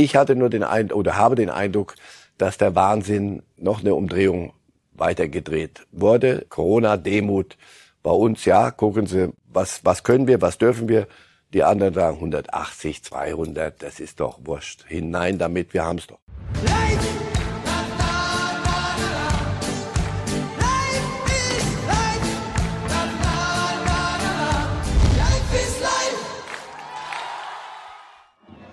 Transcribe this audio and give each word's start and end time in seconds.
Ich 0.00 0.16
hatte 0.16 0.34
nur 0.34 0.48
den 0.48 0.62
Eindruck 0.62 0.98
oder 0.98 1.16
habe 1.18 1.34
den 1.34 1.50
Eindruck, 1.50 1.94
dass 2.38 2.56
der 2.56 2.74
Wahnsinn 2.74 3.42
noch 3.58 3.80
eine 3.80 3.94
Umdrehung 3.94 4.54
weitergedreht 4.94 5.86
wurde. 5.92 6.46
Corona, 6.48 6.96
Demut 6.96 7.58
bei 8.02 8.10
uns, 8.10 8.46
ja, 8.46 8.70
gucken 8.70 9.04
Sie, 9.04 9.30
was, 9.52 9.84
was 9.84 10.02
können 10.02 10.26
wir, 10.26 10.40
was 10.40 10.56
dürfen 10.56 10.88
wir. 10.88 11.06
Die 11.52 11.64
anderen 11.64 11.92
sagen 11.92 12.16
180, 12.16 13.04
200, 13.04 13.82
das 13.82 14.00
ist 14.00 14.20
doch 14.20 14.38
wurscht. 14.42 14.86
Hinein 14.88 15.36
damit, 15.36 15.74
wir 15.74 15.84
haben's 15.84 16.06
doch. 16.06 16.18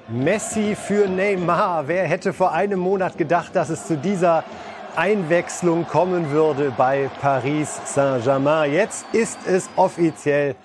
Messi 0.09 0.75
für 0.75 1.09
Neymar. 1.09 1.89
Wer 1.89 2.05
hätte 2.05 2.31
vor 2.31 2.53
einem 2.53 2.79
Monat 2.79 3.17
gedacht, 3.17 3.55
dass 3.55 3.69
es 3.69 3.87
zu 3.87 3.97
dieser 3.97 4.45
Einwechslung 4.95 5.85
kommen 5.85 6.31
würde 6.31 6.73
bei 6.77 7.09
Paris 7.19 7.81
Saint-Germain? 7.83 8.71
Jetzt 8.71 9.05
ist 9.11 9.37
es 9.45 9.69
offiziell. 9.75 10.55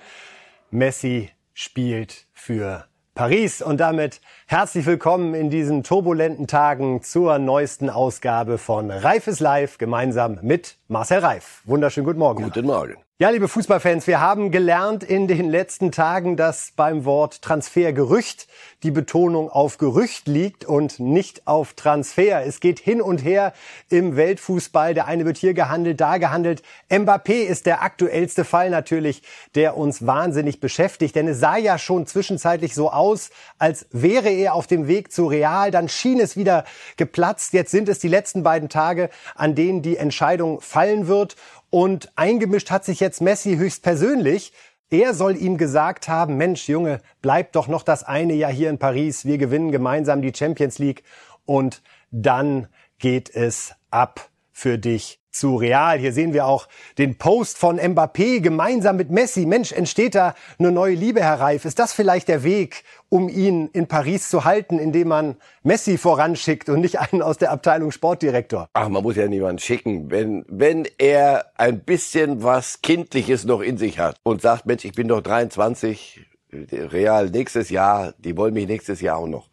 Messi 0.71 1.29
spielt 1.53 2.25
für 2.31 2.85
Paris 3.15 3.61
und 3.61 3.81
damit 3.81 4.21
herzlich 4.47 4.85
willkommen 4.85 5.33
in 5.33 5.49
diesen 5.49 5.83
turbulenten 5.83 6.47
Tagen 6.47 7.03
zur 7.03 7.37
neuesten 7.37 7.89
Ausgabe 7.89 8.57
von 8.57 8.89
Reifes 8.91 9.41
Live 9.41 9.77
gemeinsam 9.77 10.39
mit 10.41 10.77
Marcel 10.87 11.19
Reif. 11.19 11.61
Wunderschönen 11.65 12.05
guten 12.05 12.19
Morgen. 12.19 12.43
Guten 12.43 12.65
Morgen. 12.65 13.02
Ja, 13.19 13.29
liebe 13.29 13.47
Fußballfans, 13.47 14.07
wir 14.07 14.21
haben 14.21 14.49
gelernt 14.49 15.03
in 15.03 15.27
den 15.27 15.47
letzten 15.47 15.91
Tagen, 15.91 16.35
dass 16.35 16.71
beim 16.75 17.05
Wort 17.05 17.43
Transfergerücht 17.43 18.47
die 18.81 18.89
Betonung 18.89 19.51
auf 19.51 19.77
Gerücht 19.77 20.27
liegt 20.27 20.65
und 20.65 20.99
nicht 20.99 21.45
auf 21.45 21.73
Transfer. 21.73 22.43
Es 22.43 22.59
geht 22.59 22.79
hin 22.79 23.03
und 23.03 23.23
her 23.23 23.53
im 23.91 24.15
Weltfußball. 24.15 24.95
Der 24.95 25.05
eine 25.05 25.25
wird 25.25 25.37
hier 25.37 25.53
gehandelt, 25.53 26.01
da 26.01 26.17
gehandelt. 26.17 26.63
Mbappé 26.89 27.43
ist 27.43 27.67
der 27.67 27.83
aktuellste 27.83 28.45
Fall 28.45 28.71
natürlich, 28.71 29.21
der 29.53 29.77
uns 29.77 30.07
wahnsinnig 30.07 30.59
beschäftigt. 30.59 31.15
Denn 31.15 31.27
es 31.27 31.39
sah 31.39 31.57
ja 31.57 31.77
schon 31.77 32.07
zwischenzeitlich 32.07 32.73
so 32.73 32.91
aus, 32.91 33.29
als 33.59 33.85
wäre 33.91 34.29
er 34.29 34.55
auf 34.55 34.65
dem 34.65 34.87
Weg 34.87 35.11
zu 35.11 35.27
Real. 35.27 35.69
Dann 35.69 35.87
schien 35.87 36.19
es 36.19 36.35
wieder 36.35 36.65
geplatzt. 36.97 37.53
Jetzt 37.53 37.69
sind 37.69 37.87
es 37.89 37.99
die 37.99 38.07
letzten 38.07 38.41
beiden 38.41 38.69
Tage, 38.69 39.11
an 39.35 39.53
denen 39.53 39.83
die 39.83 39.97
Entscheidung 39.97 40.61
fallen 40.61 41.05
wird. 41.05 41.35
Und 41.73 42.11
eingemischt 42.15 42.69
hat 42.69 42.85
sich 42.85 42.99
jetzt 42.99 43.19
Messi 43.19 43.55
höchstpersönlich. 43.55 44.53
Er 44.91 45.15
soll 45.15 45.35
ihm 45.35 45.57
gesagt 45.57 46.07
haben, 46.07 46.37
Mensch, 46.37 46.69
Junge, 46.69 46.99
bleib 47.23 47.51
doch 47.53 47.67
noch 47.67 47.81
das 47.81 48.03
eine 48.03 48.35
Jahr 48.35 48.51
hier 48.51 48.69
in 48.69 48.77
Paris. 48.77 49.25
Wir 49.25 49.39
gewinnen 49.39 49.71
gemeinsam 49.71 50.21
die 50.21 50.31
Champions 50.35 50.77
League 50.77 51.03
und 51.45 51.81
dann 52.11 52.67
geht 52.99 53.35
es 53.35 53.73
ab 53.89 54.29
für 54.53 54.77
dich 54.77 55.19
zu 55.31 55.55
Real. 55.55 55.97
Hier 55.97 56.13
sehen 56.13 56.31
wir 56.33 56.45
auch 56.45 56.67
den 56.97 57.17
Post 57.17 57.57
von 57.57 57.79
Mbappé 57.79 58.39
gemeinsam 58.39 58.95
mit 58.95 59.09
Messi. 59.09 59.45
Mensch, 59.47 59.71
entsteht 59.71 60.13
da 60.15 60.35
eine 60.59 60.71
neue 60.71 60.93
Liebe, 60.93 61.21
Herr 61.21 61.39
Reif? 61.39 61.65
Ist 61.65 61.79
das 61.79 61.91
vielleicht 61.91 62.27
der 62.27 62.43
Weg, 62.43 62.83
um 63.09 63.27
ihn 63.27 63.67
in 63.73 63.87
Paris 63.87 64.29
zu 64.29 64.45
halten, 64.45 64.77
indem 64.77 65.07
man 65.07 65.35
Messi 65.63 65.97
voranschickt 65.97 66.69
und 66.69 66.81
nicht 66.81 66.99
einen 66.99 67.23
aus 67.23 67.39
der 67.39 67.51
Abteilung 67.51 67.91
Sportdirektor? 67.91 68.69
Ach, 68.73 68.89
man 68.89 69.01
muss 69.01 69.15
ja 69.15 69.27
niemanden 69.27 69.59
schicken. 69.59 70.11
Wenn, 70.11 70.45
wenn 70.47 70.87
er 70.99 71.47
ein 71.55 71.79
bisschen 71.79 72.43
was 72.43 72.81
Kindliches 72.81 73.43
noch 73.43 73.61
in 73.61 73.77
sich 73.77 73.97
hat 73.97 74.17
und 74.21 74.41
sagt, 74.41 74.67
Mensch, 74.67 74.85
ich 74.85 74.93
bin 74.93 75.07
doch 75.07 75.21
23, 75.21 76.27
Real 76.53 77.31
nächstes 77.31 77.71
Jahr, 77.71 78.13
die 78.19 78.37
wollen 78.37 78.53
mich 78.53 78.67
nächstes 78.67 79.01
Jahr 79.01 79.17
auch 79.17 79.27
noch 79.27 79.49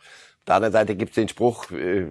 der 0.50 0.56
anderen 0.56 0.72
Seite 0.72 0.96
gibt's 0.96 1.14
den 1.14 1.28
Spruch, 1.28 1.70
äh, 1.70 2.06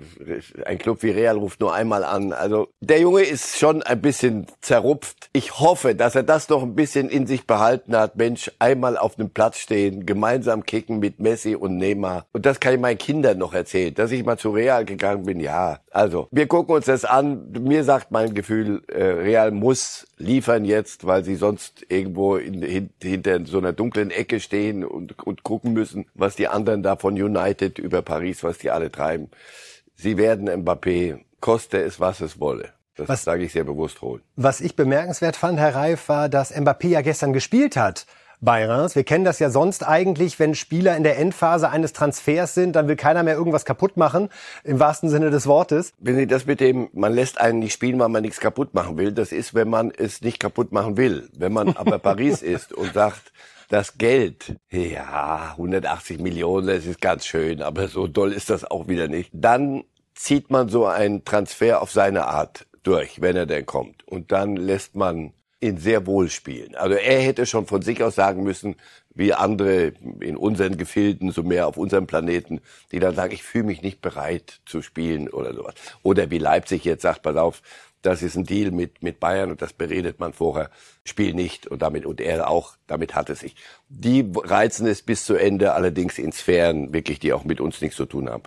ein 0.66 0.78
Club 0.78 1.04
wie 1.04 1.12
Real 1.12 1.38
ruft 1.38 1.60
nur 1.60 1.74
einmal 1.74 2.06
an. 2.06 2.32
Also 2.32 2.70
der 2.80 3.00
Junge 3.00 3.22
ist 3.22 3.58
schon 3.58 3.84
ein 3.84 4.02
bisschen 4.02 4.48
zerrupft. 4.62 5.30
Ich 5.34 5.60
hoffe, 5.60 5.94
dass 5.94 6.16
er 6.16 6.24
das 6.24 6.48
noch 6.48 6.64
ein 6.64 6.74
bisschen 6.74 7.10
in 7.10 7.28
sich 7.28 7.46
behalten 7.46 7.96
hat. 7.96 8.16
Mensch, 8.16 8.50
einmal 8.58 8.98
auf 8.98 9.20
einem 9.20 9.30
Platz 9.30 9.58
stehen, 9.60 10.06
gemeinsam 10.06 10.66
kicken 10.66 11.00
mit 11.00 11.20
Messi 11.20 11.56
und 11.56 11.78
Neymar. 11.78 12.28
Und 12.32 12.46
das 12.46 12.62
kann 12.62 12.74
ich 12.74 12.80
meinen 12.80 12.98
Kindern 12.98 13.38
noch 13.38 13.54
erzählen, 13.54 13.94
dass 13.94 14.12
ich 14.12 14.24
mal 14.24 14.38
zu 14.38 14.52
Real 14.52 14.86
gegangen 14.86 15.26
bin. 15.26 15.42
Ja, 15.42 15.80
also 15.92 16.30
wir 16.32 16.48
gucken 16.48 16.76
uns 16.76 16.86
das 16.86 17.04
an. 17.04 17.52
Mir 17.52 17.84
sagt 17.84 18.12
mein 18.12 18.34
Gefühl, 18.34 18.84
äh, 18.88 19.04
Real 19.04 19.52
muss 19.52 20.08
liefern 20.18 20.66
jetzt, 20.66 21.06
weil 21.08 21.24
sie 21.24 21.36
sonst 21.36 21.86
irgendwo 21.90 22.36
in, 22.36 22.62
hin, 22.62 22.90
hinter 23.02 23.46
so 23.46 23.58
einer 23.58 23.74
dunklen 23.74 24.12
Ecke 24.12 24.40
stehen 24.40 24.84
und, 24.84 25.18
und 25.26 25.44
gucken 25.44 25.74
müssen, 25.74 26.06
was 26.14 26.36
die 26.36 26.48
anderen 26.48 26.84
da 26.84 26.96
von 26.96 27.14
United 27.14 27.80
über 27.80 28.02
Paris, 28.02 28.29
was 28.44 28.58
die 28.58 28.72
alle 28.72 28.92
treiben. 28.92 29.30
Sie 29.96 30.18
werden 30.18 30.50
Mbappé, 30.50 31.20
koste 31.40 31.82
es, 31.82 32.00
was 32.00 32.22
es 32.22 32.40
wolle. 32.40 32.70
Das 32.96 33.08
was, 33.08 33.24
sage 33.24 33.44
ich 33.44 33.54
sehr 33.54 33.64
bewusst 33.64 34.02
holen. 34.02 34.22
Was 34.36 34.62
ich 34.62 34.76
bemerkenswert 34.76 35.36
fand, 35.36 35.60
Herr 35.60 35.76
Reif, 35.76 36.10
war, 36.10 36.30
dass 36.30 36.54
Mbappé 36.54 36.88
ja 36.88 37.02
gestern 37.02 37.34
gespielt 37.34 37.78
hat 37.78 38.06
bei 38.42 38.66
Reims. 38.66 38.96
Wir 38.96 39.04
kennen 39.04 39.26
das 39.26 39.40
ja 39.40 39.50
sonst 39.50 39.86
eigentlich, 39.86 40.40
wenn 40.40 40.56
Spieler 40.56 40.96
in 40.96 41.04
der 41.04 41.18
Endphase 41.18 41.70
eines 41.70 41.94
Transfers 41.94 42.54
sind, 42.54 42.76
dann 42.76 42.88
will 42.88 42.96
keiner 42.96 43.24
mehr 43.24 43.36
irgendwas 43.36 43.66
kaputt 43.66 43.98
machen, 43.98 44.30
im 44.64 44.80
wahrsten 44.80 45.10
Sinne 45.10 45.30
des 45.30 45.48
Wortes. 45.48 45.94
Wenn 46.00 46.16
Sie 46.16 46.28
das 46.28 46.46
mit 46.46 46.60
dem, 46.60 46.90
man 46.94 47.14
lässt 47.14 47.40
einen 47.40 47.60
nicht 47.60 47.74
spielen, 47.74 48.00
weil 48.00 48.10
man 48.10 48.22
nichts 48.22 48.40
kaputt 48.40 48.74
machen 48.74 48.98
will, 48.98 49.12
das 49.12 49.32
ist, 49.32 49.54
wenn 49.54 49.70
man 49.70 49.92
es 49.92 50.22
nicht 50.22 50.40
kaputt 50.40 50.72
machen 50.72 50.98
will. 50.98 51.30
Wenn 51.34 51.54
man 51.54 51.76
aber 51.76 52.00
Paris 52.00 52.42
ist 52.42 52.74
und 52.74 52.94
sagt, 52.94 53.32
das 53.70 53.98
Geld, 53.98 54.56
ja, 54.72 55.52
180 55.52 56.20
Millionen, 56.20 56.68
das 56.68 56.86
ist 56.86 57.00
ganz 57.00 57.26
schön, 57.26 57.62
aber 57.62 57.88
so 57.88 58.08
doll 58.08 58.34
ist 58.34 58.50
das 58.50 58.70
auch 58.70 58.88
wieder 58.88 59.08
nicht. 59.08 59.30
Dann 59.32 59.84
zieht 60.16 60.50
man 60.50 60.70
so 60.70 60.86
einen 60.86 61.24
Transfer 61.24 61.82
auf 61.82 61.92
seine 61.92 62.26
Art 62.26 62.66
durch, 62.84 63.22
wenn 63.22 63.36
er 63.36 63.46
denn 63.46 63.66
kommt. 63.66 64.06
Und 64.08 64.32
dann 64.32 64.56
lässt 64.58 64.96
man 64.96 65.34
ihn 65.62 65.78
sehr 65.78 66.08
wohl 66.08 66.30
spielen. 66.30 66.76
Also 66.76 66.96
er 66.96 67.22
hätte 67.22 67.46
schon 67.46 67.68
von 67.68 67.82
sich 67.82 68.02
aus 68.04 68.16
sagen 68.16 68.44
müssen, 68.44 68.76
wie 69.14 69.34
andere 69.34 69.94
in 70.22 70.38
unseren 70.38 70.78
Gefilden, 70.78 71.32
so 71.32 71.44
mehr 71.44 71.68
auf 71.68 71.78
unserem 71.78 72.08
Planeten, 72.08 72.62
die 72.92 73.00
dann 73.00 73.16
sagen, 73.16 73.34
ich 73.34 73.44
fühle 73.44 73.66
mich 73.66 73.82
nicht 73.82 74.02
bereit 74.02 74.62
zu 74.66 74.82
spielen 74.82 75.30
oder 75.30 75.54
sowas. 75.54 75.76
Oder 76.02 76.32
wie 76.32 76.38
Leipzig 76.38 76.86
jetzt 76.86 77.02
sagt, 77.02 77.22
pass 77.22 77.36
auf, 77.36 77.62
das 78.02 78.22
ist 78.22 78.36
ein 78.36 78.46
Deal 78.46 78.72
mit, 78.72 79.04
mit 79.04 79.20
Bayern 79.20 79.52
und 79.52 79.62
das 79.62 79.74
beredet 79.74 80.20
man 80.20 80.34
vorher, 80.34 80.70
spiel 81.04 81.34
nicht 81.34 81.68
und 81.68 81.82
damit, 81.82 82.06
und 82.06 82.22
er 82.22 82.50
auch, 82.50 82.74
damit 82.88 83.16
hat 83.16 83.30
es 83.30 83.40
sich. 83.40 83.56
Die 83.90 84.32
reizen 84.36 84.88
es 84.88 85.02
bis 85.02 85.26
zu 85.26 85.36
Ende, 85.36 85.74
allerdings 85.74 86.18
in 86.18 86.32
Sphären 86.32 86.94
wirklich, 86.94 87.20
die 87.20 87.34
auch 87.34 87.44
mit 87.44 87.60
uns 87.60 87.82
nichts 87.82 87.98
zu 87.98 88.06
tun 88.06 88.30
haben. 88.30 88.44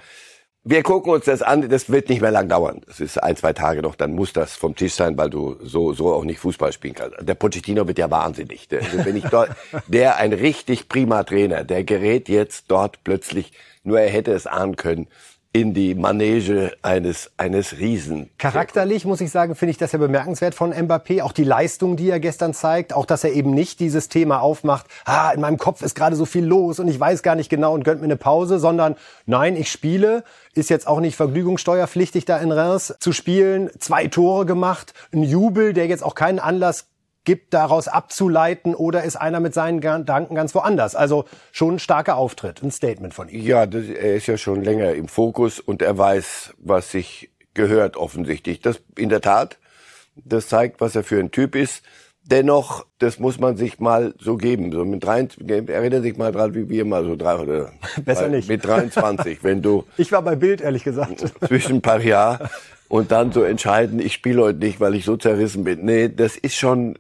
Wir 0.65 0.85
gucken 0.85 1.13
uns 1.13 1.25
das 1.25 1.43
an, 1.43 1.69
das 1.69 1.91
wird 1.91 2.09
nicht 2.09 2.21
mehr 2.21 2.31
lang 2.31 2.49
dauern. 2.49 2.83
Das 2.87 3.01
ist 3.01 3.21
ein, 3.21 3.35
zwei 3.35 3.53
Tage 3.53 3.83
noch, 3.83 3.97
dann 3.97 4.15
muss 4.15 4.33
das 4.33 4.55
vom 4.55 4.77
Tisch 4.77 4.95
sein, 4.95 5.19
weil 5.19 5.29
du 5.29 5.57
so, 5.61 5.93
so 5.93 6.15
auch 6.15 6.23
nicht 6.23 6.39
Fußball 6.39 6.73
spielen 6.73 6.95
kannst. 6.95 7.17
Der 7.21 7.35
Pochettino 7.35 7.89
wird 7.89 7.99
ja 7.99 8.09
wahnsinnig. 8.13 8.69
Der, 8.69 8.83
also 8.83 9.05
wenn 9.05 9.17
ich 9.17 9.25
dort, 9.25 9.51
der 9.89 10.19
ein 10.19 10.33
richtig 10.33 10.89
prima 10.89 11.25
Trainer, 11.25 11.65
der 11.65 11.83
gerät 11.83 12.29
jetzt 12.29 12.67
dort 12.69 13.03
plötzlich, 13.03 13.53
nur 13.83 13.99
er 14.01 14.09
hätte 14.09 14.33
es 14.33 14.47
ahnen 14.47 14.77
können, 14.77 15.09
in 15.55 15.75
die 15.75 15.95
Manege 15.95 16.73
eines, 16.81 17.31
eines 17.37 17.79
Riesen. 17.79 18.31
Charakterlich, 18.39 19.05
muss 19.05 19.21
ich 19.21 19.31
sagen, 19.31 19.55
finde 19.55 19.73
ich 19.73 19.77
das 19.77 19.93
ja 19.93 19.99
bemerkenswert 19.99 20.55
von 20.55 20.73
Mbappé. 20.73 21.23
Auch 21.23 21.33
die 21.33 21.45
Leistung, 21.45 21.97
die 21.97 22.09
er 22.09 22.21
gestern 22.21 22.55
zeigt. 22.55 22.95
Auch, 22.95 23.05
dass 23.05 23.23
er 23.23 23.33
eben 23.33 23.51
nicht 23.51 23.79
dieses 23.79 24.09
Thema 24.09 24.41
aufmacht, 24.41 24.87
ah, 25.05 25.31
in 25.33 25.43
meinem 25.43 25.59
Kopf 25.59 25.83
ist 25.83 25.95
gerade 25.95 26.17
so 26.17 26.25
viel 26.25 26.45
los 26.45 26.81
und 26.81 26.89
ich 26.89 26.99
weiß 26.99 27.23
gar 27.23 27.35
nicht 27.35 27.51
genau 27.51 27.75
und 27.75 27.85
gönnt 27.85 28.01
mir 28.01 28.07
eine 28.07 28.17
Pause, 28.17 28.59
sondern 28.59 28.97
nein, 29.27 29.57
ich 29.57 29.71
spiele. 29.71 30.25
Ist 30.55 30.71
jetzt 30.71 30.87
auch 30.87 31.01
nicht 31.01 31.17
vergnügungssteuerpflichtig, 31.17 32.25
da 32.25 32.39
in 32.39 32.51
Reims 32.51 32.95
zu 32.99 33.13
spielen. 33.13 33.71
Zwei 33.79 34.07
Tore 34.07 34.47
gemacht. 34.47 34.95
Ein 35.13 35.23
Jubel, 35.23 35.75
der 35.75 35.87
jetzt 35.87 36.03
auch 36.03 36.15
keinen 36.15 36.39
Anlass 36.39 36.87
gibt, 37.25 37.55
daraus 37.55 37.89
abzuleiten 37.89 38.75
oder 38.75 39.05
ist 39.05 39.17
einer 39.17 39.41
mit 39.41 39.55
seinen 39.55 39.81
Gedanken 39.81 40.35
ganz 40.35 40.55
woanders? 40.55 40.95
Also 40.95 41.25
schon 41.53 41.75
ein 41.75 41.79
starker 41.79 42.17
Auftritt, 42.17 42.63
ein 42.63 42.71
Statement 42.71 43.15
von 43.15 43.29
ihm. 43.29 43.43
Ja, 43.43 43.67
das, 43.67 43.87
er 43.87 44.17
ist 44.17 44.27
ja 44.27 44.37
schon 44.37 44.63
länger 44.63 44.93
im 44.95 45.09
Fokus 45.09 45.61
und 45.61 45.83
er 45.83 45.97
weiß, 45.97 46.55
was 46.59 46.91
sich 46.91 47.31
gehört 47.55 47.97
offensichtlich. 47.97 48.61
Das 48.61 48.81
in 48.97 49.09
der 49.09 49.21
Tat, 49.21 49.59
das 50.17 50.49
zeigt, 50.49 50.81
was 50.81 50.97
er 50.97 51.05
für 51.05 51.19
ein 51.19 51.31
Typ 51.31 51.55
ist. 51.55 51.83
Dennoch, 52.25 52.87
das 52.99 53.19
muss 53.19 53.41
man 53.41 53.57
sich 53.57 53.81
mal 53.81 54.15
so 54.21 54.37
geben. 54.37 54.71
So 54.71 54.85
mit 54.85 55.03
drei, 55.03 55.27
erinnere 55.49 56.03
sich 56.03 56.17
mal 56.17 56.31
dran, 56.31 56.55
wie 56.55 56.69
wir 56.69 56.85
mal 56.85 57.05
so 57.05 57.17
drei 57.17 57.37
oder 57.37 57.73
besser 58.05 58.29
nicht 58.29 58.49
mit 58.49 58.65
23, 58.65 59.43
wenn 59.43 59.61
du. 59.61 59.85
Ich 59.97 60.13
war 60.13 60.23
bei 60.23 60.37
Bild 60.37 60.61
ehrlich 60.61 60.85
gesagt 60.85 61.25
zwischen 61.47 61.77
ein 61.77 61.83
paar 61.83 62.01
Jahren 62.01 62.49
und 62.93 63.11
dann 63.11 63.33
so 63.33 63.43
entscheiden, 63.43 64.01
ich 64.01 64.13
spiele 64.13 64.43
heute 64.43 64.59
nicht, 64.59 64.79
weil 64.79 64.95
ich 64.95 65.07
so 65.07 65.17
zerrissen 65.17 65.65
bin. 65.65 65.83
Nee, 65.83 66.11
das 66.15 66.37
ist 66.37 66.57
schon, 66.57 66.99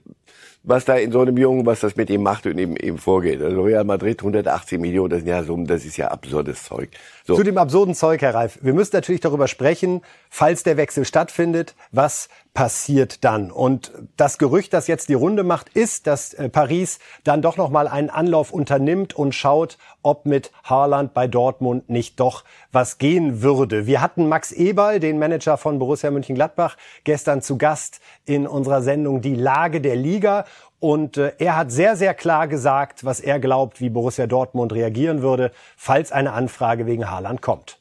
was 0.63 0.87
da 0.87 0.97
in 0.97 1.13
so 1.13 1.21
einem 1.21 1.37
Jungen, 1.37 1.67
was 1.67 1.81
das 1.81 1.97
mit 1.97 2.09
ihm 2.09 2.23
macht 2.23 2.47
und 2.47 2.57
ihm, 2.57 2.77
ihm 2.79 2.97
vorgeht. 2.97 3.43
Also 3.43 3.61
Real 3.61 3.85
Madrid 3.85 4.19
180 4.21 4.81
Millionen, 4.81 5.11
das, 5.11 5.19
sind 5.19 5.29
ja 5.29 5.43
so, 5.43 5.55
das 5.65 5.85
ist 5.85 5.99
ja 5.99 6.09
absurdes 6.09 6.65
Zeug. 6.65 6.89
So. 7.25 7.37
Zu 7.37 7.45
dem 7.45 7.57
absurden 7.57 7.95
Zeug, 7.95 8.21
Herr 8.23 8.35
Reif. 8.35 8.59
Wir 8.63 8.75
müssen 8.75 8.97
natürlich 8.97 9.21
darüber 9.21 9.47
sprechen, 9.47 10.03
falls 10.29 10.65
der 10.65 10.77
Wechsel 10.77 11.05
stattfindet, 11.05 11.77
was 11.93 12.29
passiert 12.53 13.25
dann? 13.25 13.51
Und 13.51 13.93
das 14.17 14.39
Gerücht, 14.39 14.73
das 14.73 14.87
jetzt 14.87 15.09
die 15.09 15.15
Runde 15.15 15.45
macht, 15.45 15.69
ist, 15.71 16.07
dass 16.07 16.35
äh, 16.35 16.49
Paris 16.49 16.99
dann 17.25 17.41
doch 17.41 17.57
noch 17.57 17.71
mal 17.71 17.89
einen 17.89 18.11
Anlauf 18.11 18.53
unternimmt 18.53 19.15
und 19.15 19.35
schaut, 19.35 19.79
ob 20.03 20.27
mit 20.27 20.51
Haaland 20.65 21.15
bei 21.15 21.27
Dortmund 21.29 21.89
nicht 21.89 22.19
doch 22.21 22.45
was 22.73 22.99
gehen 22.99 23.41
würde. 23.41 23.87
Wir 23.87 24.01
hatten 24.01 24.29
Max 24.29 24.53
Eberl, 24.53 25.01
den 25.01 25.19
Manager 25.19 25.57
von 25.57 25.79
Borussia 25.79 26.11
Mönchengladbach, 26.11 26.77
gestern 27.05 27.41
zu 27.41 27.57
Gast 27.57 28.01
in 28.25 28.47
unserer 28.47 28.83
Sendung 28.83 29.23
Die 29.23 29.37
Lage 29.37 29.81
der 29.81 29.97
Liga. 29.97 30.45
Und 30.83 31.17
äh, 31.17 31.31
er 31.39 31.55
hat 31.55 31.71
sehr, 31.71 31.95
sehr 31.95 32.13
klar 32.13 32.49
gesagt, 32.49 33.05
was 33.05 33.21
er 33.21 33.39
glaubt, 33.39 33.81
wie 33.81 33.89
Borussia 33.89 34.27
Dortmund 34.27 34.73
reagieren 34.73 35.23
würde, 35.23 35.53
falls 35.77 36.11
eine 36.11 36.33
Anfrage 36.33 36.87
wegen 36.87 37.09
Haaland 37.09 37.41
kommt. 37.41 37.79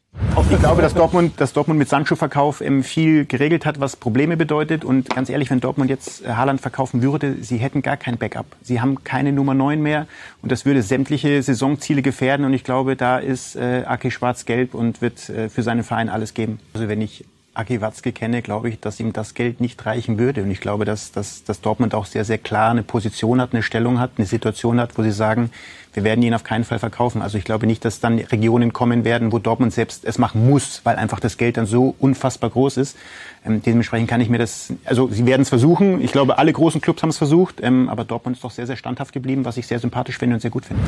Ich 0.51 0.59
glaube, 0.59 0.83
dass 0.83 0.93
Dortmund, 0.93 1.41
dass 1.41 1.51
Dortmund 1.53 1.79
mit 1.79 1.89
Sancho-Verkauf 1.89 2.61
ähm, 2.61 2.83
viel 2.83 3.25
geregelt 3.25 3.65
hat, 3.65 3.79
was 3.79 3.95
Probleme 3.95 4.37
bedeutet. 4.37 4.85
Und 4.85 5.09
ganz 5.09 5.29
ehrlich, 5.29 5.49
wenn 5.49 5.59
Dortmund 5.59 5.89
jetzt 5.89 6.23
äh, 6.23 6.33
Haaland 6.33 6.61
verkaufen 6.61 7.01
würde, 7.01 7.37
sie 7.41 7.57
hätten 7.57 7.81
gar 7.81 7.97
kein 7.97 8.19
Backup. 8.19 8.45
Sie 8.61 8.81
haben 8.81 9.03
keine 9.03 9.31
Nummer 9.31 9.55
9 9.55 9.81
mehr. 9.81 10.05
Und 10.43 10.51
das 10.51 10.65
würde 10.65 10.83
sämtliche 10.83 11.41
Saisonziele 11.41 12.03
gefährden. 12.03 12.45
Und 12.45 12.53
ich 12.53 12.63
glaube, 12.63 12.95
da 12.95 13.17
ist 13.17 13.55
äh, 13.55 13.83
Aki 13.83 14.11
schwarz-gelb 14.11 14.75
und 14.75 15.01
wird 15.01 15.27
äh, 15.29 15.49
für 15.49 15.63
seinen 15.63 15.83
Verein 15.83 16.07
alles 16.07 16.35
geben. 16.35 16.59
Also 16.75 16.87
wenn 16.87 17.01
ich 17.01 17.25
Aki 17.53 17.81
Watzke 17.81 18.13
kenne, 18.13 18.41
glaube 18.41 18.69
ich, 18.69 18.79
dass 18.79 18.99
ihm 19.01 19.11
das 19.11 19.33
Geld 19.33 19.59
nicht 19.59 19.85
reichen 19.85 20.17
würde. 20.17 20.43
Und 20.43 20.51
ich 20.51 20.61
glaube, 20.61 20.85
dass, 20.85 21.11
dass, 21.11 21.43
dass 21.43 21.59
Dortmund 21.59 21.93
auch 21.93 22.05
sehr, 22.05 22.23
sehr 22.23 22.37
klar 22.37 22.71
eine 22.71 22.81
Position 22.81 23.41
hat, 23.41 23.53
eine 23.53 23.61
Stellung 23.61 23.99
hat, 23.99 24.11
eine 24.17 24.25
Situation 24.25 24.79
hat, 24.79 24.97
wo 24.97 25.03
sie 25.03 25.11
sagen, 25.11 25.51
wir 25.93 26.05
werden 26.05 26.21
ihn 26.23 26.33
auf 26.33 26.45
keinen 26.45 26.63
Fall 26.63 26.79
verkaufen. 26.79 27.21
Also 27.21 27.37
ich 27.37 27.43
glaube 27.43 27.67
nicht, 27.67 27.83
dass 27.83 27.99
dann 27.99 28.19
Regionen 28.19 28.71
kommen 28.71 29.03
werden, 29.03 29.33
wo 29.33 29.39
Dortmund 29.39 29.73
selbst 29.73 30.05
es 30.05 30.17
machen 30.17 30.49
muss, 30.49 30.79
weil 30.85 30.95
einfach 30.95 31.19
das 31.19 31.37
Geld 31.37 31.57
dann 31.57 31.65
so 31.65 31.93
unfassbar 31.99 32.49
groß 32.49 32.77
ist. 32.77 32.95
Ähm, 33.45 33.61
dementsprechend 33.61 34.09
kann 34.09 34.21
ich 34.21 34.29
mir 34.29 34.37
das, 34.37 34.71
also 34.85 35.09
sie 35.09 35.25
werden 35.25 35.41
es 35.41 35.49
versuchen. 35.49 36.01
Ich 36.01 36.13
glaube, 36.13 36.37
alle 36.37 36.53
großen 36.53 36.79
Clubs 36.79 37.03
haben 37.03 37.09
es 37.09 37.17
versucht, 37.17 37.59
ähm, 37.61 37.89
aber 37.89 38.05
Dortmund 38.05 38.37
ist 38.37 38.43
doch 38.45 38.51
sehr, 38.51 38.67
sehr 38.67 38.77
standhaft 38.77 39.11
geblieben, 39.11 39.43
was 39.43 39.57
ich 39.57 39.67
sehr 39.67 39.79
sympathisch 39.79 40.17
finde 40.17 40.35
und 40.35 40.39
sehr 40.39 40.51
gut 40.51 40.63
finde. 40.63 40.83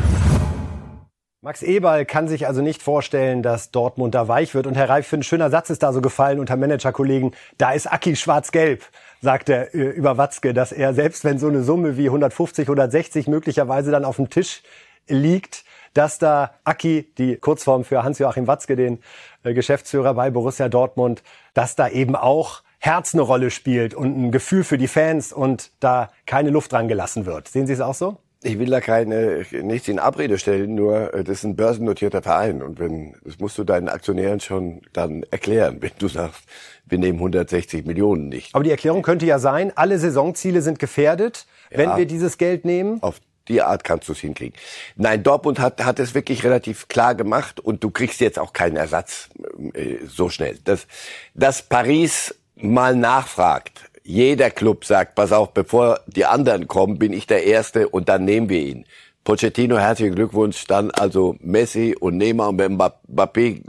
Max 1.43 1.61
Eberl 1.61 2.05
kann 2.05 2.29
sich 2.29 2.47
also 2.47 2.61
nicht 2.61 2.81
vorstellen, 2.81 3.43
dass 3.43 3.69
Dortmund 3.69 4.15
da 4.15 4.29
weich 4.29 4.55
wird. 4.55 4.65
Und 4.65 4.75
Herr 4.75 4.87
Reif, 4.87 5.07
für 5.07 5.17
ein 5.17 5.23
schöner 5.23 5.49
Satz 5.49 5.69
ist 5.69 5.83
da 5.83 5.91
so 5.91 5.99
gefallen 5.99 6.39
unter 6.39 6.55
Managerkollegen. 6.55 7.35
Da 7.57 7.73
ist 7.73 7.85
Aki 7.85 8.15
schwarz-gelb, 8.15 8.85
sagt 9.21 9.49
er 9.49 9.75
äh, 9.75 9.89
über 9.89 10.17
Watzke, 10.17 10.53
dass 10.53 10.71
er 10.71 10.93
selbst 10.93 11.25
wenn 11.25 11.39
so 11.39 11.49
eine 11.49 11.63
Summe 11.63 11.97
wie 11.97 12.05
150, 12.05 12.65
160 12.65 13.27
möglicherweise 13.27 13.91
dann 13.91 14.05
auf 14.05 14.15
dem 14.15 14.29
Tisch 14.29 14.63
liegt, 15.09 15.65
dass 15.93 16.17
da 16.17 16.53
Aki, 16.63 17.11
die 17.17 17.35
Kurzform 17.35 17.83
für 17.83 18.03
Hans-Joachim 18.03 18.47
Watzke, 18.47 18.77
den 18.77 18.99
äh, 19.43 19.53
Geschäftsführer 19.53 20.13
bei 20.13 20.29
Borussia 20.29 20.69
Dortmund, 20.69 21.23
dass 21.53 21.75
da 21.75 21.89
eben 21.89 22.15
auch 22.15 22.63
Herz 22.79 23.13
eine 23.13 23.21
Rolle 23.21 23.51
spielt 23.51 23.93
und 23.93 24.17
ein 24.17 24.31
Gefühl 24.31 24.63
für 24.63 24.77
die 24.77 24.87
Fans 24.87 25.33
und 25.33 25.71
da 25.81 26.09
keine 26.25 26.51
Luft 26.51 26.71
dran 26.71 26.87
gelassen 26.87 27.25
wird. 27.25 27.49
Sehen 27.49 27.67
Sie 27.67 27.73
es 27.73 27.81
auch 27.81 27.95
so? 27.95 28.19
Ich 28.43 28.59
will 28.59 28.69
da 28.69 28.81
keine, 28.81 29.45
nichts 29.51 29.87
in 29.87 29.99
Abrede 29.99 30.37
stellen, 30.37 30.75
nur 30.75 31.13
äh, 31.13 31.23
das 31.23 31.39
ist 31.39 31.43
ein 31.45 31.55
börsennotierter 31.55 32.21
Verein 32.21 32.61
und 32.61 32.79
wenn, 32.79 33.15
das 33.23 33.39
musst 33.39 33.57
du 33.57 33.63
deinen 33.63 33.89
Aktionären 33.89 34.39
schon 34.39 34.81
dann 34.91 35.23
erklären, 35.31 35.77
wenn 35.79 35.91
du 35.97 36.07
sagst, 36.07 36.43
wir 36.85 36.97
nehmen 36.97 37.19
160 37.19 37.85
Millionen 37.85 38.29
nicht. 38.29 38.53
Aber 38.53 38.63
die 38.63 38.71
Erklärung 38.71 39.01
könnte 39.01 39.25
ja 39.25 39.39
sein, 39.39 39.71
alle 39.75 39.97
Saisonziele 39.97 40.61
sind 40.61 40.79
gefährdet, 40.79 41.45
ja, 41.71 41.77
wenn 41.77 41.97
wir 41.97 42.05
dieses 42.05 42.37
Geld 42.37 42.65
nehmen. 42.65 43.01
Auf 43.01 43.19
die 43.47 43.61
Art 43.61 43.83
kannst 43.83 44.07
du 44.07 44.13
es 44.13 44.19
hinkriegen. 44.19 44.57
Nein, 44.95 45.23
Dortmund 45.23 45.59
hat, 45.59 45.83
hat 45.83 45.99
es 45.99 46.13
wirklich 46.13 46.43
relativ 46.43 46.87
klar 46.87 47.15
gemacht 47.15 47.59
und 47.59 47.83
du 47.83 47.91
kriegst 47.91 48.21
jetzt 48.21 48.39
auch 48.39 48.53
keinen 48.53 48.77
Ersatz 48.77 49.29
äh, 49.73 49.97
so 50.07 50.29
schnell. 50.29 50.57
Dass, 50.63 50.87
dass 51.33 51.61
Paris 51.61 52.35
mal 52.55 52.95
nachfragt, 52.95 53.89
jeder 54.03 54.51
Club 54.51 54.85
sagt, 54.85 55.15
pass 55.15 55.31
auf, 55.31 55.53
bevor 55.53 56.01
die 56.07 56.25
anderen 56.25 56.67
kommen, 56.67 56.99
bin 56.99 57.13
ich 57.13 57.27
der 57.27 57.43
Erste 57.45 57.87
und 57.87 58.09
dann 58.09 58.25
nehmen 58.25 58.49
wir 58.49 58.61
ihn. 58.61 58.85
Pochettino, 59.23 59.77
herzlichen 59.77 60.15
Glückwunsch, 60.15 60.65
dann 60.67 60.91
also 60.91 61.37
Messi 61.39 61.95
und 61.97 62.17
Neymar 62.17 62.49
und 62.49 62.59
wenn 62.59 62.77
Mbappé 62.77 63.61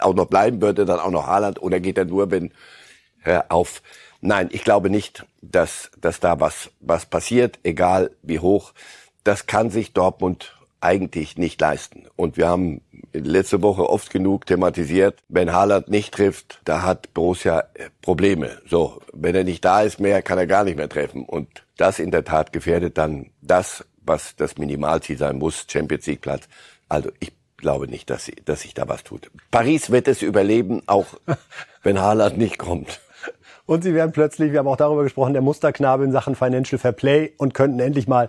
auch 0.00 0.14
noch 0.14 0.26
bleiben 0.26 0.62
würde, 0.62 0.86
dann 0.86 1.00
auch 1.00 1.10
noch 1.10 1.26
Haaland 1.26 1.60
oder 1.60 1.80
geht 1.80 1.98
er 1.98 2.06
nur, 2.06 2.30
wenn, 2.30 2.52
hör 3.20 3.44
auf. 3.50 3.82
Nein, 4.22 4.48
ich 4.52 4.64
glaube 4.64 4.88
nicht, 4.88 5.26
dass, 5.42 5.90
dass 6.00 6.20
da 6.20 6.40
was, 6.40 6.70
was 6.80 7.04
passiert, 7.04 7.58
egal 7.62 8.10
wie 8.22 8.38
hoch. 8.38 8.72
Das 9.24 9.46
kann 9.46 9.70
sich 9.70 9.92
Dortmund 9.92 10.56
eigentlich 10.80 11.36
nicht 11.36 11.60
leisten. 11.60 12.06
Und 12.16 12.36
wir 12.38 12.48
haben 12.48 12.80
letzte 13.12 13.62
Woche 13.62 13.88
oft 13.88 14.10
genug 14.10 14.46
thematisiert, 14.46 15.22
wenn 15.28 15.52
Haaland 15.52 15.88
nicht 15.88 16.14
trifft, 16.14 16.60
da 16.64 16.82
hat 16.82 17.12
Borussia 17.14 17.64
äh, 17.74 17.88
Probleme. 18.00 18.58
So, 18.68 19.00
wenn 19.12 19.34
er 19.34 19.44
nicht 19.44 19.64
da 19.64 19.82
ist 19.82 20.00
mehr, 20.00 20.22
kann 20.22 20.38
er 20.38 20.46
gar 20.46 20.64
nicht 20.64 20.76
mehr 20.76 20.88
treffen. 20.88 21.24
Und 21.24 21.48
das 21.76 21.98
in 21.98 22.10
der 22.10 22.24
Tat 22.24 22.52
gefährdet 22.52 22.98
dann 22.98 23.30
das, 23.40 23.84
was 24.04 24.36
das 24.36 24.58
Minimalziel 24.58 25.18
sein 25.18 25.38
muss, 25.38 25.66
Champions 25.70 26.06
League 26.06 26.22
Platz. 26.22 26.48
Also 26.88 27.10
ich 27.20 27.32
glaube 27.56 27.88
nicht, 27.88 28.10
dass, 28.10 28.24
sie, 28.24 28.36
dass 28.44 28.62
sich 28.62 28.74
da 28.74 28.88
was 28.88 29.04
tut. 29.04 29.30
Paris 29.50 29.90
wird 29.90 30.08
es 30.08 30.22
überleben, 30.22 30.82
auch 30.86 31.06
wenn 31.82 32.00
Haaland 32.00 32.38
nicht 32.38 32.58
kommt. 32.58 33.00
Und 33.64 33.84
sie 33.84 33.94
werden 33.94 34.12
plötzlich, 34.12 34.52
wir 34.52 34.58
haben 34.58 34.68
auch 34.68 34.76
darüber 34.76 35.04
gesprochen, 35.04 35.32
der 35.32 35.42
Musterknabe 35.42 36.04
in 36.04 36.12
Sachen 36.12 36.34
Financial 36.34 36.78
Fair 36.78 36.92
Play 36.92 37.32
und 37.38 37.54
könnten 37.54 37.78
endlich 37.78 38.08
mal 38.08 38.28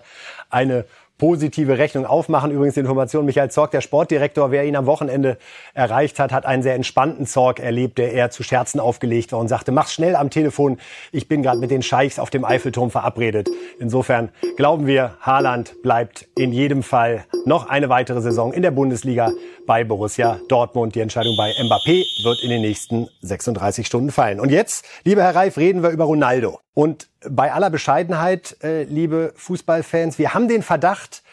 eine 0.49 0.85
positive 1.23 1.77
Rechnung 1.77 2.05
aufmachen. 2.05 2.51
Übrigens 2.51 2.73
die 2.73 2.81
Information, 2.81 3.23
Michael 3.23 3.49
Zorg, 3.49 3.71
der 3.71 3.79
Sportdirektor, 3.79 4.51
wer 4.51 4.65
ihn 4.65 4.75
am 4.75 4.85
Wochenende 4.85 5.37
erreicht 5.73 6.19
hat, 6.19 6.33
hat 6.33 6.45
einen 6.45 6.63
sehr 6.63 6.75
entspannten 6.75 7.25
Zorg 7.25 7.61
erlebt, 7.61 7.97
der 7.97 8.11
eher 8.11 8.29
zu 8.29 8.43
Scherzen 8.43 8.81
aufgelegt 8.81 9.31
war 9.31 9.39
und 9.39 9.47
sagte, 9.47 9.71
mach's 9.71 9.93
schnell 9.93 10.17
am 10.17 10.29
Telefon, 10.29 10.79
ich 11.13 11.29
bin 11.29 11.41
gerade 11.41 11.59
mit 11.59 11.71
den 11.71 11.81
Scheichs 11.81 12.19
auf 12.19 12.29
dem 12.29 12.43
Eiffelturm 12.43 12.91
verabredet. 12.91 13.49
Insofern 13.79 14.31
glauben 14.57 14.85
wir, 14.85 15.15
Haaland 15.21 15.81
bleibt 15.81 16.27
in 16.37 16.51
jedem 16.51 16.83
Fall 16.83 17.23
noch 17.45 17.69
eine 17.69 17.87
weitere 17.87 18.19
Saison 18.19 18.51
in 18.51 18.61
der 18.61 18.71
Bundesliga 18.71 19.31
bei 19.65 19.85
Borussia 19.85 20.41
Dortmund. 20.49 20.93
Die 20.95 20.99
Entscheidung 20.99 21.37
bei 21.37 21.51
Mbappé 21.51 22.03
wird 22.25 22.43
in 22.43 22.49
den 22.49 22.61
nächsten 22.61 23.07
36 23.21 23.87
Stunden 23.87 24.11
fallen. 24.11 24.41
Und 24.41 24.51
jetzt, 24.51 24.83
lieber 25.05 25.23
Herr 25.23 25.35
Reif, 25.35 25.55
reden 25.55 25.83
wir 25.83 25.91
über 25.91 26.03
Ronaldo. 26.03 26.59
Und 26.73 27.07
bei 27.29 27.51
aller 27.51 27.69
Bescheidenheit, 27.69 28.57
äh, 28.63 28.83
liebe 28.83 29.33
Fußballfans, 29.35 30.17
wir 30.17 30.33
haben 30.33 30.47
den 30.47 30.63
Verdacht, 30.63 31.23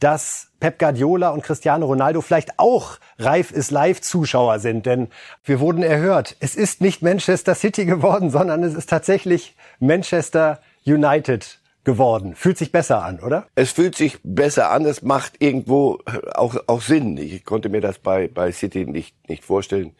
dass 0.00 0.48
Pep 0.60 0.78
Guardiola 0.78 1.30
und 1.30 1.42
Cristiano 1.42 1.86
Ronaldo 1.86 2.20
vielleicht 2.20 2.58
auch 2.58 2.98
Reif 3.18 3.50
ist 3.50 3.70
Live-Zuschauer 3.70 4.58
sind, 4.58 4.84
denn 4.84 5.08
wir 5.44 5.60
wurden 5.60 5.82
erhört. 5.82 6.36
Es 6.40 6.54
ist 6.54 6.80
nicht 6.80 7.02
Manchester 7.02 7.54
City 7.54 7.86
geworden, 7.86 8.30
sondern 8.30 8.62
es 8.62 8.74
ist 8.74 8.90
tatsächlich 8.90 9.56
Manchester 9.80 10.60
United 10.84 11.60
geworden. 11.84 12.34
Fühlt 12.34 12.58
sich 12.58 12.72
besser 12.72 13.04
an, 13.04 13.20
oder? 13.20 13.46
Es 13.54 13.72
fühlt 13.72 13.94
sich 13.94 14.18
besser 14.22 14.70
an. 14.70 14.84
Es 14.84 15.02
macht 15.02 15.34
irgendwo 15.38 16.00
auch, 16.34 16.56
auch 16.66 16.82
Sinn. 16.82 17.16
Ich 17.16 17.44
konnte 17.44 17.68
mir 17.68 17.80
das 17.80 17.98
bei, 17.98 18.28
bei 18.28 18.52
City 18.52 18.84
nicht, 18.84 19.14
nicht 19.28 19.44
vorstellen. 19.44 19.94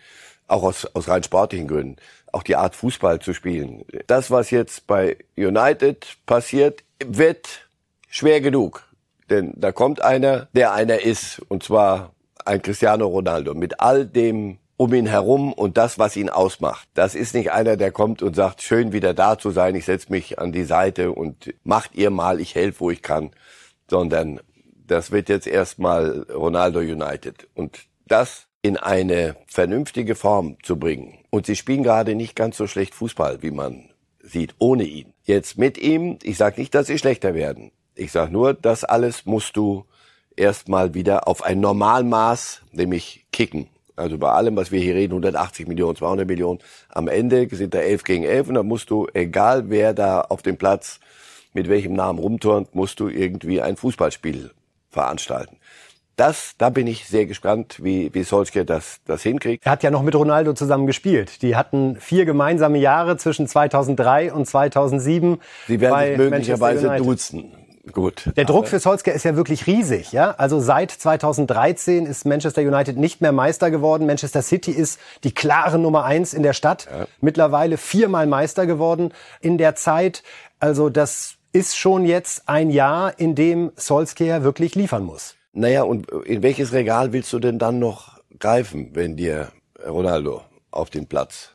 Auch 0.49 0.63
aus, 0.63 0.87
aus 0.95 1.09
rein 1.09 1.23
sportlichen 1.23 1.69
Gründen. 1.69 1.97
Auch 2.33 2.43
die 2.43 2.57
Art 2.57 2.77
Fußball 2.77 3.21
zu 3.21 3.33
spielen. 3.33 3.85
Das, 4.07 4.31
was 4.31 4.51
jetzt 4.51 4.87
bei 4.87 5.17
United 5.37 6.17
passiert, 6.27 6.85
wird 7.05 7.69
schwer 8.09 8.41
genug. 8.41 8.85
Denn 9.31 9.53
da 9.57 9.73
kommt 9.73 10.03
einer, 10.03 10.49
der 10.53 10.73
einer 10.73 11.01
ist. 11.01 11.41
Und 11.49 11.63
zwar 11.63 12.13
ein 12.45 12.63
Cristiano 12.63 13.07
Ronaldo. 13.07 13.55
Mit 13.55 13.81
all 13.81 14.07
dem 14.07 14.59
um 14.77 14.93
ihn 14.93 15.07
herum 15.07 15.53
und 15.53 15.79
das, 15.79 15.99
was 15.99 16.17
ihn 16.17 16.29
ausmacht. 16.29 16.89
Das 16.95 17.15
ist 17.15 17.35
nicht 17.35 17.51
einer, 17.51 17.77
der 17.77 17.93
kommt 17.93 18.23
und 18.23 18.37
sagt, 18.37 18.63
schön 18.63 18.93
wieder 18.93 19.15
da 19.15 19.39
zu 19.39 19.51
sein, 19.51 19.75
ich 19.75 19.87
setze 19.87 20.13
mich 20.13 20.39
an 20.39 20.53
die 20.53 20.65
Seite 20.65 21.13
und 21.13 21.55
macht 21.65 21.95
ihr 21.95 22.11
mal, 22.11 22.41
ich 22.41 22.55
helfe, 22.55 22.81
wo 22.81 22.91
ich 22.91 23.03
kann, 23.03 23.31
sondern 23.89 24.41
das 24.87 25.11
wird 25.11 25.29
jetzt 25.29 25.47
erstmal 25.47 26.27
Ronaldo 26.31 26.81
United. 26.81 27.49
Und 27.55 27.87
das 28.07 28.49
in 28.63 28.77
eine 28.77 29.37
vernünftige 29.47 30.15
Form 30.15 30.57
zu 30.63 30.79
bringen. 30.79 31.19
Und 31.31 31.47
sie 31.47 31.57
spielen 31.57 31.83
gerade 31.83 32.15
nicht 32.15 32.35
ganz 32.35 32.57
so 32.57 32.67
schlecht 32.67 32.95
Fußball, 32.95 33.43
wie 33.43 33.51
man 33.51 33.91
sieht, 34.21 34.55
ohne 34.59 34.85
ihn. 34.85 35.13
Jetzt 35.25 35.59
mit 35.59 35.79
ihm, 35.79 36.19
ich 36.23 36.37
sage 36.37 36.61
nicht, 36.61 36.75
dass 36.75 36.89
sie 36.89 36.99
schlechter 36.99 37.35
werden. 37.35 37.71
Ich 37.95 38.13
sage 38.13 38.33
nur, 38.33 38.55
das 38.55 38.85
alles 38.85 39.25
musst 39.25 39.57
du 39.57 39.85
erstmal 40.37 40.95
wieder 40.95 41.29
auf 41.29 41.43
ein 41.43 41.61
Normalmaß, 41.61 42.63
nämlich 42.73 43.27
kicken. 43.33 43.69
Also 43.97 44.19
bei 44.19 44.31
allem, 44.31 44.57
was 44.57 44.71
wir 44.71 44.81
hier 44.81 44.95
reden, 44.95 45.15
180 45.15 45.67
Millionen, 45.67 45.97
200 45.97 46.29
Millionen, 46.29 46.61
am 46.91 47.09
Ende 47.09 47.49
sind 47.51 47.73
da 47.73 47.79
11 47.79 48.05
gegen 48.05 48.25
11 48.25 48.49
und 48.49 48.55
dann 48.55 48.67
musst 48.67 48.91
du, 48.91 49.07
egal 49.15 49.71
wer 49.71 49.95
da 49.95 50.21
auf 50.21 50.43
dem 50.43 50.59
Platz 50.59 51.01
mit 51.55 51.69
welchem 51.69 51.95
Namen 51.95 52.19
rumturnt, 52.19 52.75
musst 52.75 53.01
du 53.01 53.09
irgendwie 53.09 53.63
ein 53.63 53.77
Fußballspiel 53.77 54.51
veranstalten. 54.91 55.57
Das, 56.17 56.55
da 56.57 56.71
bin 56.71 56.87
ich 56.87 57.07
sehr 57.07 57.27
gespannt, 57.27 57.77
wie, 57.83 58.13
wie 58.15 58.23
Solskjaer 58.23 58.65
das, 58.65 59.01
das 59.05 59.23
hinkriegt. 59.23 59.67
Er 59.67 59.73
hat 59.73 59.83
ja 59.83 59.91
noch 59.91 60.03
mit 60.03 60.15
Ronaldo 60.15 60.55
zusammen 60.55 60.87
gespielt. 60.87 61.43
Die 61.43 61.57
hatten 61.57 61.97
vier 62.01 62.25
gemeinsame 62.25 62.79
Jahre 62.79 63.19
zwischen 63.19 63.47
2003 63.47 64.33
und 64.33 64.47
2007. 64.47 65.39
Sie 65.67 65.81
werden 65.81 66.09
sich 66.09 66.17
möglicherweise 66.17 66.97
duzen. 66.97 67.53
Gut. 67.93 68.33
Der 68.37 68.47
Druck 68.47 68.67
für 68.67 68.81
Solskjaer 68.81 69.15
ist 69.15 69.25
ja 69.25 69.37
wirklich 69.37 69.67
riesig, 69.67 70.11
ja. 70.11 70.33
Also 70.39 70.59
seit 70.59 70.91
2013 70.91 72.07
ist 72.07 72.25
Manchester 72.27 72.63
United 72.63 72.97
nicht 72.97 73.21
mehr 73.21 73.31
Meister 73.31 73.71
geworden. 73.71 74.07
Manchester 74.07 74.43
City 74.43 74.73
ist 74.73 74.99
die 75.23 75.33
klare 75.33 75.79
Nummer 75.79 76.05
eins 76.05 76.35
in 76.35 76.43
der 76.43 76.53
Stadt. 76.53 76.89
Ja. 76.91 77.07
Mittlerweile 77.21 77.77
viermal 77.77 78.27
Meister 78.27 78.67
geworden 78.67 79.13
in 79.41 79.57
der 79.57 79.77
Zeit. 79.77 80.25
Also 80.59 80.89
das 80.89 81.35
ist 81.53 81.77
schon 81.77 82.05
jetzt 82.05 82.49
ein 82.49 82.71
Jahr, 82.71 83.19
in 83.19 83.35
dem 83.35 83.71
Solskjaer 83.77 84.43
wirklich 84.43 84.75
liefern 84.75 85.05
muss. 85.05 85.36
Naja, 85.59 85.85
und 85.85 86.11
in 86.27 86.43
welches 86.43 86.75
Regal 86.75 87.15
willst 87.15 87.33
du 87.33 87.39
denn 87.39 87.59
dann 87.59 87.79
noch 87.79 88.21
greifen, 88.39 88.91
wenn 88.93 89.17
dir 89.17 89.49
Ronaldo 89.89 90.43
auf 90.71 90.91
den 90.91 91.07
Platz 91.07 91.53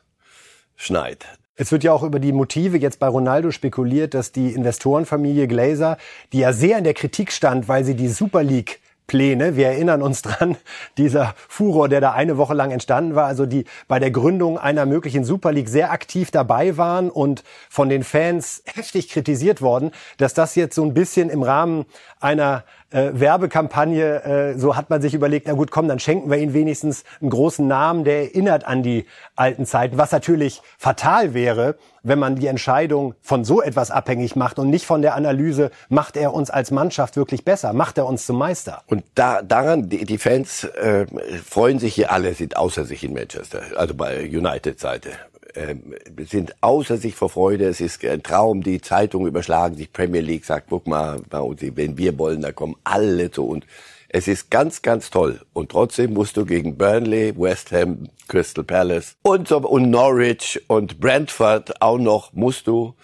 schneit? 0.74 1.24
Es 1.54 1.70
wird 1.70 1.84
ja 1.84 1.92
auch 1.92 2.02
über 2.02 2.18
die 2.18 2.32
Motive 2.32 2.78
jetzt 2.78 2.98
bei 2.98 3.06
Ronaldo 3.06 3.52
spekuliert, 3.52 4.14
dass 4.14 4.32
die 4.32 4.54
Investorenfamilie 4.54 5.46
Glazer, 5.46 5.98
die 6.32 6.40
ja 6.40 6.52
sehr 6.52 6.78
in 6.78 6.84
der 6.84 6.94
Kritik 6.94 7.30
stand, 7.30 7.68
weil 7.68 7.84
sie 7.84 7.94
die 7.94 8.08
Super 8.08 8.42
League 8.42 8.80
Pläne. 9.06 9.56
Wir 9.56 9.66
erinnern 9.68 10.02
uns 10.02 10.22
dran, 10.22 10.56
dieser 10.96 11.34
Furor, 11.48 11.88
der 11.88 12.00
da 12.00 12.12
eine 12.12 12.38
Woche 12.38 12.54
lang 12.54 12.70
entstanden 12.70 13.14
war, 13.14 13.26
also 13.26 13.46
die 13.46 13.66
bei 13.86 13.98
der 13.98 14.10
Gründung 14.10 14.58
einer 14.58 14.86
möglichen 14.86 15.24
Super 15.24 15.52
League 15.52 15.68
sehr 15.68 15.92
aktiv 15.92 16.30
dabei 16.30 16.76
waren 16.76 17.10
und 17.10 17.44
von 17.68 17.88
den 17.88 18.04
Fans 18.04 18.62
heftig 18.64 19.08
kritisiert 19.08 19.60
worden, 19.60 19.92
dass 20.16 20.34
das 20.34 20.54
jetzt 20.54 20.74
so 20.74 20.84
ein 20.84 20.94
bisschen 20.94 21.30
im 21.30 21.42
Rahmen 21.42 21.84
einer 22.20 22.64
äh, 22.92 23.10
Werbekampagne, 23.14 24.24
äh, 24.24 24.58
so 24.58 24.76
hat 24.76 24.90
man 24.90 25.02
sich 25.02 25.14
überlegt, 25.14 25.46
na 25.46 25.54
gut, 25.54 25.70
komm, 25.70 25.88
dann 25.88 25.98
schenken 25.98 26.30
wir 26.30 26.38
ihnen 26.38 26.54
wenigstens 26.54 27.04
einen 27.20 27.30
großen 27.30 27.66
Namen, 27.66 28.04
der 28.04 28.22
erinnert 28.22 28.64
an 28.66 28.82
die 28.82 29.06
alten 29.36 29.66
Zeiten, 29.66 29.98
was 29.98 30.12
natürlich 30.12 30.62
fatal 30.78 31.34
wäre, 31.34 31.76
wenn 32.02 32.18
man 32.18 32.36
die 32.36 32.46
Entscheidung 32.46 33.14
von 33.22 33.44
so 33.44 33.62
etwas 33.62 33.90
abhängig 33.90 34.36
macht 34.36 34.58
und 34.58 34.70
nicht 34.70 34.86
von 34.86 35.02
der 35.02 35.14
Analyse, 35.14 35.70
macht 35.88 36.16
er 36.16 36.34
uns 36.34 36.50
als 36.50 36.70
Mannschaft 36.70 37.16
wirklich 37.16 37.44
besser, 37.44 37.72
macht 37.72 37.98
er 37.98 38.06
uns 38.06 38.26
zum 38.26 38.38
Meister. 38.38 38.82
Und 38.86 39.04
da, 39.14 39.42
daran, 39.42 39.88
die, 39.88 40.04
die 40.04 40.18
Fans 40.18 40.64
äh, 40.64 41.06
freuen 41.44 41.78
sich 41.78 41.94
hier 41.94 42.12
alle, 42.12 42.34
sind 42.34 42.56
außer 42.56 42.84
sich 42.84 43.04
in 43.04 43.14
Manchester, 43.14 43.62
also 43.76 43.94
bei 43.94 44.24
United-Seite 44.24 45.10
ähm, 45.54 45.94
sind 46.28 46.54
außer 46.60 46.96
sich 46.96 47.14
vor 47.14 47.28
Freude. 47.30 47.66
Es 47.66 47.80
ist 47.80 48.04
ein 48.04 48.22
Traum. 48.22 48.62
Die 48.62 48.80
Zeitungen 48.80 49.28
überschlagen 49.28 49.76
sich. 49.76 49.92
Premier 49.92 50.20
League 50.20 50.44
sagt, 50.44 50.66
guck 50.70 50.86
mal, 50.86 51.20
wenn 51.30 51.98
wir 51.98 52.18
wollen, 52.18 52.42
da 52.42 52.52
kommen 52.52 52.76
alle 52.84 53.30
zu 53.30 53.46
uns. 53.46 53.64
Es 54.08 54.28
ist 54.28 54.50
ganz, 54.50 54.82
ganz 54.82 55.10
toll. 55.10 55.40
Und 55.54 55.70
trotzdem 55.70 56.12
musst 56.12 56.36
du 56.36 56.44
gegen 56.44 56.76
Burnley, 56.76 57.32
West 57.36 57.72
Ham, 57.72 58.08
Crystal 58.28 58.62
Palace 58.62 59.16
und, 59.22 59.48
so, 59.48 59.58
und 59.58 59.90
Norwich 59.90 60.60
und 60.66 61.00
Brentford 61.00 61.80
auch 61.80 61.98
noch 61.98 62.32
musst 62.34 62.66
du 62.66 62.94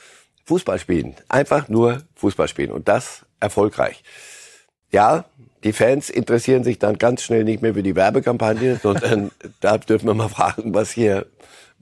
Fußball 0.45 0.79
spielen. 0.79 1.15
Einfach 1.29 1.69
nur 1.69 2.03
Fußball 2.17 2.49
spielen. 2.49 2.73
Und 2.73 2.89
das 2.89 3.25
erfolgreich. 3.41 4.03
Ja, 4.91 5.25
die 5.65 5.73
Fans 5.73 6.09
interessieren 6.11 6.65
sich 6.65 6.79
dann 6.79 6.99
ganz 6.99 7.23
schnell 7.23 7.45
nicht 7.45 7.63
mehr 7.63 7.75
für 7.75 7.83
die 7.83 7.97
Werbekampagne, 7.97 8.77
sondern 8.83 9.31
da 9.61 9.79
dürfen 9.79 10.07
wir 10.07 10.15
mal 10.15 10.29
fragen, 10.29 10.75
was 10.75 10.91
hier 10.91 11.27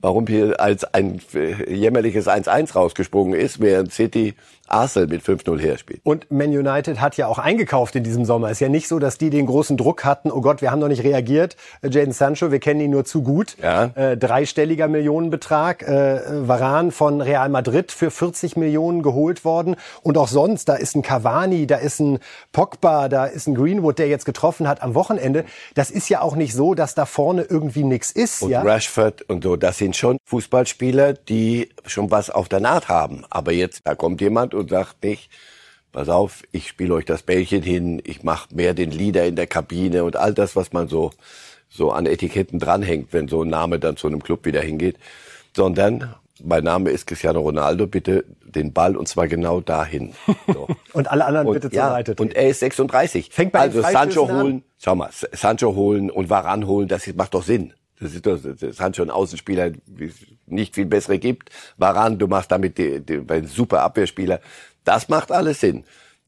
warum 0.01 0.27
hier 0.27 0.61
als 0.61 0.85
ein 0.85 1.21
äh, 1.35 1.73
jämmerliches 1.73 2.29
1-1 2.29 2.75
rausgesprungen 2.75 3.39
ist, 3.39 3.61
während 3.61 3.93
City 3.93 4.35
Arsenal 4.69 5.09
mit 5.09 5.23
5-0 5.23 5.59
herspielt. 5.61 6.01
Und 6.05 6.31
Man 6.31 6.49
United 6.49 7.01
hat 7.01 7.17
ja 7.17 7.27
auch 7.27 7.39
eingekauft 7.39 7.97
in 7.97 8.05
diesem 8.05 8.25
Sommer. 8.25 8.51
Ist 8.51 8.61
ja 8.61 8.69
nicht 8.69 8.89
so, 8.89 8.99
dass 8.99 9.19
die 9.19 9.31
den 9.31 9.47
großen 9.47 9.77
Druck 9.77 10.05
hatten, 10.05 10.31
oh 10.31 10.41
Gott, 10.41 10.63
wir 10.63 10.71
haben 10.71 10.81
noch 10.81 10.89
nicht 10.89 11.05
reagiert. 11.05 11.57
Äh, 11.83 11.91
Jaden 11.91 12.13
Sancho, 12.13 12.51
wir 12.51 12.59
kennen 12.59 12.81
ihn 12.81 12.91
nur 12.91 13.05
zu 13.05 13.23
gut. 13.23 13.57
Ja. 13.63 13.91
Äh, 13.95 14.17
dreistelliger 14.17 14.89
Millionenbetrag. 14.89 15.83
Äh, 15.83 16.49
Varan 16.49 16.91
von 16.91 17.21
Real 17.21 17.49
Madrid 17.49 17.93
für 17.93 18.11
40 18.11 18.57
Millionen 18.57 19.03
geholt 19.03 19.45
worden. 19.45 19.77
Und 20.03 20.19
auch 20.19 20.29
sonst, 20.29 20.69
da 20.69 20.75
ist 20.75 20.97
ein 20.97 21.03
Cavani, 21.03 21.67
da 21.67 21.77
ist 21.77 22.01
ein 22.01 22.19
Pogba, 22.53 23.09
da 23.09 23.27
ist 23.27 23.47
ein 23.47 23.55
Greenwood, 23.55 23.99
der 23.99 24.09
jetzt 24.09 24.25
getroffen 24.25 24.69
hat 24.69 24.83
am 24.83 24.95
Wochenende. 24.95 25.45
Das 25.75 25.91
ist 25.91 26.09
ja 26.09 26.21
auch 26.23 26.37
nicht 26.37 26.55
so, 26.55 26.75
dass 26.75 26.95
da 26.95 27.07
vorne 27.07 27.43
irgendwie 27.43 27.85
nichts 27.85 28.11
ist. 28.11 28.43
Und 28.43 28.51
ja? 28.51 28.63
Rashford 28.63 29.23
und 29.29 29.45
so, 29.45 29.57
das 29.57 29.79
sind 29.79 29.97
schon 29.97 30.19
Fußballspieler, 30.25 31.13
die 31.13 31.71
schon 31.87 32.11
was 32.11 32.31
auf 32.31 32.49
der 32.49 32.61
Naht 32.61 32.89
haben. 32.89 33.25
Aber 33.31 33.53
jetzt, 33.53 33.83
da 33.85 33.95
kommt 33.95 34.21
jemand 34.21 34.55
und 34.57 34.71
sagt 34.71 35.05
nicht, 35.05 35.31
pass 35.93 36.09
auf, 36.09 36.43
ich 36.53 36.69
spiele 36.69 36.95
euch 36.95 37.05
das 37.05 37.23
Bällchen 37.23 37.63
hin, 37.63 38.03
ich 38.05 38.23
mache 38.23 38.55
mehr 38.55 38.75
den 38.75 38.91
Leader 38.91 39.25
in 39.25 39.37
der 39.37 39.47
Kabine 39.47 40.05
und 40.05 40.17
all 40.17 40.35
das, 40.35 40.57
was 40.57 40.73
man 40.73 40.89
so, 40.89 41.11
so 41.69 41.91
an 41.91 42.07
Etiketten 42.07 42.59
dranhängt, 42.59 43.13
wenn 43.13 43.29
so 43.29 43.43
ein 43.43 43.49
Name 43.49 43.79
dann 43.79 43.97
zu 43.97 44.07
einem 44.07 44.23
Club 44.23 44.45
wieder 44.45 44.61
hingeht. 44.61 44.97
Sondern, 45.55 46.15
mein 46.43 46.65
Name 46.65 46.91
ist 46.91 47.07
Cristiano 47.07 47.41
Ronaldo, 47.41 47.87
bitte 47.87 48.25
den 48.45 48.73
Ball 48.73 48.97
und 48.97 49.09
zwar 49.09 49.27
genau 49.27 49.61
dahin. 49.61 50.13
So. 50.47 50.69
und 50.93 51.11
alle 51.11 51.25
anderen 51.25 51.47
und, 51.47 51.55
bitte 51.55 51.71
zur 51.71 51.79
ja, 51.79 51.91
Seite. 51.91 52.15
Und 52.19 52.35
er 52.35 52.49
ist 52.49 52.61
36. 52.61 53.31
Fängt 53.33 53.53
bei 53.53 53.61
also 53.61 53.81
Sancho 53.81 54.29
holen, 54.29 54.57
an? 54.57 54.63
schau 54.79 54.95
mal, 54.95 55.11
Sancho 55.11 55.75
holen 55.75 56.11
und 56.11 56.29
Varan 56.29 56.67
holen, 56.67 56.89
das 56.89 57.07
macht 57.15 57.35
doch 57.35 57.43
Sinn. 57.43 57.73
Das 57.99 58.13
ist 58.13 58.27
doch, 58.27 58.39
das 58.39 58.79
hat 58.81 58.97
schon 58.97 59.11
Außenspieler, 59.11 59.71
nicht 60.47 60.75
viel 60.75 60.87
bessere 60.87 61.19
gibt. 61.19 61.51
Varan, 61.77 62.19
du 62.19 62.27
machst 62.27 62.51
damit 62.51 62.79
die, 62.79 63.01
die, 63.01 63.23
ein 63.29 63.47
super 63.47 63.83
Abwehrspieler. 63.83 64.41
Das 64.85 65.09
macht 65.09 65.33
alles 65.33 65.61
Sinn. 65.61 65.85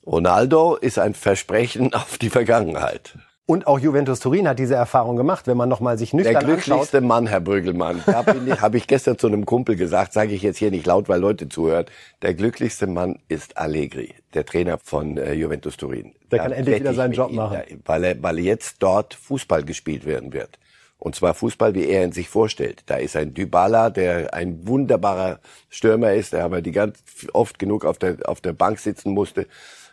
Ronaldo 0.07 0.77
ist 0.77 0.99
ein 0.99 1.15
Versprechen 1.15 1.93
auf 1.95 2.19
die 2.19 2.31
Vergangenheit. 2.31 3.15
Und 3.51 3.67
auch 3.67 3.79
Juventus 3.79 4.21
Turin 4.21 4.47
hat 4.47 4.59
diese 4.59 4.75
Erfahrung 4.75 5.17
gemacht, 5.17 5.47
wenn 5.47 5.57
man 5.57 5.71
nochmal 5.71 5.97
sich 5.97 6.13
nüchtern 6.13 6.35
Der 6.35 6.43
glücklichste 6.43 6.99
anschaut. 6.99 7.09
Mann, 7.09 7.27
Herr 7.27 7.41
Brügelmann, 7.41 8.03
da 8.05 8.27
habe 8.61 8.77
ich 8.77 8.87
gestern 8.87 9.17
zu 9.17 9.27
einem 9.27 9.47
Kumpel 9.47 9.75
gesagt, 9.75 10.13
sage 10.13 10.35
ich 10.35 10.43
jetzt 10.43 10.59
hier 10.59 10.71
nicht 10.71 10.85
laut, 10.85 11.09
weil 11.09 11.19
Leute 11.19 11.49
zuhören. 11.49 11.87
Der 12.21 12.35
glücklichste 12.35 12.87
Mann 12.87 13.21
ist 13.29 13.57
Allegri, 13.57 14.15
der 14.35 14.45
Trainer 14.45 14.77
von 14.77 15.17
äh, 15.17 15.33
Juventus 15.33 15.79
Turin. 15.79 16.13
Der 16.31 16.41
da 16.41 16.45
kann 16.45 16.53
endlich 16.53 16.81
wieder 16.81 16.93
seinen 16.93 17.15
Job 17.15 17.33
machen. 17.33 17.63
Ihm, 17.71 17.81
weil, 17.87 18.05
er, 18.05 18.23
weil 18.23 18.39
jetzt 18.39 18.83
dort 18.83 19.15
Fußball 19.15 19.63
gespielt 19.63 20.05
werden 20.05 20.35
wird. 20.35 20.59
Und 20.99 21.15
zwar 21.15 21.35
Fußball, 21.35 21.75
wie 21.75 21.87
er 21.87 22.05
ihn 22.05 22.13
sich 22.13 22.29
vorstellt. 22.29 22.83
Da 22.87 22.97
ist 22.97 23.15
ein 23.15 23.33
Dybala, 23.33 23.91
der 23.91 24.35
ein 24.35 24.67
wunderbarer 24.67 25.39
Stürmer 25.69 26.13
ist, 26.13 26.33
der 26.33 26.45
aber 26.45 26.61
die 26.61 26.73
ganz 26.73 26.99
oft 27.33 27.59
genug 27.59 27.85
auf 27.85 27.99
der, 27.99 28.17
auf 28.29 28.41
der 28.41 28.53
Bank 28.53 28.81
sitzen 28.81 29.13
musste, 29.13 29.47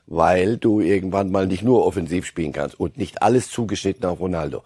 weil 0.08 0.58
du 0.58 0.80
irgendwann 0.80 1.32
mal 1.32 1.46
nicht 1.46 1.64
nur 1.64 1.86
offensiv 1.86 2.26
spielen 2.26 2.54
kannst 2.54 2.80
und 2.80 2.98
nicht 2.98 3.22
alles 3.22 3.50
zugeschnitten 3.50 4.06
auf 4.06 4.20
Ronaldo. 4.20 4.64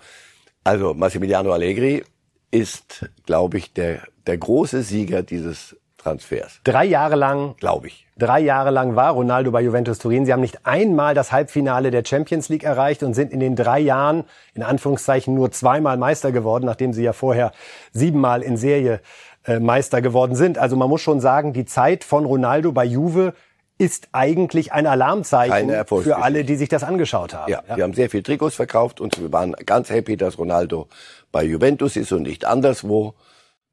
Also 0.64 0.94
Massimiliano 0.94 1.52
Allegri 1.52 2.04
ist, 2.52 3.10
glaube 3.26 3.58
ich, 3.58 3.74
der, 3.74 4.04
der 4.26 4.38
große 4.38 4.82
Sieger 4.82 5.24
dieses 5.24 5.76
Transfers. 6.10 6.60
Drei 6.64 6.86
Jahre 6.86 7.16
lang, 7.16 7.56
glaube 7.58 7.88
ich. 7.88 8.08
Drei 8.18 8.40
Jahre 8.40 8.72
lang 8.72 8.96
war 8.96 9.12
Ronaldo 9.12 9.52
bei 9.52 9.62
Juventus 9.62 10.00
Turin. 10.00 10.26
Sie 10.26 10.34
haben 10.34 10.42
nicht 10.42 10.66
einmal 10.66 11.14
das 11.14 11.32
Halbfinale 11.32 11.92
der 11.92 12.04
Champions 12.04 12.50
League 12.50 12.64
erreicht 12.64 13.04
und 13.04 13.14
sind 13.14 13.32
in 13.32 13.40
den 13.40 13.56
drei 13.56 13.80
Jahren 13.80 14.24
in 14.56 14.64
Anführungszeichen 14.64 15.36
nur 15.36 15.52
zweimal 15.52 15.98
Meister 15.98 16.32
geworden, 16.32 16.66
nachdem 16.66 16.94
sie 16.94 17.04
ja 17.04 17.14
vorher 17.14 17.52
siebenmal 17.94 18.42
in 18.42 18.58
Serie 18.58 19.02
äh, 19.46 19.60
Meister 19.60 20.02
geworden 20.02 20.36
sind. 20.36 20.58
Also 20.58 20.76
man 20.76 20.90
muss 20.90 21.02
schon 21.02 21.22
sagen, 21.22 21.54
die 21.54 21.66
Zeit 21.66 22.04
von 22.04 22.26
Ronaldo 22.26 22.72
bei 22.72 22.86
Juve 22.86 23.34
ist 23.78 24.10
eigentlich 24.12 24.74
ein 24.74 24.86
Alarmzeichen 24.88 25.70
für 25.86 26.18
alle, 26.18 26.44
die 26.44 26.58
sich 26.58 26.68
das 26.68 26.84
angeschaut 26.84 27.34
haben. 27.34 27.50
Ja, 27.50 27.64
ja, 27.70 27.78
wir 27.78 27.84
haben 27.86 27.94
sehr 27.94 28.10
viel 28.10 28.24
Trikots 28.24 28.56
verkauft 28.56 29.00
und 29.00 29.22
wir 29.22 29.32
waren 29.32 29.54
ganz 29.66 29.90
happy, 29.90 30.18
dass 30.18 30.38
Ronaldo 30.38 30.90
bei 31.32 31.44
Juventus 31.44 31.96
ist 31.96 32.12
und 32.12 32.24
nicht 32.24 32.44
anderswo. 32.44 33.14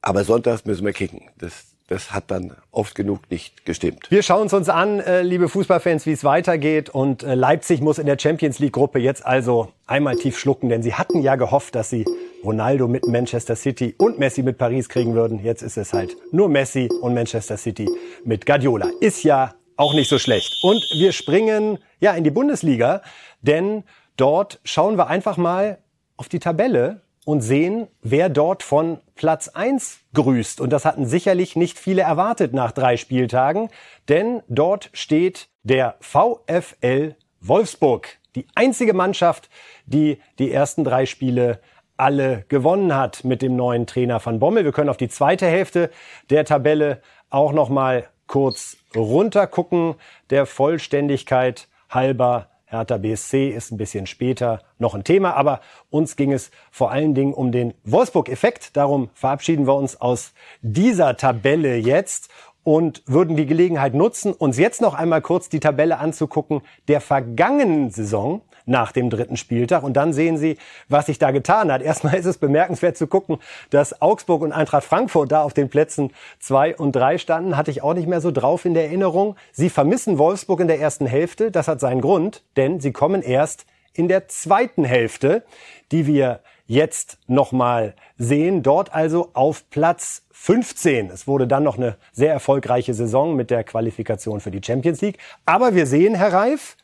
Aber 0.02 0.22
sonntags 0.22 0.64
müssen 0.64 0.86
wir 0.86 0.92
kicken. 0.92 1.22
Das, 1.36 1.75
das 1.88 2.12
hat 2.12 2.30
dann 2.30 2.56
oft 2.72 2.94
genug 2.94 3.30
nicht 3.30 3.64
gestimmt. 3.64 4.10
Wir 4.10 4.22
schauen 4.22 4.46
es 4.46 4.52
uns 4.52 4.68
an, 4.68 4.98
äh, 5.00 5.22
liebe 5.22 5.48
Fußballfans, 5.48 6.04
wie 6.06 6.12
es 6.12 6.24
weitergeht. 6.24 6.90
Und 6.90 7.22
äh, 7.22 7.34
Leipzig 7.34 7.80
muss 7.80 7.98
in 7.98 8.06
der 8.06 8.18
Champions 8.18 8.58
League-Gruppe 8.58 8.98
jetzt 8.98 9.24
also 9.24 9.68
einmal 9.86 10.16
tief 10.16 10.38
schlucken, 10.38 10.68
denn 10.68 10.82
sie 10.82 10.94
hatten 10.94 11.22
ja 11.22 11.36
gehofft, 11.36 11.74
dass 11.76 11.90
sie 11.90 12.04
Ronaldo 12.44 12.88
mit 12.88 13.06
Manchester 13.06 13.54
City 13.54 13.94
und 13.98 14.18
Messi 14.18 14.42
mit 14.42 14.58
Paris 14.58 14.88
kriegen 14.88 15.14
würden. 15.14 15.42
Jetzt 15.42 15.62
ist 15.62 15.76
es 15.76 15.92
halt 15.92 16.16
nur 16.32 16.48
Messi 16.48 16.88
und 17.00 17.14
Manchester 17.14 17.56
City 17.56 17.88
mit 18.24 18.46
Guardiola. 18.46 18.90
Ist 19.00 19.22
ja 19.22 19.54
auch 19.76 19.94
nicht 19.94 20.08
so 20.08 20.18
schlecht. 20.18 20.62
Und 20.62 20.82
wir 20.94 21.12
springen 21.12 21.78
ja 22.00 22.12
in 22.14 22.24
die 22.24 22.30
Bundesliga, 22.30 23.02
denn 23.42 23.84
dort 24.16 24.60
schauen 24.64 24.96
wir 24.96 25.06
einfach 25.08 25.36
mal 25.36 25.78
auf 26.16 26.28
die 26.28 26.40
Tabelle 26.40 27.02
und 27.24 27.42
sehen, 27.42 27.86
wer 28.02 28.28
dort 28.28 28.62
von 28.62 28.98
Platz 29.16 29.48
eins 29.48 29.98
grüßt. 30.14 30.60
Und 30.60 30.70
das 30.70 30.84
hatten 30.84 31.06
sicherlich 31.06 31.56
nicht 31.56 31.78
viele 31.78 32.02
erwartet 32.02 32.52
nach 32.52 32.72
drei 32.72 32.96
Spieltagen, 32.96 33.68
denn 34.08 34.42
dort 34.48 34.90
steht 34.92 35.48
der 35.62 35.96
VfL 36.00 37.16
Wolfsburg, 37.40 38.08
die 38.36 38.46
einzige 38.54 38.94
Mannschaft, 38.94 39.48
die 39.86 40.20
die 40.38 40.52
ersten 40.52 40.84
drei 40.84 41.06
Spiele 41.06 41.60
alle 41.96 42.44
gewonnen 42.48 42.94
hat 42.94 43.24
mit 43.24 43.42
dem 43.42 43.56
neuen 43.56 43.86
Trainer 43.86 44.24
van 44.24 44.38
Bommel. 44.38 44.64
Wir 44.64 44.72
können 44.72 44.90
auf 44.90 44.96
die 44.96 45.08
zweite 45.08 45.46
Hälfte 45.46 45.90
der 46.30 46.44
Tabelle 46.44 47.00
auch 47.30 47.52
noch 47.52 47.68
mal 47.68 48.08
kurz 48.26 48.76
runtergucken, 48.94 49.94
der 50.30 50.46
Vollständigkeit 50.46 51.68
halber 51.88 52.48
Hertha 52.68 52.98
BSC 52.98 53.48
ist 53.48 53.70
ein 53.70 53.76
bisschen 53.76 54.08
später 54.08 54.60
noch 54.78 54.96
ein 54.96 55.04
Thema, 55.04 55.34
aber 55.34 55.60
uns 55.88 56.16
ging 56.16 56.32
es 56.32 56.50
vor 56.72 56.90
allen 56.90 57.14
Dingen 57.14 57.32
um 57.32 57.52
den 57.52 57.74
Wolfsburg-Effekt. 57.84 58.76
Darum 58.76 59.08
verabschieden 59.14 59.68
wir 59.68 59.76
uns 59.76 60.00
aus 60.00 60.32
dieser 60.62 61.16
Tabelle 61.16 61.76
jetzt 61.76 62.28
und 62.64 63.04
würden 63.06 63.36
die 63.36 63.46
Gelegenheit 63.46 63.94
nutzen, 63.94 64.32
uns 64.32 64.58
jetzt 64.58 64.80
noch 64.80 64.94
einmal 64.94 65.22
kurz 65.22 65.48
die 65.48 65.60
Tabelle 65.60 65.98
anzugucken 65.98 66.62
der 66.88 67.00
vergangenen 67.00 67.90
Saison 67.90 68.42
nach 68.66 68.92
dem 68.92 69.08
dritten 69.08 69.36
Spieltag. 69.36 69.82
Und 69.82 69.94
dann 69.94 70.12
sehen 70.12 70.36
Sie, 70.36 70.58
was 70.88 71.06
sich 71.06 71.18
da 71.18 71.30
getan 71.30 71.72
hat. 71.72 71.82
Erstmal 71.82 72.14
ist 72.14 72.26
es 72.26 72.38
bemerkenswert 72.38 72.96
zu 72.96 73.06
gucken, 73.06 73.38
dass 73.70 74.02
Augsburg 74.02 74.42
und 74.42 74.52
Eintracht 74.52 74.84
Frankfurt 74.84 75.32
da 75.32 75.42
auf 75.42 75.54
den 75.54 75.70
Plätzen 75.70 76.12
zwei 76.38 76.76
und 76.76 76.94
drei 76.94 77.18
standen. 77.18 77.56
Hatte 77.56 77.70
ich 77.70 77.82
auch 77.82 77.94
nicht 77.94 78.08
mehr 78.08 78.20
so 78.20 78.30
drauf 78.30 78.64
in 78.64 78.74
der 78.74 78.84
Erinnerung. 78.84 79.36
Sie 79.52 79.70
vermissen 79.70 80.18
Wolfsburg 80.18 80.60
in 80.60 80.68
der 80.68 80.80
ersten 80.80 81.06
Hälfte. 81.06 81.50
Das 81.50 81.68
hat 81.68 81.80
seinen 81.80 82.00
Grund, 82.00 82.42
denn 82.56 82.80
sie 82.80 82.92
kommen 82.92 83.22
erst 83.22 83.64
in 83.94 84.08
der 84.08 84.28
zweiten 84.28 84.84
Hälfte, 84.84 85.42
die 85.90 86.06
wir 86.06 86.40
jetzt 86.66 87.18
nochmal 87.28 87.94
sehen. 88.18 88.62
Dort 88.62 88.94
also 88.94 89.30
auf 89.32 89.68
Platz 89.70 90.22
15. 90.32 91.10
Es 91.10 91.26
wurde 91.26 91.46
dann 91.46 91.62
noch 91.62 91.76
eine 91.76 91.96
sehr 92.12 92.32
erfolgreiche 92.32 92.94
Saison 92.94 93.36
mit 93.36 93.50
der 93.50 93.64
Qualifikation 93.64 94.40
für 94.40 94.50
die 94.50 94.60
Champions 94.64 95.00
League. 95.00 95.18
Aber 95.44 95.74
wir 95.74 95.86
sehen, 95.86 96.14
Herr 96.14 96.32
Reif, 96.32 96.76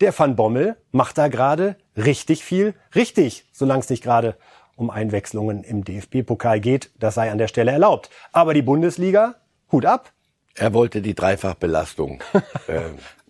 der 0.00 0.18
Van 0.18 0.36
Bommel 0.36 0.76
macht 0.92 1.18
da 1.18 1.28
gerade 1.28 1.76
richtig 1.96 2.44
viel 2.44 2.74
richtig, 2.94 3.46
solange 3.52 3.80
es 3.80 3.90
nicht 3.90 4.02
gerade 4.02 4.36
um 4.76 4.90
Einwechslungen 4.90 5.62
im 5.62 5.84
DFB-Pokal 5.84 6.60
geht. 6.60 6.90
Das 6.98 7.14
sei 7.14 7.30
an 7.30 7.38
der 7.38 7.48
Stelle 7.48 7.70
erlaubt. 7.70 8.10
Aber 8.32 8.54
die 8.54 8.62
Bundesliga, 8.62 9.36
Hut 9.70 9.86
ab. 9.86 10.12
Er 10.56 10.72
wollte 10.72 11.02
die 11.02 11.14
Dreifachbelastung. 11.14 12.22
äh, 12.66 12.80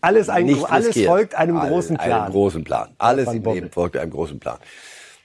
alles, 0.00 0.28
ein, 0.28 0.64
alles 0.64 1.00
folgt 1.02 1.34
einem 1.34 1.58
großen 1.58 1.96
Plan. 1.96 2.22
Einem 2.22 2.32
großen 2.32 2.64
Plan. 2.64 2.90
Alles 2.98 3.32
im 3.32 3.42
Leben 3.44 3.70
folgt 3.70 3.96
einem 3.96 4.10
großen 4.10 4.38
Plan. 4.38 4.58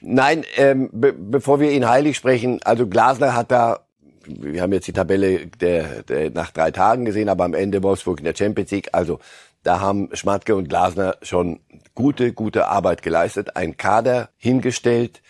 Nein, 0.00 0.44
ähm, 0.56 0.88
be 0.92 1.12
bevor 1.12 1.60
wir 1.60 1.70
ihn 1.72 1.86
heilig 1.86 2.16
sprechen, 2.16 2.60
also 2.64 2.86
Glasner 2.86 3.34
hat 3.34 3.50
da, 3.50 3.80
wir 4.24 4.62
haben 4.62 4.72
jetzt 4.72 4.86
die 4.86 4.94
Tabelle 4.94 5.46
der, 5.46 6.02
der 6.04 6.30
nach 6.30 6.52
drei 6.52 6.70
Tagen 6.70 7.04
gesehen, 7.04 7.28
aber 7.28 7.44
am 7.44 7.52
Ende 7.52 7.82
Wolfsburg 7.82 8.20
in 8.20 8.24
der 8.24 8.34
Champions 8.34 8.70
League, 8.70 8.88
also 8.92 9.18
da 9.62 9.80
haben 9.80 10.08
Schmatke 10.14 10.56
und 10.56 10.68
Glasner 10.68 11.16
schon 11.22 11.60
gute, 11.94 12.32
gute 12.32 12.68
Arbeit 12.68 13.02
geleistet, 13.02 13.56
ein 13.56 13.76
Kader 13.76 14.30
hingestellt, 14.36 15.22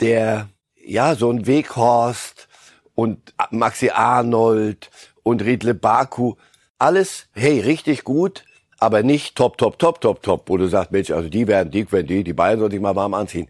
der 0.00 0.48
ja 0.74 1.14
so 1.14 1.30
ein 1.30 1.46
Weghorst 1.46 2.48
und 2.94 3.34
Maxi 3.50 3.90
Arnold 3.90 4.90
und 5.22 5.42
Riedle 5.42 5.74
Baku, 5.74 6.34
alles, 6.78 7.28
hey, 7.32 7.60
richtig 7.60 8.04
gut, 8.04 8.44
aber 8.78 9.02
nicht 9.02 9.36
top, 9.36 9.56
top, 9.58 9.78
top, 9.78 10.00
top, 10.00 10.22
top, 10.22 10.48
wo 10.48 10.56
du 10.56 10.66
sagst, 10.66 10.92
Mensch, 10.92 11.10
also 11.10 11.28
die 11.28 11.46
werden 11.46 11.70
dick, 11.70 11.92
wenn 11.92 12.06
die, 12.06 12.24
die 12.24 12.32
Bayern 12.32 12.58
sollte 12.58 12.76
ich 12.76 12.82
mal 12.82 12.96
warm 12.96 13.14
anziehen 13.14 13.48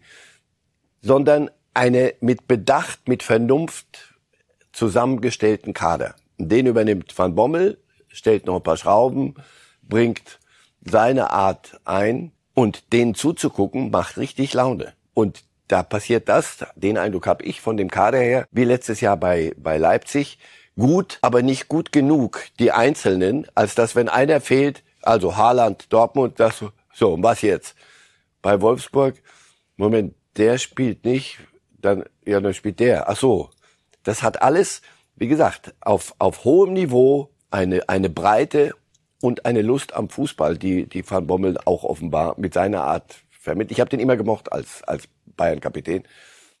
sondern 1.05 1.51
eine 1.75 2.15
mit 2.19 2.47
Bedacht, 2.47 3.07
mit 3.07 3.21
Vernunft 3.21 4.15
zusammengestellten 4.73 5.73
Kader. 5.73 6.15
Den 6.39 6.65
übernimmt 6.65 7.15
Van 7.15 7.35
Bommel, 7.35 7.77
stellt 8.07 8.47
noch 8.47 8.55
ein 8.55 8.63
paar 8.63 8.77
Schrauben, 8.77 9.35
bringt 9.87 10.39
seine 10.81 11.31
Art 11.31 11.79
ein 11.85 12.31
und 12.53 12.93
denen 12.93 13.15
zuzugucken 13.15 13.91
macht 13.91 14.17
richtig 14.17 14.53
Laune. 14.53 14.93
Und 15.13 15.43
da 15.67 15.83
passiert 15.83 16.29
das, 16.29 16.65
den 16.75 16.97
Eindruck 16.97 17.27
habe 17.27 17.43
ich 17.43 17.61
von 17.61 17.77
dem 17.77 17.89
Kader 17.89 18.19
her, 18.19 18.47
wie 18.51 18.65
letztes 18.65 19.01
Jahr 19.01 19.17
bei, 19.17 19.53
bei 19.57 19.77
Leipzig, 19.77 20.37
gut, 20.77 21.17
aber 21.21 21.41
nicht 21.41 21.67
gut 21.67 21.91
genug, 21.91 22.43
die 22.59 22.71
Einzelnen, 22.71 23.47
als 23.55 23.75
dass 23.75 23.95
wenn 23.95 24.09
einer 24.09 24.41
fehlt, 24.41 24.83
also 25.01 25.37
Haaland, 25.37 25.91
Dortmund, 25.91 26.39
das 26.39 26.63
so, 26.93 27.13
und 27.13 27.23
was 27.23 27.41
jetzt? 27.41 27.75
Bei 28.41 28.61
Wolfsburg, 28.61 29.21
Moment, 29.75 30.15
der 30.37 30.57
spielt 30.57 31.03
nicht, 31.03 31.39
dann, 31.77 32.05
ja, 32.25 32.39
dann 32.39 32.53
spielt 32.53 32.79
der. 32.79 33.09
Ach 33.09 33.17
so. 33.17 33.49
Das 34.03 34.23
hat 34.23 34.41
alles, 34.41 34.81
wie 35.15 35.27
gesagt, 35.27 35.73
auf, 35.81 36.15
auf 36.19 36.45
hohem 36.45 36.73
Niveau 36.73 37.31
eine, 37.51 37.89
eine 37.89 38.09
Breite 38.09 38.73
und 39.21 39.45
eine 39.45 39.61
Lust 39.61 39.93
am 39.93 40.09
Fußball, 40.09 40.57
die, 40.57 40.87
die 40.87 41.09
Van 41.09 41.27
Bommel 41.27 41.57
auch 41.65 41.83
offenbar 41.83 42.35
mit 42.37 42.53
seiner 42.53 42.83
Art 42.83 43.23
vermittelt. 43.29 43.71
Ich 43.71 43.79
habe 43.79 43.89
den 43.89 43.99
immer 43.99 44.17
gemocht 44.17 44.51
als, 44.51 44.83
als 44.83 45.07
Bayern-Kapitän. 45.37 46.03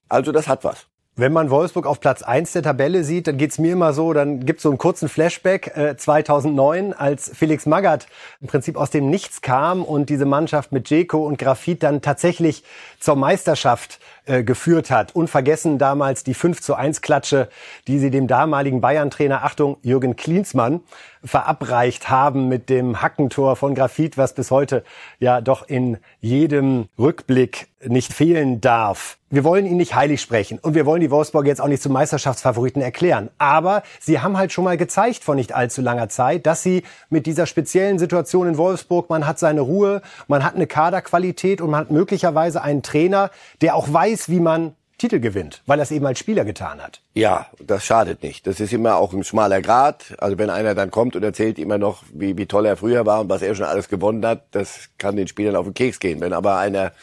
Also 0.09 0.31
das 0.31 0.47
hat 0.47 0.63
was. 0.63 0.87
Wenn 1.17 1.31
man 1.31 1.49
Wolfsburg 1.49 1.85
auf 1.85 2.01
Platz 2.01 2.23
eins 2.23 2.51
der 2.51 2.61
Tabelle 2.61 3.05
sieht, 3.05 3.27
dann 3.27 3.37
geht's 3.37 3.57
mir 3.57 3.71
immer 3.71 3.93
so, 3.93 4.11
dann 4.11 4.45
gibt's 4.45 4.63
so 4.63 4.69
einen 4.69 4.77
kurzen 4.77 5.07
Flashback 5.07 5.71
äh, 5.77 5.95
2009, 5.95 6.91
als 6.91 7.31
Felix 7.33 7.65
Magath 7.65 8.07
im 8.41 8.47
Prinzip 8.47 8.75
aus 8.75 8.89
dem 8.89 9.09
Nichts 9.09 9.41
kam 9.41 9.85
und 9.85 10.09
diese 10.09 10.25
Mannschaft 10.25 10.73
mit 10.73 10.89
Jeko 10.89 11.25
und 11.25 11.37
Grafit 11.37 11.83
dann 11.83 12.01
tatsächlich 12.01 12.65
zur 12.99 13.15
Meisterschaft 13.15 13.99
äh, 14.25 14.43
geführt 14.43 14.91
hat. 14.91 15.15
Unvergessen 15.15 15.77
damals 15.77 16.23
die 16.23 16.33
5 16.33 16.61
zu 16.61 16.75
1 16.75 17.01
Klatsche, 17.01 17.49
die 17.87 17.99
sie 17.99 18.11
dem 18.11 18.27
damaligen 18.27 18.81
Bayern-Trainer, 18.81 19.43
Achtung, 19.43 19.77
Jürgen 19.81 20.15
Klinsmann, 20.15 20.81
verabreicht 21.25 22.09
haben 22.09 22.47
mit 22.47 22.69
dem 22.69 23.01
Hackentor 23.01 23.55
von 23.55 23.75
Grafit, 23.75 24.17
was 24.17 24.33
bis 24.33 24.51
heute 24.51 24.83
ja 25.19 25.41
doch 25.41 25.67
in 25.67 25.97
jedem 26.21 26.87
Rückblick 26.97 27.67
nicht 27.87 28.13
fehlen 28.13 28.61
darf. 28.61 29.17
Wir 29.29 29.43
wollen 29.43 29.65
ihn 29.65 29.77
nicht 29.77 29.95
heilig 29.95 30.21
sprechen 30.21 30.59
und 30.59 30.75
wir 30.75 30.85
wollen 30.85 31.01
die 31.01 31.11
Wolfsburg 31.11 31.45
jetzt 31.45 31.59
auch 31.59 31.67
nicht 31.67 31.83
zum 31.83 31.91
Meisterschaftsfavoriten 31.91 32.81
erklären. 32.81 33.29
Aber 33.37 33.83
sie 33.99 34.21
haben 34.21 34.37
halt 34.37 34.51
schon 34.51 34.63
mal 34.63 34.77
gezeigt 34.77 35.23
vor 35.23 35.35
nicht 35.35 35.53
allzu 35.53 35.81
langer 35.81 36.09
Zeit, 36.09 36.45
dass 36.45 36.63
sie 36.63 36.83
mit 37.09 37.25
dieser 37.25 37.45
speziellen 37.45 37.99
Situation 37.99 38.47
in 38.47 38.57
Wolfsburg, 38.57 39.09
man 39.09 39.27
hat 39.27 39.37
seine 39.37 39.61
Ruhe, 39.61 40.01
man 40.27 40.43
hat 40.43 40.55
eine 40.55 40.67
Kaderqualität 40.67 41.59
und 41.59 41.71
man 41.71 41.81
hat 41.81 41.91
möglicherweise 41.91 42.61
einen 42.61 42.81
Trainer, 42.81 43.29
der 43.61 43.75
auch 43.75 43.91
weiß, 43.91 44.14
wie 44.29 44.39
man 44.39 44.75
Titel 44.97 45.19
gewinnt, 45.19 45.61
weil 45.65 45.79
er 45.79 45.83
es 45.83 45.91
eben 45.91 46.05
als 46.05 46.19
Spieler 46.19 46.45
getan 46.45 46.81
hat. 46.81 47.01
Ja, 47.13 47.47
das 47.59 47.83
schadet 47.83 48.23
nicht. 48.23 48.47
Das 48.47 48.61
ist 48.61 48.71
immer 48.71 48.95
auch 48.95 49.13
ein 49.13 49.25
schmaler 49.25 49.61
Grad. 49.61 50.15
Also 50.19 50.37
wenn 50.37 50.49
einer 50.49 50.73
dann 50.73 50.89
kommt 50.89 51.17
und 51.17 51.23
erzählt 51.23 51.59
immer 51.59 51.77
noch, 51.77 52.03
wie, 52.13 52.37
wie 52.37 52.45
toll 52.45 52.65
er 52.65 52.77
früher 52.77 53.05
war 53.05 53.21
und 53.21 53.29
was 53.29 53.41
er 53.41 53.55
schon 53.55 53.65
alles 53.65 53.89
gewonnen 53.89 54.25
hat, 54.25 54.45
das 54.51 54.89
kann 54.97 55.17
den 55.17 55.27
Spielern 55.27 55.57
auf 55.57 55.65
den 55.65 55.73
Keks 55.73 55.99
gehen. 55.99 56.21
Wenn 56.21 56.31
aber 56.31 56.57
einer 56.57 56.93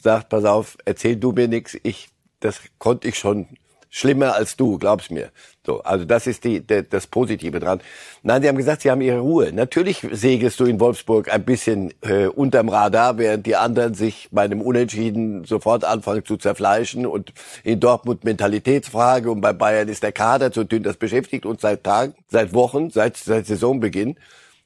sagt, 0.00 0.28
pass 0.28 0.44
auf, 0.44 0.78
erzähl 0.84 1.16
du 1.16 1.32
mir 1.32 1.48
nichts, 1.48 1.76
ich, 1.82 2.08
das 2.38 2.60
konnte 2.78 3.08
ich 3.08 3.18
schon 3.18 3.48
schlimmer 3.90 4.34
als 4.34 4.56
du, 4.56 4.78
glaub's 4.78 5.10
mir. 5.10 5.30
So, 5.66 5.82
also 5.82 6.04
das 6.04 6.26
ist 6.26 6.44
die, 6.44 6.60
de, 6.60 6.84
das 6.88 7.06
Positive 7.06 7.60
dran. 7.60 7.80
Nein, 8.22 8.40
sie 8.40 8.48
haben 8.48 8.56
gesagt, 8.56 8.82
sie 8.82 8.90
haben 8.90 9.02
ihre 9.02 9.18
Ruhe. 9.18 9.52
Natürlich 9.52 10.06
segelst 10.10 10.58
du 10.60 10.64
in 10.64 10.80
Wolfsburg 10.80 11.30
ein 11.30 11.44
bisschen 11.44 11.92
äh, 12.00 12.26
unterm 12.26 12.70
Radar, 12.70 13.18
während 13.18 13.44
die 13.44 13.56
anderen 13.56 13.94
sich 13.94 14.28
bei 14.30 14.42
einem 14.42 14.62
Unentschieden 14.62 15.44
sofort 15.44 15.84
anfangen 15.84 16.24
zu 16.24 16.38
zerfleischen 16.38 17.04
und 17.04 17.32
in 17.62 17.80
Dortmund 17.80 18.24
Mentalitätsfrage 18.24 19.30
und 19.30 19.42
bei 19.42 19.52
Bayern 19.52 19.88
ist 19.88 20.02
der 20.02 20.12
Kader 20.12 20.50
zu 20.50 20.64
dünn. 20.64 20.82
Das 20.82 20.96
beschäftigt 20.96 21.44
uns 21.44 21.60
seit 21.60 21.84
Tagen, 21.84 22.14
seit 22.28 22.54
Wochen, 22.54 22.90
seit, 22.90 23.16
seit 23.16 23.46
Saisonbeginn. 23.46 24.16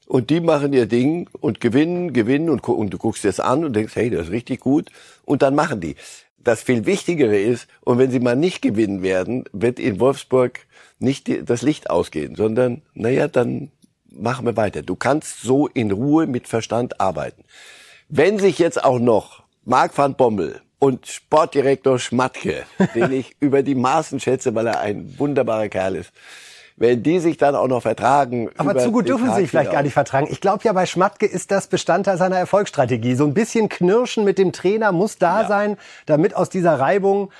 Und 0.07 0.29
die 0.29 0.39
machen 0.39 0.71
ihr 0.71 0.85
Ding 0.85 1.27
und 1.41 1.59
gewinnen, 1.59 2.13
gewinnen 2.13 2.49
und, 2.49 2.63
und 2.67 2.91
du 2.91 2.97
guckst 2.99 3.23
dir 3.23 3.29
das 3.29 3.39
an 3.39 3.65
und 3.65 3.75
denkst, 3.75 3.95
hey, 3.95 4.11
das 4.11 4.27
ist 4.27 4.31
richtig 4.31 4.59
gut. 4.59 4.91
Und 5.25 5.41
dann 5.41 5.55
machen 5.55 5.81
die. 5.81 5.95
Das 6.45 6.61
viel 6.61 6.85
Wichtigere 6.85 7.37
ist, 7.37 7.67
und 7.81 7.97
wenn 7.97 8.11
sie 8.11 8.19
mal 8.19 8.35
nicht 8.35 8.61
gewinnen 8.61 9.01
werden, 9.01 9.45
wird 9.51 9.79
in 9.79 9.99
Wolfsburg 9.99 10.59
nicht 10.99 11.27
die, 11.27 11.43
das 11.43 11.63
Licht 11.63 11.89
ausgehen, 11.89 12.35
sondern, 12.35 12.83
naja, 12.93 13.27
dann 13.27 13.71
machen 14.11 14.45
wir 14.45 14.55
weiter. 14.55 14.83
Du 14.83 14.95
kannst 14.95 15.41
so 15.41 15.67
in 15.67 15.91
Ruhe 15.91 16.27
mit 16.27 16.47
Verstand 16.47 17.01
arbeiten. 17.01 17.43
Wenn 18.09 18.37
sich 18.37 18.59
jetzt 18.59 18.83
auch 18.83 18.99
noch 18.99 19.43
Marc 19.65 19.97
van 19.97 20.15
Bommel 20.15 20.61
und 20.77 21.07
Sportdirektor 21.07 21.97
Schmatke, 21.97 22.63
den 22.93 23.11
ich 23.11 23.35
über 23.39 23.63
die 23.63 23.75
Maßen 23.75 24.19
schätze, 24.19 24.53
weil 24.53 24.67
er 24.67 24.79
ein 24.81 25.17
wunderbarer 25.17 25.69
Kerl 25.69 25.95
ist, 25.95 26.11
wenn 26.77 27.03
die 27.03 27.19
sich 27.19 27.37
dann 27.37 27.55
auch 27.55 27.67
noch 27.67 27.81
vertragen. 27.81 28.49
Aber 28.57 28.77
zu 28.77 28.91
gut 28.91 29.07
dürfen 29.07 29.29
sie 29.29 29.41
sich 29.41 29.49
vielleicht 29.49 29.71
gar 29.71 29.83
nicht 29.83 29.93
vertragen. 29.93 30.27
Ich 30.29 30.41
glaube 30.41 30.63
ja, 30.63 30.73
bei 30.73 30.85
Schmatke 30.85 31.25
ist 31.25 31.51
das 31.51 31.67
Bestandteil 31.67 32.17
seiner 32.17 32.37
Erfolgsstrategie. 32.37 33.15
So 33.15 33.25
ein 33.25 33.33
bisschen 33.33 33.69
Knirschen 33.69 34.25
mit 34.25 34.37
dem 34.37 34.51
Trainer 34.51 34.91
muss 34.91 35.17
da 35.17 35.43
ja. 35.43 35.47
sein, 35.47 35.77
damit 36.05 36.35
aus 36.35 36.49
dieser 36.49 36.79
Reibung 36.79 37.31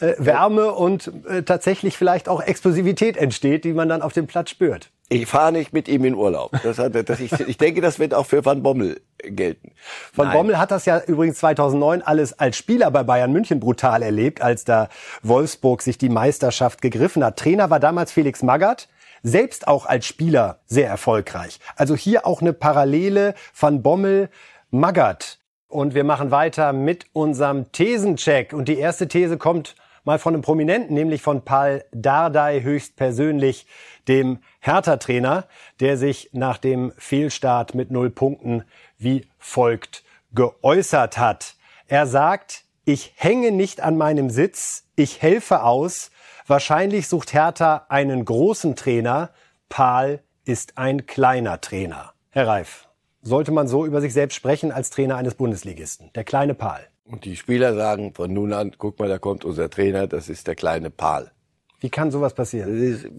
äh, 0.00 0.14
Wärme 0.18 0.72
und 0.72 1.10
äh, 1.28 1.42
tatsächlich 1.42 1.96
vielleicht 1.96 2.28
auch 2.28 2.42
Explosivität 2.42 3.16
entsteht, 3.16 3.64
die 3.64 3.72
man 3.72 3.88
dann 3.88 4.02
auf 4.02 4.12
dem 4.12 4.26
Platz 4.26 4.50
spürt. 4.50 4.90
Ich 5.12 5.26
fahre 5.26 5.52
nicht 5.52 5.72
mit 5.72 5.88
ihm 5.88 6.04
in 6.04 6.14
Urlaub. 6.14 6.52
Das 6.62 6.78
hat, 6.78 7.08
das 7.08 7.20
ich, 7.20 7.32
ich 7.32 7.58
denke, 7.58 7.80
das 7.80 7.98
wird 7.98 8.14
auch 8.14 8.26
für 8.26 8.44
Van 8.44 8.62
Bommel 8.62 9.00
gelten. 9.18 9.72
Van 10.14 10.28
Nein. 10.28 10.36
Bommel 10.36 10.58
hat 10.58 10.70
das 10.70 10.84
ja 10.84 11.00
übrigens 11.00 11.38
2009 11.38 12.02
alles 12.02 12.38
als 12.38 12.56
Spieler 12.56 12.90
bei 12.90 13.02
Bayern 13.02 13.32
München 13.32 13.60
brutal 13.60 14.02
erlebt, 14.02 14.40
als 14.40 14.64
da 14.64 14.88
Wolfsburg 15.22 15.82
sich 15.82 15.98
die 15.98 16.08
Meisterschaft 16.08 16.82
gegriffen 16.82 17.24
hat. 17.24 17.38
Trainer 17.38 17.70
war 17.70 17.80
damals 17.80 18.12
Felix 18.12 18.42
Magath 18.42 18.88
selbst 19.22 19.68
auch 19.68 19.86
als 19.86 20.06
Spieler 20.06 20.58
sehr 20.66 20.88
erfolgreich. 20.88 21.60
Also 21.76 21.94
hier 21.94 22.26
auch 22.26 22.40
eine 22.40 22.52
Parallele 22.52 23.34
Van 23.58 23.82
Bommel, 23.82 24.30
Magath. 24.70 25.38
Und 25.68 25.94
wir 25.94 26.04
machen 26.04 26.30
weiter 26.30 26.72
mit 26.72 27.06
unserem 27.12 27.70
Thesencheck. 27.72 28.52
Und 28.52 28.68
die 28.68 28.78
erste 28.78 29.08
These 29.08 29.38
kommt 29.38 29.74
mal 30.04 30.18
von 30.18 30.34
einem 30.34 30.42
Prominenten, 30.42 30.94
nämlich 30.94 31.22
von 31.22 31.44
Paul 31.44 31.84
Dardai 31.92 32.62
höchstpersönlich, 32.62 33.66
dem 34.08 34.38
Hertha-Trainer, 34.60 35.46
der 35.80 35.96
sich 35.96 36.30
nach 36.32 36.58
dem 36.58 36.92
Fehlstart 36.96 37.74
mit 37.74 37.90
null 37.90 38.10
Punkten 38.10 38.64
wie 38.98 39.26
folgt 39.38 40.04
geäußert 40.34 41.18
hat. 41.18 41.56
Er 41.86 42.06
sagt, 42.06 42.64
ich 42.84 43.12
hänge 43.16 43.52
nicht 43.52 43.80
an 43.80 43.96
meinem 43.96 44.30
Sitz, 44.30 44.84
ich 44.96 45.22
helfe 45.22 45.62
aus. 45.62 46.10
Wahrscheinlich 46.46 47.06
sucht 47.06 47.32
Hertha 47.32 47.86
einen 47.88 48.24
großen 48.24 48.74
Trainer. 48.74 49.30
Paul 49.68 50.20
ist 50.44 50.78
ein 50.78 51.06
kleiner 51.06 51.60
Trainer. 51.60 52.12
Herr 52.30 52.48
Reif, 52.48 52.88
sollte 53.22 53.52
man 53.52 53.68
so 53.68 53.86
über 53.86 54.00
sich 54.00 54.12
selbst 54.12 54.34
sprechen 54.34 54.72
als 54.72 54.90
Trainer 54.90 55.16
eines 55.16 55.34
Bundesligisten? 55.34 56.10
Der 56.14 56.24
kleine 56.24 56.54
Pal. 56.54 56.88
Und 57.12 57.26
die 57.26 57.36
Spieler 57.36 57.74
sagen 57.74 58.14
von 58.14 58.32
nun 58.32 58.54
an, 58.54 58.72
guck 58.78 58.98
mal, 58.98 59.08
da 59.08 59.18
kommt 59.18 59.44
unser 59.44 59.68
Trainer, 59.68 60.06
das 60.06 60.30
ist 60.30 60.46
der 60.46 60.54
kleine 60.54 60.88
Pal. 60.90 61.30
Wie 61.78 61.90
kann 61.90 62.10
sowas 62.10 62.32
passieren? 62.32 62.82
Ist, 62.82 63.04
äh, 63.04 63.10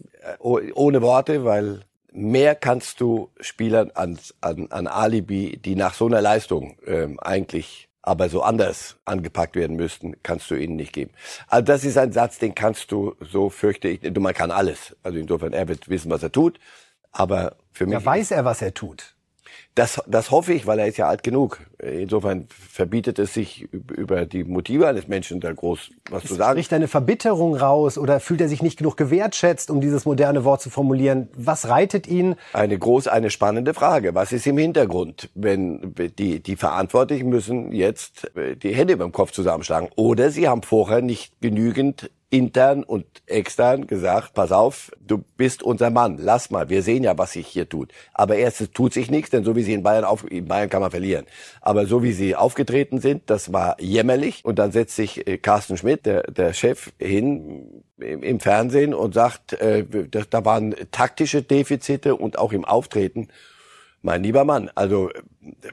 ohne 0.41 1.01
Worte, 1.01 1.45
weil 1.45 1.81
mehr 2.11 2.55
kannst 2.55 3.01
du 3.01 3.29
Spielern 3.39 3.91
an, 3.93 4.17
an, 4.41 4.67
an 4.71 4.87
Alibi, 4.87 5.59
die 5.63 5.75
nach 5.75 5.93
so 5.93 6.07
einer 6.07 6.21
Leistung 6.21 6.75
ähm, 6.87 7.19
eigentlich 7.19 7.87
aber 8.01 8.29
so 8.29 8.41
anders 8.41 8.97
angepackt 9.05 9.55
werden 9.55 9.77
müssten, 9.77 10.15
kannst 10.23 10.51
du 10.51 10.55
ihnen 10.55 10.75
nicht 10.75 10.91
geben. 10.91 11.11
Also 11.47 11.63
das 11.63 11.85
ist 11.85 11.97
ein 11.97 12.11
Satz, 12.11 12.37
den 12.37 12.53
kannst 12.53 12.91
du, 12.91 13.15
so 13.21 13.49
fürchte 13.49 13.87
ich, 13.87 14.01
du, 14.01 14.19
man 14.19 14.33
kann 14.33 14.51
alles. 14.51 14.95
Also 15.03 15.19
insofern, 15.19 15.53
er 15.53 15.67
wird 15.69 15.87
wissen, 15.87 16.11
was 16.11 16.21
er 16.21 16.31
tut. 16.31 16.59
Aber 17.11 17.55
für 17.71 17.85
mich. 17.85 17.93
Ja, 17.93 18.05
weiß 18.05 18.31
er, 18.31 18.43
was 18.43 18.61
er 18.61 18.73
tut. 18.73 19.12
Das, 19.75 20.01
das 20.07 20.31
hoffe 20.31 20.53
ich, 20.53 20.67
weil 20.67 20.79
er 20.79 20.87
ist 20.87 20.97
ja 20.97 21.07
alt 21.07 21.23
genug. 21.23 21.59
Insofern 21.79 22.47
verbietet 22.49 23.19
es 23.19 23.33
sich 23.33 23.67
über 23.71 24.25
die 24.25 24.43
Motive 24.43 24.87
eines 24.87 25.07
Menschen 25.07 25.39
da 25.39 25.51
groß 25.51 25.91
was 26.11 26.23
es 26.23 26.29
zu 26.29 26.35
sagen. 26.35 26.53
Spricht 26.53 26.73
eine 26.73 26.87
Verbitterung 26.87 27.55
raus 27.55 27.97
oder 27.97 28.19
fühlt 28.19 28.41
er 28.41 28.47
sich 28.47 28.61
nicht 28.61 28.77
genug 28.77 28.97
gewertschätzt, 28.97 29.71
um 29.71 29.81
dieses 29.81 30.05
moderne 30.05 30.43
Wort 30.43 30.61
zu 30.61 30.69
formulieren? 30.69 31.29
Was 31.35 31.67
reitet 31.67 32.07
ihn? 32.07 32.35
Eine 32.53 32.77
groß, 32.77 33.07
eine 33.07 33.29
spannende 33.29 33.73
Frage. 33.73 34.13
Was 34.15 34.31
ist 34.31 34.45
im 34.45 34.57
Hintergrund? 34.57 35.29
Wenn 35.33 35.93
die, 36.17 36.41
die 36.41 36.55
Verantwortlichen 36.55 37.29
müssen 37.29 37.71
jetzt 37.71 38.31
die 38.35 38.75
Hände 38.75 38.93
über 38.93 39.05
dem 39.05 39.11
Kopf 39.11 39.31
zusammenschlagen 39.31 39.89
oder 39.95 40.29
sie 40.29 40.47
haben 40.47 40.61
vorher 40.61 41.01
nicht 41.01 41.33
genügend 41.41 42.09
intern 42.33 42.83
und 42.83 43.05
extern 43.27 43.85
gesagt, 43.85 44.33
pass 44.33 44.51
auf, 44.51 44.91
du 44.99 45.19
bist 45.37 45.61
unser 45.61 45.91
Mann, 45.91 46.17
lass 46.19 46.49
mal, 46.49 46.67
wir 46.67 46.81
sehen 46.81 47.03
ja, 47.03 47.15
was 47.15 47.33
sich 47.33 47.45
hier 47.45 47.69
tut. 47.69 47.91
Aber 48.11 48.35
erstens 48.37 48.71
tut 48.71 48.91
sich 48.91 49.11
nichts, 49.11 49.29
denn 49.29 49.43
so 49.43 49.55
wie 49.55 49.61
sie 49.61 49.73
in 49.73 49.83
Bayern 49.83 50.03
auf, 50.03 50.29
in 50.29 50.47
Bayern 50.47 50.67
kann 50.67 50.81
man 50.81 50.89
verlieren. 50.89 51.27
Aber 51.61 51.85
so 51.85 52.01
wie 52.01 52.11
sie 52.11 52.35
aufgetreten 52.35 52.99
sind, 52.99 53.29
das 53.29 53.53
war 53.53 53.79
jämmerlich. 53.79 54.43
Und 54.43 54.57
dann 54.57 54.71
setzt 54.71 54.95
sich 54.95 55.27
äh, 55.27 55.37
Carsten 55.37 55.77
Schmidt, 55.77 56.07
der, 56.07 56.23
der 56.23 56.53
Chef, 56.53 56.91
hin 56.97 57.83
im, 57.99 58.23
im 58.23 58.39
Fernsehen 58.39 58.95
und 58.95 59.13
sagt, 59.13 59.53
äh, 59.53 59.85
da, 60.09 60.21
da 60.27 60.43
waren 60.43 60.75
taktische 60.89 61.43
Defizite 61.43 62.15
und 62.15 62.39
auch 62.39 62.51
im 62.51 62.65
Auftreten. 62.65 63.27
Mein 64.05 64.21
lieber 64.21 64.43
Mann, 64.43 64.69
also 64.75 65.09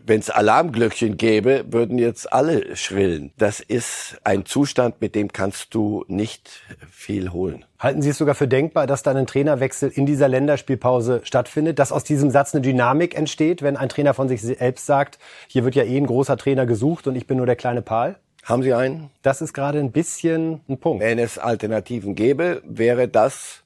wenn 0.07 0.21
es 0.21 0.31
Alarmglöckchen 0.31 1.17
gäbe, 1.17 1.65
würden 1.69 1.99
jetzt 1.99 2.33
alle 2.33 2.77
schrillen. 2.77 3.33
Das 3.39 3.59
ist 3.59 4.21
ein 4.23 4.47
Zustand, 4.47 5.01
mit 5.01 5.17
dem 5.17 5.33
kannst 5.33 5.75
du 5.75 6.05
nicht 6.07 6.63
viel 6.93 7.33
holen. 7.33 7.65
Halten 7.81 8.03
Sie 8.03 8.11
es 8.11 8.19
sogar 8.19 8.37
für 8.37 8.47
denkbar, 8.47 8.87
dass 8.87 9.03
dann 9.03 9.17
ein 9.17 9.27
Trainerwechsel 9.27 9.91
in 9.93 10.07
dieser 10.07 10.29
Länderspielpause 10.29 11.23
stattfindet, 11.25 11.81
dass 11.81 11.91
aus 11.91 12.05
diesem 12.05 12.31
Satz 12.31 12.55
eine 12.55 12.63
Dynamik 12.63 13.17
entsteht, 13.17 13.63
wenn 13.63 13.77
ein 13.77 13.89
Trainer 13.89 14.15
von 14.15 14.29
sich 14.29 14.43
selbst 14.43 14.87
sagt, 14.87 15.19
hier 15.49 15.65
wird 15.65 15.75
ja 15.75 15.83
eh 15.83 15.97
ein 15.97 16.07
großer 16.07 16.37
Trainer 16.37 16.67
gesucht 16.67 17.09
und 17.09 17.17
ich 17.17 17.27
bin 17.27 17.37
nur 17.37 17.47
der 17.47 17.57
kleine 17.57 17.83
Pal? 17.83 18.15
Haben 18.45 18.63
Sie 18.63 18.73
einen? 18.73 19.11
Das 19.23 19.43
ist 19.43 19.53
gerade 19.53 19.81
ein 19.81 19.91
bisschen 19.91 20.61
ein 20.69 20.79
Punkt. 20.79 21.03
Wenn 21.03 21.19
es 21.19 21.37
Alternativen 21.37 22.15
gäbe, 22.15 22.63
wäre 22.65 23.09
das 23.09 23.60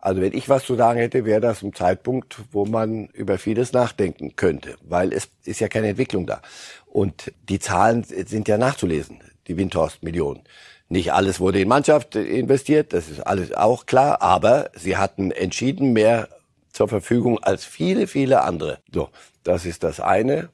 also 0.00 0.20
wenn 0.20 0.32
ich 0.32 0.48
was 0.48 0.64
zu 0.64 0.76
sagen 0.76 0.98
hätte, 0.98 1.24
wäre 1.24 1.40
das 1.40 1.62
ein 1.62 1.74
Zeitpunkt, 1.74 2.38
wo 2.52 2.64
man 2.64 3.06
über 3.08 3.38
vieles 3.38 3.72
nachdenken 3.72 4.34
könnte, 4.36 4.76
weil 4.82 5.12
es 5.12 5.28
ist 5.44 5.60
ja 5.60 5.68
keine 5.68 5.88
Entwicklung 5.88 6.26
da. 6.26 6.40
Und 6.86 7.32
die 7.48 7.58
Zahlen 7.58 8.04
sind 8.04 8.48
ja 8.48 8.58
nachzulesen, 8.58 9.20
die 9.46 9.56
Windhorst-Millionen. 9.56 10.42
Nicht 10.88 11.12
alles 11.12 11.38
wurde 11.38 11.60
in 11.60 11.68
Mannschaft 11.68 12.16
investiert, 12.16 12.92
das 12.92 13.08
ist 13.08 13.20
alles 13.20 13.52
auch 13.52 13.86
klar, 13.86 14.22
aber 14.22 14.70
sie 14.74 14.96
hatten 14.96 15.30
entschieden 15.30 15.92
mehr 15.92 16.28
zur 16.72 16.88
Verfügung 16.88 17.38
als 17.38 17.64
viele, 17.64 18.06
viele 18.06 18.42
andere. 18.42 18.78
So, 18.92 19.10
das 19.44 19.66
ist 19.66 19.84
das 19.84 20.00
eine. 20.00 20.48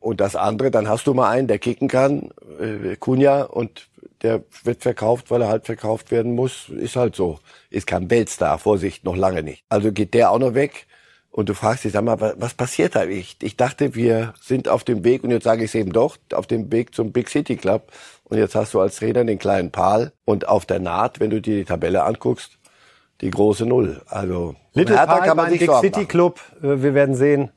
Und 0.00 0.20
das 0.20 0.34
andere, 0.34 0.70
dann 0.70 0.88
hast 0.88 1.06
du 1.06 1.12
mal 1.14 1.30
einen, 1.30 1.46
der 1.46 1.58
kicken 1.58 1.88
kann, 1.88 2.30
äh, 2.58 2.96
Kunja, 2.96 3.42
und 3.42 3.89
der 4.22 4.44
wird 4.64 4.82
verkauft, 4.82 5.30
weil 5.30 5.42
er 5.42 5.48
halt 5.48 5.66
verkauft 5.66 6.10
werden 6.10 6.34
muss. 6.34 6.68
Ist 6.68 6.96
halt 6.96 7.16
so. 7.16 7.38
Ist 7.70 7.86
kein 7.86 8.10
Weltstar, 8.10 8.58
Vorsicht, 8.58 9.04
noch 9.04 9.16
lange 9.16 9.42
nicht. 9.42 9.64
Also 9.68 9.92
geht 9.92 10.14
der 10.14 10.30
auch 10.30 10.38
noch 10.38 10.54
weg. 10.54 10.86
Und 11.32 11.48
du 11.48 11.54
fragst 11.54 11.84
dich, 11.84 11.92
sag 11.92 12.04
mal, 12.04 12.34
was 12.38 12.54
passiert 12.54 12.96
da? 12.96 13.04
Ich, 13.04 13.36
ich 13.40 13.56
dachte, 13.56 13.94
wir 13.94 14.34
sind 14.40 14.68
auf 14.68 14.82
dem 14.82 15.04
Weg, 15.04 15.22
und 15.22 15.30
jetzt 15.30 15.44
sage 15.44 15.62
ich 15.62 15.70
es 15.70 15.74
eben 15.76 15.92
doch, 15.92 16.16
auf 16.32 16.48
dem 16.48 16.72
Weg 16.72 16.92
zum 16.92 17.12
Big 17.12 17.28
City 17.30 17.56
Club. 17.56 17.92
Und 18.24 18.38
jetzt 18.38 18.56
hast 18.56 18.74
du 18.74 18.80
als 18.80 18.96
Trainer 18.96 19.24
den 19.24 19.38
kleinen 19.38 19.70
Pal 19.70 20.12
und 20.24 20.48
auf 20.48 20.66
der 20.66 20.80
Naht, 20.80 21.20
wenn 21.20 21.30
du 21.30 21.40
dir 21.40 21.56
die 21.56 21.64
Tabelle 21.64 22.02
anguckst, 22.02 22.58
die 23.20 23.30
große 23.30 23.64
Null. 23.64 24.02
Also 24.06 24.56
Little 24.74 24.96
Pal 24.96 25.20
kann 25.22 25.36
man 25.36 25.50
Big 25.50 25.70
City 25.80 26.04
Club. 26.06 26.40
Äh, 26.62 26.82
wir 26.82 26.94
werden 26.94 27.14
sehen, 27.14 27.50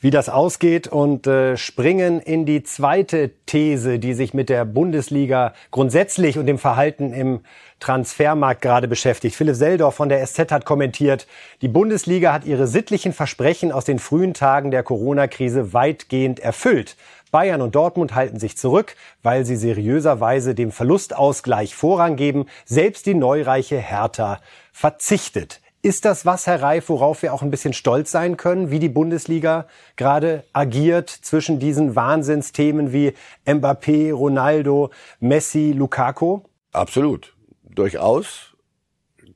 wie 0.00 0.10
das 0.10 0.28
ausgeht 0.28 0.88
und 0.88 1.26
äh, 1.26 1.56
springen 1.56 2.20
in 2.20 2.44
die 2.44 2.62
zweite 2.62 3.30
These, 3.46 3.98
die 3.98 4.14
sich 4.14 4.34
mit 4.34 4.48
der 4.48 4.64
Bundesliga 4.64 5.54
grundsätzlich 5.70 6.38
und 6.38 6.46
dem 6.46 6.58
Verhalten 6.58 7.12
im 7.12 7.40
Transfermarkt 7.80 8.62
gerade 8.62 8.88
beschäftigt. 8.88 9.36
Philipp 9.36 9.54
Seldorf 9.54 9.94
von 9.94 10.08
der 10.08 10.24
SZ 10.26 10.50
hat 10.50 10.64
kommentiert, 10.64 11.26
die 11.60 11.68
Bundesliga 11.68 12.32
hat 12.32 12.44
ihre 12.44 12.66
sittlichen 12.66 13.12
Versprechen 13.12 13.72
aus 13.72 13.84
den 13.84 13.98
frühen 13.98 14.34
Tagen 14.34 14.70
der 14.70 14.82
Corona-Krise 14.82 15.72
weitgehend 15.72 16.40
erfüllt. 16.40 16.96
Bayern 17.30 17.60
und 17.60 17.74
Dortmund 17.74 18.14
halten 18.14 18.38
sich 18.38 18.56
zurück, 18.56 18.96
weil 19.22 19.44
sie 19.44 19.56
seriöserweise 19.56 20.54
dem 20.54 20.72
Verlustausgleich 20.72 21.74
Vorrang 21.74 22.16
geben. 22.16 22.46
Selbst 22.64 23.04
die 23.06 23.14
neureiche 23.14 23.78
Hertha 23.78 24.40
verzichtet. 24.72 25.60
Ist 25.86 26.04
das 26.04 26.26
was, 26.26 26.48
Herr 26.48 26.62
Reif, 26.62 26.88
worauf 26.88 27.22
wir 27.22 27.32
auch 27.32 27.42
ein 27.42 27.52
bisschen 27.52 27.72
stolz 27.72 28.10
sein 28.10 28.36
können, 28.36 28.72
wie 28.72 28.80
die 28.80 28.88
Bundesliga 28.88 29.68
gerade 29.94 30.42
agiert 30.52 31.08
zwischen 31.08 31.60
diesen 31.60 31.94
Wahnsinnsthemen 31.94 32.92
wie 32.92 33.12
Mbappé, 33.46 34.12
Ronaldo, 34.12 34.90
Messi, 35.20 35.70
Lukaku? 35.70 36.40
Absolut. 36.72 37.36
Durchaus. 37.62 38.56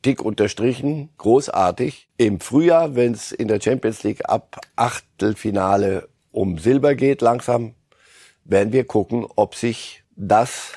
Dick 0.05 0.23
unterstrichen, 0.23 1.11
großartig. 1.19 2.09
Im 2.17 2.41
Frühjahr, 2.41 2.97
wenn 2.97 3.13
es 3.13 3.31
in 3.31 3.47
der 3.47 3.61
Champions 3.61 4.03
League 4.03 4.29
ab 4.29 4.61
Achtelfinale 4.75 6.09
um 6.33 6.59
Silber 6.59 6.97
geht, 6.97 7.23
langsam, 7.23 7.77
werden 8.43 8.73
wir 8.73 8.85
gucken, 8.89 9.25
ob 9.37 9.55
sich 9.55 10.03
das 10.17 10.73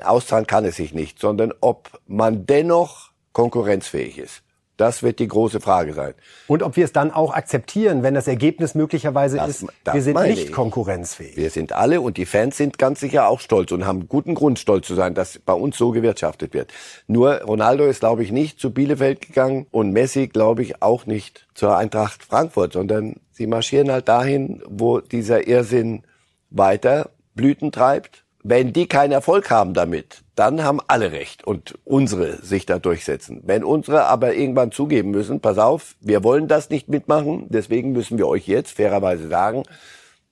auszahlen 0.00 0.46
kann 0.46 0.64
es 0.64 0.76
sich 0.76 0.94
nicht, 0.94 1.18
sondern 1.18 1.52
ob 1.60 2.00
man 2.06 2.46
dennoch 2.46 3.10
konkurrenzfähig 3.32 4.18
ist. 4.18 4.44
Das 4.78 5.02
wird 5.02 5.18
die 5.18 5.26
große 5.26 5.60
Frage 5.60 5.92
sein. 5.92 6.14
Und 6.46 6.62
ob 6.62 6.76
wir 6.76 6.84
es 6.84 6.92
dann 6.92 7.10
auch 7.10 7.34
akzeptieren, 7.34 8.04
wenn 8.04 8.14
das 8.14 8.28
Ergebnis 8.28 8.76
möglicherweise 8.76 9.36
das, 9.36 9.62
ist, 9.62 9.66
das 9.82 9.94
wir 9.94 10.02
sind 10.02 10.20
nicht 10.22 10.44
ich. 10.44 10.52
konkurrenzfähig. 10.52 11.36
Wir 11.36 11.50
sind 11.50 11.72
alle 11.72 12.00
und 12.00 12.16
die 12.16 12.26
Fans 12.26 12.56
sind 12.56 12.78
ganz 12.78 13.00
sicher 13.00 13.28
auch 13.28 13.40
stolz 13.40 13.72
und 13.72 13.84
haben 13.86 14.08
guten 14.08 14.36
Grund 14.36 14.60
stolz 14.60 14.86
zu 14.86 14.94
sein, 14.94 15.14
dass 15.14 15.40
bei 15.40 15.52
uns 15.52 15.76
so 15.76 15.90
gewirtschaftet 15.90 16.54
wird. 16.54 16.72
Nur 17.08 17.42
Ronaldo 17.42 17.86
ist, 17.86 18.00
glaube 18.00 18.22
ich, 18.22 18.30
nicht 18.30 18.60
zu 18.60 18.72
Bielefeld 18.72 19.20
gegangen 19.20 19.66
und 19.72 19.90
Messi, 19.92 20.28
glaube 20.28 20.62
ich, 20.62 20.80
auch 20.80 21.06
nicht 21.06 21.48
zur 21.54 21.76
Eintracht 21.76 22.22
Frankfurt, 22.22 22.72
sondern 22.72 23.16
sie 23.32 23.48
marschieren 23.48 23.90
halt 23.90 24.08
dahin, 24.08 24.62
wo 24.68 25.00
dieser 25.00 25.48
Irrsinn 25.48 26.04
weiter 26.50 27.10
Blüten 27.34 27.72
treibt 27.72 28.24
wenn 28.42 28.72
die 28.72 28.86
keinen 28.86 29.12
Erfolg 29.12 29.50
haben 29.50 29.74
damit, 29.74 30.22
dann 30.34 30.62
haben 30.62 30.80
alle 30.86 31.12
recht 31.12 31.44
und 31.44 31.74
unsere 31.84 32.40
sich 32.44 32.66
da 32.66 32.78
durchsetzen. 32.78 33.42
Wenn 33.44 33.64
unsere 33.64 34.04
aber 34.04 34.34
irgendwann 34.34 34.70
zugeben 34.70 35.10
müssen, 35.10 35.40
pass 35.40 35.58
auf, 35.58 35.96
wir 36.00 36.22
wollen 36.22 36.46
das 36.46 36.70
nicht 36.70 36.88
mitmachen, 36.88 37.46
deswegen 37.48 37.92
müssen 37.92 38.18
wir 38.18 38.28
euch 38.28 38.46
jetzt 38.46 38.76
fairerweise 38.76 39.28
sagen, 39.28 39.64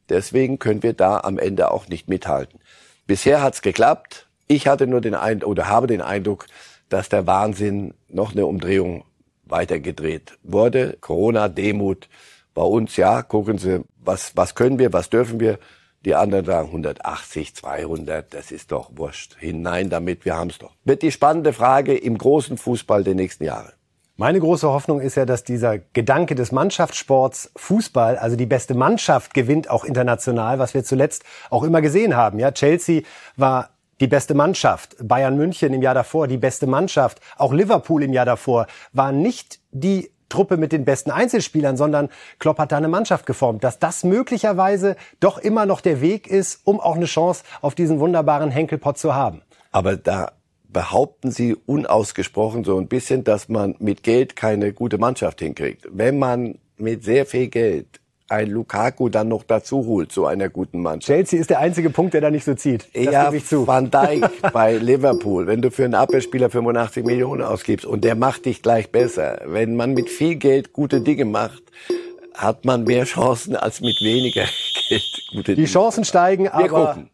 deswegen 0.09 0.59
können 0.59 0.83
wir 0.83 0.93
da 0.93 1.21
am 1.21 1.39
Ende 1.39 1.71
auch 1.71 1.89
nicht 1.89 2.09
mithalten. 2.09 2.61
Bisher 3.07 3.43
hat's 3.43 3.63
geklappt. 3.63 4.29
Ich 4.49 4.69
hatte 4.69 4.87
nur 4.87 5.01
den 5.01 5.15
Eindruck 5.15 5.51
oder 5.51 5.69
habe 5.69 5.89
den 5.89 6.01
Eindruck, 6.01 6.47
dass 6.89 7.09
der 7.09 7.27
Wahnsinn 7.27 7.95
noch 8.09 8.33
eine 8.33 8.47
Umdrehung 8.47 9.05
weitergedreht 9.45 10.39
wurde. 10.43 10.97
Corona, 11.01 11.49
Demut 11.49 12.09
bei 12.55 12.63
uns, 12.63 12.97
ja, 12.97 13.23
gucken 13.23 13.59
Sie, 13.59 13.85
was, 13.99 14.37
was 14.37 14.55
können 14.55 14.79
wir, 14.79 14.93
was 14.93 15.11
dürfen 15.11 15.41
wir. 15.41 15.59
Die 16.05 16.15
anderen 16.15 16.45
sagen 16.45 16.69
180, 16.69 17.55
200, 17.55 18.33
das 18.33 18.53
ist 18.53 18.71
doch 18.71 18.91
wurscht. 18.95 19.37
Hinein 19.39 19.91
damit, 19.91 20.25
wir 20.25 20.37
haben's 20.37 20.59
doch. 20.59 20.73
Wird 20.85 21.03
die 21.03 21.11
spannende 21.11 21.53
Frage 21.53 21.97
im 21.97 22.17
großen 22.17 22.59
Fußball 22.59 23.03
der 23.03 23.15
nächsten 23.15 23.45
Jahre. 23.45 23.73
Meine 24.19 24.41
große 24.41 24.67
Hoffnung 24.69 25.01
ist 25.01 25.17
ja, 25.17 25.27
dass 25.27 25.45
dieser 25.45 25.79
Gedanke 25.79 26.35
des 26.35 26.51
Mannschaftssports 26.51 27.51
Fußball, 27.55 28.17
also 28.17 28.35
die 28.35 28.47
beste 28.47 28.75
Mannschaft 28.75 29.35
gewinnt 29.35 29.69
auch 29.69 29.85
international, 29.85 30.59
was 30.59 30.73
wir 30.73 30.85
zuletzt 30.85 31.25
auch 31.51 31.65
immer 31.65 31.83
gesehen 31.83 32.17
haben. 32.17 32.39
Ja, 32.39 32.51
Chelsea 32.53 33.03
war 33.37 33.77
die 34.01 34.07
beste 34.07 34.35
Mannschaft, 34.35 34.97
Bayern 35.03 35.37
München 35.37 35.75
im 35.75 35.83
Jahr 35.83 35.95
davor 35.95 36.29
die 36.29 36.39
beste 36.39 36.67
Mannschaft, 36.67 37.21
auch 37.37 37.53
Liverpool 37.53 38.03
im 38.03 38.13
Jahr 38.13 38.25
davor 38.25 38.67
waren 38.93 39.21
nicht 39.21 39.61
die 39.71 40.11
Truppe 40.29 40.57
mit 40.57 40.73
den 40.73 40.85
besten 40.85 41.11
Einzelspielern, 41.11 41.77
sondern 41.77 42.09
Klopp 42.39 42.59
hat 42.59 42.73
da 42.73 42.77
eine 42.77 42.89
Mannschaft 42.89 43.27
geformt, 43.27 43.65
dass 43.65 43.79
das 43.79 44.05
möglicherweise 44.05 44.97
doch 45.21 45.39
immer 45.39 45.67
noch 45.67 45.81
der 45.81 46.01
Weg 46.01 46.27
ist, 46.27 46.61
um 46.65 46.81
auch 46.81 46.97
eine 46.97 47.07
Chance 47.07 47.45
auf 47.61 47.75
diesen 47.75 48.01
wunderbaren 48.01 48.51
Henkelpott 48.51 48.99
zu 48.99 49.15
haben. 49.15 49.43
Aber 49.73 49.97
da 49.97 50.33
behaupten 50.69 51.31
Sie 51.31 51.55
unausgesprochen 51.55 52.65
so 52.65 52.79
ein 52.79 52.89
bisschen, 52.89 53.25
dass 53.25 53.49
man 53.49 53.77
mit 53.79 54.03
Geld 54.03 54.37
keine 54.37 54.73
gute 54.73 54.99
Mannschaft 54.99 55.41
hinkriegt. 55.41 55.87
Wenn 55.91 56.19
man 56.19 56.59
mit 56.77 57.05
sehr 57.05 57.25
viel 57.25 57.49
Geld 57.49 58.01
ein 58.29 58.51
Lukaku 58.51 59.09
dann 59.09 59.29
noch 59.29 59.45
dazu 59.45 59.87
holt, 59.87 60.13
so 60.13 60.27
einer 60.27 60.49
guten 60.49 60.83
Mannschaft. 60.83 61.07
Chelsea 61.07 61.41
ist 61.41 61.51
der 61.51 61.61
einzige 61.61 61.91
Punkt, 61.91 62.15
der 62.15 62.21
da 62.21 62.31
nicht 62.31 62.45
so 62.45 62.55
zieht. 62.55 62.89
Das 62.95 63.05
ja, 63.05 63.33
ich 63.33 63.47
zu. 63.47 63.67
Van 63.67 63.91
Dijk 63.91 64.31
bei 64.53 64.77
Liverpool, 64.77 65.47
wenn 65.47 65.63
du 65.63 65.71
für 65.71 65.85
einen 65.85 65.95
Abwehrspieler 65.95 66.51
85 66.51 67.05
Millionen 67.05 67.43
ausgibst 67.43 67.87
und 67.87 68.05
der 68.05 68.17
macht 68.17 68.47
dich 68.47 68.63
gleich 68.63 68.91
besser. 68.91 69.43
Wenn 69.47 69.77
man 69.77 69.95
mit 69.95 70.11
viel 70.11 70.37
Geld 70.37 70.73
gute 70.73 71.01
Dinge 71.01 71.25
macht, 71.25 71.63
hat 72.35 72.65
man 72.65 72.85
mehr 72.85 73.05
Chancen 73.05 73.57
als 73.57 73.81
mit 73.81 74.01
weniger 74.03 74.45
Geld 74.89 75.23
gute 75.33 75.55
Die 75.55 75.65
Chancen 75.65 76.05
steigen, 76.05 76.49
aber 76.49 76.63
Wir 76.63 76.69
gucken. 76.69 77.11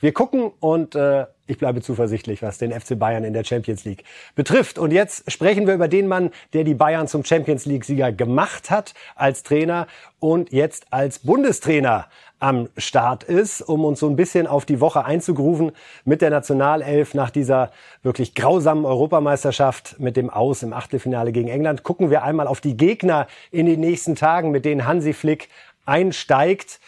Wir 0.00 0.12
gucken 0.12 0.52
und 0.60 0.94
äh, 0.94 1.26
ich 1.48 1.58
bleibe 1.58 1.80
zuversichtlich, 1.80 2.40
was 2.40 2.58
den 2.58 2.78
FC 2.78 2.96
Bayern 2.96 3.24
in 3.24 3.32
der 3.32 3.42
Champions 3.42 3.84
League 3.84 4.04
betrifft. 4.36 4.78
Und 4.78 4.92
jetzt 4.92 5.30
sprechen 5.30 5.66
wir 5.66 5.74
über 5.74 5.88
den 5.88 6.06
Mann, 6.06 6.30
der 6.52 6.62
die 6.62 6.74
Bayern 6.74 7.08
zum 7.08 7.24
Champions 7.24 7.66
League-Sieger 7.66 8.12
gemacht 8.12 8.70
hat 8.70 8.94
als 9.16 9.42
Trainer 9.42 9.88
und 10.20 10.52
jetzt 10.52 10.86
als 10.90 11.18
Bundestrainer 11.20 12.06
am 12.38 12.68
Start 12.76 13.24
ist, 13.24 13.60
um 13.62 13.84
uns 13.84 13.98
so 13.98 14.08
ein 14.08 14.14
bisschen 14.14 14.46
auf 14.46 14.64
die 14.66 14.80
Woche 14.80 15.04
einzugrooven 15.04 15.72
mit 16.04 16.22
der 16.22 16.30
Nationalelf 16.30 17.14
nach 17.14 17.30
dieser 17.30 17.72
wirklich 18.04 18.36
grausamen 18.36 18.84
Europameisterschaft 18.84 19.98
mit 19.98 20.16
dem 20.16 20.30
Aus 20.30 20.62
im 20.62 20.72
Achtelfinale 20.72 21.32
gegen 21.32 21.48
England. 21.48 21.82
Gucken 21.82 22.10
wir 22.10 22.22
einmal 22.22 22.46
auf 22.46 22.60
die 22.60 22.76
Gegner 22.76 23.26
in 23.50 23.66
den 23.66 23.80
nächsten 23.80 24.14
Tagen, 24.14 24.52
mit 24.52 24.64
denen 24.64 24.86
Hansi 24.86 25.12
Flick 25.12 25.48
einsteigt 25.84 26.78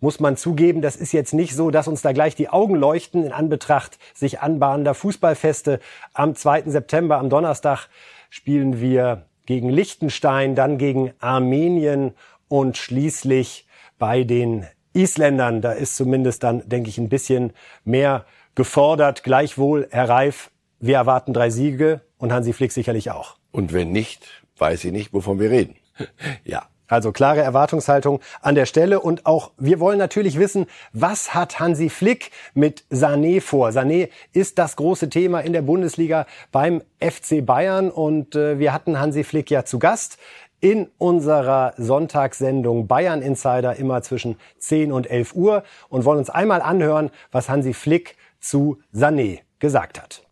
muss 0.00 0.20
man 0.20 0.36
zugeben, 0.36 0.82
das 0.82 0.96
ist 0.96 1.12
jetzt 1.12 1.32
nicht 1.32 1.54
so, 1.54 1.70
dass 1.70 1.88
uns 1.88 2.02
da 2.02 2.12
gleich 2.12 2.34
die 2.34 2.48
Augen 2.48 2.74
leuchten 2.74 3.24
in 3.24 3.32
Anbetracht 3.32 3.98
sich 4.14 4.40
anbahnender 4.40 4.94
Fußballfeste. 4.94 5.80
Am 6.12 6.34
2. 6.34 6.62
September, 6.66 7.18
am 7.18 7.30
Donnerstag, 7.30 7.88
spielen 8.28 8.80
wir 8.80 9.26
gegen 9.46 9.70
Liechtenstein, 9.70 10.54
dann 10.54 10.76
gegen 10.78 11.12
Armenien 11.20 12.14
und 12.48 12.76
schließlich 12.76 13.66
bei 13.98 14.24
den 14.24 14.66
Isländern. 14.92 15.62
Da 15.62 15.72
ist 15.72 15.96
zumindest 15.96 16.42
dann, 16.42 16.68
denke 16.68 16.90
ich, 16.90 16.98
ein 16.98 17.08
bisschen 17.08 17.52
mehr 17.84 18.26
gefordert. 18.54 19.22
Gleichwohl, 19.22 19.88
Herr 19.90 20.08
Reif, 20.08 20.50
wir 20.80 20.96
erwarten 20.96 21.32
drei 21.32 21.50
Siege 21.50 22.02
und 22.18 22.32
Hansi 22.32 22.52
Flick 22.52 22.72
sicherlich 22.72 23.10
auch. 23.10 23.36
Und 23.52 23.72
wenn 23.72 23.92
nicht, 23.92 24.26
weiß 24.58 24.84
ich 24.84 24.92
nicht, 24.92 25.12
wovon 25.12 25.38
wir 25.38 25.50
reden. 25.50 25.76
ja. 26.44 26.68
Also 26.88 27.12
klare 27.12 27.40
Erwartungshaltung 27.40 28.20
an 28.40 28.54
der 28.54 28.66
Stelle 28.66 29.00
und 29.00 29.26
auch 29.26 29.50
wir 29.58 29.80
wollen 29.80 29.98
natürlich 29.98 30.38
wissen, 30.38 30.66
was 30.92 31.34
hat 31.34 31.58
Hansi 31.58 31.88
Flick 31.88 32.30
mit 32.54 32.84
Sané 32.90 33.40
vor? 33.40 33.70
Sané 33.70 34.08
ist 34.32 34.58
das 34.58 34.76
große 34.76 35.08
Thema 35.10 35.40
in 35.40 35.52
der 35.52 35.62
Bundesliga 35.62 36.26
beim 36.52 36.82
FC 37.00 37.44
Bayern 37.44 37.90
und 37.90 38.36
äh, 38.36 38.58
wir 38.58 38.72
hatten 38.72 39.00
Hansi 39.00 39.24
Flick 39.24 39.50
ja 39.50 39.64
zu 39.64 39.78
Gast 39.78 40.18
in 40.60 40.88
unserer 40.98 41.74
Sonntagssendung 41.76 42.86
Bayern 42.86 43.20
Insider 43.20 43.76
immer 43.76 44.02
zwischen 44.02 44.36
10 44.58 44.92
und 44.92 45.10
11 45.10 45.34
Uhr 45.34 45.62
und 45.88 46.04
wollen 46.04 46.18
uns 46.18 46.30
einmal 46.30 46.62
anhören, 46.62 47.10
was 47.30 47.48
Hansi 47.48 47.74
Flick 47.74 48.16
zu 48.40 48.78
Sané 48.94 49.40
gesagt 49.58 50.00
hat. 50.00 50.22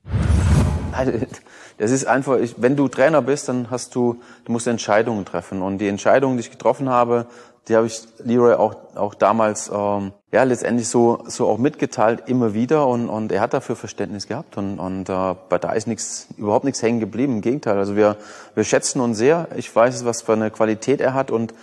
Das 1.79 1.91
ist 1.91 2.07
einfach, 2.07 2.39
ich, 2.39 2.55
wenn 2.59 2.77
du 2.77 2.89
Trainer 2.89 3.23
bist, 3.23 3.49
dann 3.49 3.71
hast 3.71 3.95
du, 3.95 4.21
du 4.45 4.53
musst 4.53 4.67
Entscheidungen 4.67 5.25
treffen. 5.25 5.63
Und 5.63 5.79
die 5.79 5.89
Entscheidungen, 5.89 6.37
die 6.37 6.43
ich 6.43 6.51
getroffen 6.51 6.89
habe, 6.89 7.27
die 7.69 7.77
habe 7.77 7.87
ich 7.87 8.03
Leroy 8.23 8.55
auch, 8.55 8.77
auch 8.95 9.15
damals 9.15 9.71
ähm, 9.75 10.13
ja 10.31 10.43
letztendlich 10.43 10.87
so, 10.89 11.25
so 11.27 11.49
auch 11.49 11.59
mitgeteilt, 11.59 12.25
immer 12.27 12.53
wieder. 12.55 12.87
Und, 12.87 13.09
und 13.09 13.33
er 13.33 13.41
hat 13.41 13.55
dafür 13.55 13.75
Verständnis 13.75 14.29
gehabt. 14.29 14.57
Und, 14.57 14.79
und 14.79 15.09
äh, 15.09 15.35
bei 15.49 15.59
da 15.59 15.73
ist 15.73 15.87
nichts, 15.87 16.29
überhaupt 16.37 16.65
nichts 16.65 16.83
hängen 16.83 17.01
geblieben. 17.01 17.37
Im 17.37 17.41
Gegenteil. 17.41 17.79
Also 17.79 17.97
wir, 17.97 18.17
wir 18.55 18.65
schätzen 18.65 19.01
uns 19.01 19.19
sehr. 19.19 19.49
Ich 19.57 19.75
weiß, 19.75 20.05
was 20.05 20.23
für 20.23 20.35
eine 20.35 20.51
Qualität 20.51 21.01
er 21.01 21.15
hat. 21.15 21.31
Und 21.31 21.55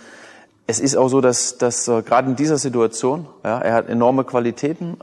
es 0.66 0.80
ist 0.80 0.96
auch 0.96 1.08
so, 1.08 1.20
dass, 1.20 1.58
dass 1.58 1.86
äh, 1.88 2.02
gerade 2.02 2.28
in 2.28 2.36
dieser 2.36 2.58
Situation, 2.58 3.28
ja, 3.44 3.60
er 3.60 3.74
hat 3.74 3.88
enorme 3.88 4.24
Qualitäten. 4.24 4.98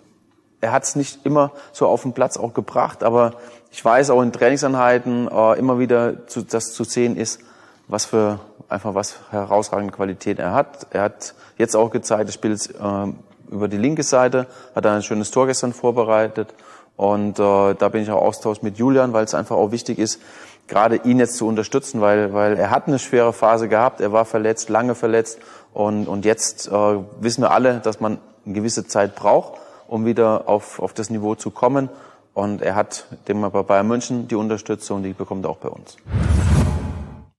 Er 0.62 0.74
hat 0.74 0.84
es 0.84 0.98
nicht 0.98 1.26
immer 1.26 1.52
so 1.72 1.88
auf 1.88 2.02
den 2.02 2.12
Platz 2.12 2.36
auch 2.36 2.54
gebracht, 2.54 3.04
aber 3.04 3.36
ich 3.72 3.84
weiß 3.84 4.10
auch 4.10 4.22
in 4.22 4.32
Trainingseinheiten 4.32 5.28
äh, 5.28 5.60
immer 5.60 5.80
wieder 5.80 6.28
zu, 6.28 6.42
das 6.42 6.74
zu 6.74 6.84
sehen 6.84 7.16
ist, 7.16 7.40
was 7.88 8.06
für 8.06 8.40
einfach 8.68 8.96
was 8.96 9.16
herausragende 9.32 9.94
Qualität 9.94 10.40
er 10.40 10.54
hat. 10.54 10.88
Er 10.92 11.04
hat 11.04 11.34
jetzt 11.58 11.76
auch 11.76 11.92
gezeigt, 11.92 12.30
er 12.30 12.34
spielt 12.34 12.70
äh, 12.70 13.52
über 13.52 13.68
die 13.68 13.78
linke 13.78 14.04
Seite, 14.04 14.48
hat 14.76 14.86
ein 14.86 15.04
schönes 15.04 15.32
Tor 15.32 15.48
gestern 15.48 15.74
vorbereitet 15.74 16.54
und 16.96 17.40
äh, 17.40 17.74
da 17.76 17.90
bin 17.90 18.04
ich 18.04 18.12
auch 18.12 18.22
Austausch 18.22 18.62
mit 18.62 18.78
Julian, 18.78 19.14
weil 19.14 19.26
es 19.26 19.34
einfach 19.34 19.56
auch 19.56 19.72
wichtig 19.72 20.00
ist, 20.00 20.20
gerade 20.68 20.98
ihn 20.98 21.20
jetzt 21.20 21.38
zu 21.38 21.48
unterstützen, 21.48 22.02
weil, 22.02 22.34
weil 22.34 22.58
er 22.58 22.70
hat 22.70 22.88
eine 22.88 23.00
schwere 23.00 23.34
Phase 23.34 23.68
gehabt, 23.68 24.02
er 24.02 24.12
war 24.12 24.26
verletzt, 24.26 24.70
lange 24.70 24.96
verletzt 24.96 25.40
und, 25.74 26.08
und 26.08 26.26
jetzt 26.26 26.68
äh, 26.68 26.72
wissen 27.20 27.42
wir 27.42 27.52
alle, 27.52 27.80
dass 27.80 28.00
man 28.00 28.20
eine 28.46 28.54
gewisse 28.54 28.86
Zeit 28.86 29.16
braucht, 29.16 29.60
um 29.88 30.06
wieder 30.06 30.48
auf, 30.48 30.80
auf 30.80 30.94
das 30.94 31.10
Niveau 31.10 31.36
zu 31.36 31.50
kommen. 31.52 31.90
Und 32.34 32.62
er 32.62 32.76
hat 32.76 33.06
dem 33.28 33.42
bei 33.42 33.64
Bayern 33.64 33.88
München 33.88 34.28
die 34.28 34.36
Unterstützung, 34.36 35.04
die 35.04 35.14
bekommt 35.14 35.46
er 35.46 35.52
auch 35.52 35.58
bei 35.58 35.70
uns. 35.70 35.98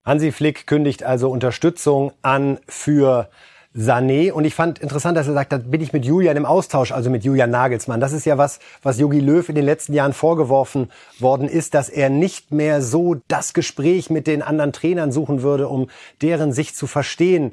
Hansi 0.04 0.32
Flick 0.32 0.66
kündigt 0.66 1.02
also 1.04 1.30
Unterstützung 1.30 2.12
an 2.22 2.58
für 2.66 3.28
Sané. 3.76 4.32
Und 4.32 4.44
ich 4.44 4.54
fand 4.54 4.80
interessant, 4.80 5.16
dass 5.16 5.28
er 5.28 5.34
sagt, 5.34 5.52
da 5.52 5.58
bin 5.58 5.80
ich 5.80 5.92
mit 5.92 6.04
Julian 6.04 6.36
im 6.36 6.44
Austausch, 6.44 6.90
also 6.90 7.10
mit 7.10 7.22
Julian 7.22 7.50
Nagelsmann. 7.50 8.00
Das 8.00 8.12
ist 8.12 8.24
ja 8.24 8.36
was, 8.36 8.58
was 8.82 8.98
Jogi 8.98 9.20
Löw 9.20 9.48
in 9.48 9.54
den 9.54 9.64
letzten 9.64 9.92
Jahren 9.92 10.12
vorgeworfen 10.12 10.90
worden 11.18 11.48
ist, 11.48 11.74
dass 11.74 11.88
er 11.88 12.10
nicht 12.10 12.50
mehr 12.50 12.82
so 12.82 13.16
das 13.28 13.52
Gespräch 13.54 14.10
mit 14.10 14.26
den 14.26 14.42
anderen 14.42 14.72
Trainern 14.72 15.12
suchen 15.12 15.42
würde, 15.42 15.68
um 15.68 15.88
deren 16.20 16.52
Sicht 16.52 16.76
zu 16.76 16.86
verstehen. 16.86 17.52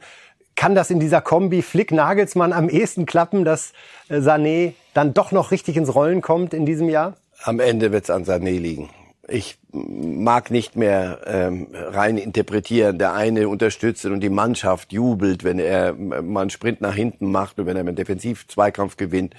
Kann 0.55 0.73
das 0.73 0.89
in 0.89 0.99
dieser 0.99 1.21
Kombi 1.21 1.61
Flick-Nagelsmann 1.61 2.51
am 2.51 2.67
ehesten 2.67 3.05
klappen, 3.05 3.45
dass 3.45 3.73
äh, 4.09 4.15
Sané 4.17 4.73
dann 4.95 5.13
doch 5.13 5.31
noch 5.31 5.51
richtig 5.51 5.77
ins 5.77 5.93
Rollen 5.93 6.21
kommt 6.21 6.55
in 6.55 6.65
diesem 6.65 6.89
Jahr? 6.89 7.13
Am 7.43 7.59
Ende 7.59 7.91
wird 7.91 8.05
es 8.05 8.09
an 8.09 8.25
Sané 8.25 8.57
liegen. 8.57 8.89
Ich 9.29 9.57
mag 9.71 10.51
nicht 10.51 10.75
mehr 10.75 11.19
ähm, 11.25 11.67
rein 11.73 12.17
interpretieren. 12.17 12.97
Der 12.97 13.13
eine 13.13 13.49
unterstützt 13.49 14.05
und 14.05 14.21
die 14.21 14.29
Mannschaft 14.29 14.93
jubelt, 14.93 15.43
wenn 15.43 15.59
er 15.59 15.93
mal 15.93 16.41
einen 16.41 16.49
Sprint 16.49 16.81
nach 16.81 16.95
hinten 16.95 17.31
macht 17.31 17.59
und 17.59 17.65
wenn 17.65 17.75
er 17.75 17.81
einen 17.81 17.95
Defensiv-Zweikampf 17.95 18.95
gewinnt. 18.95 19.35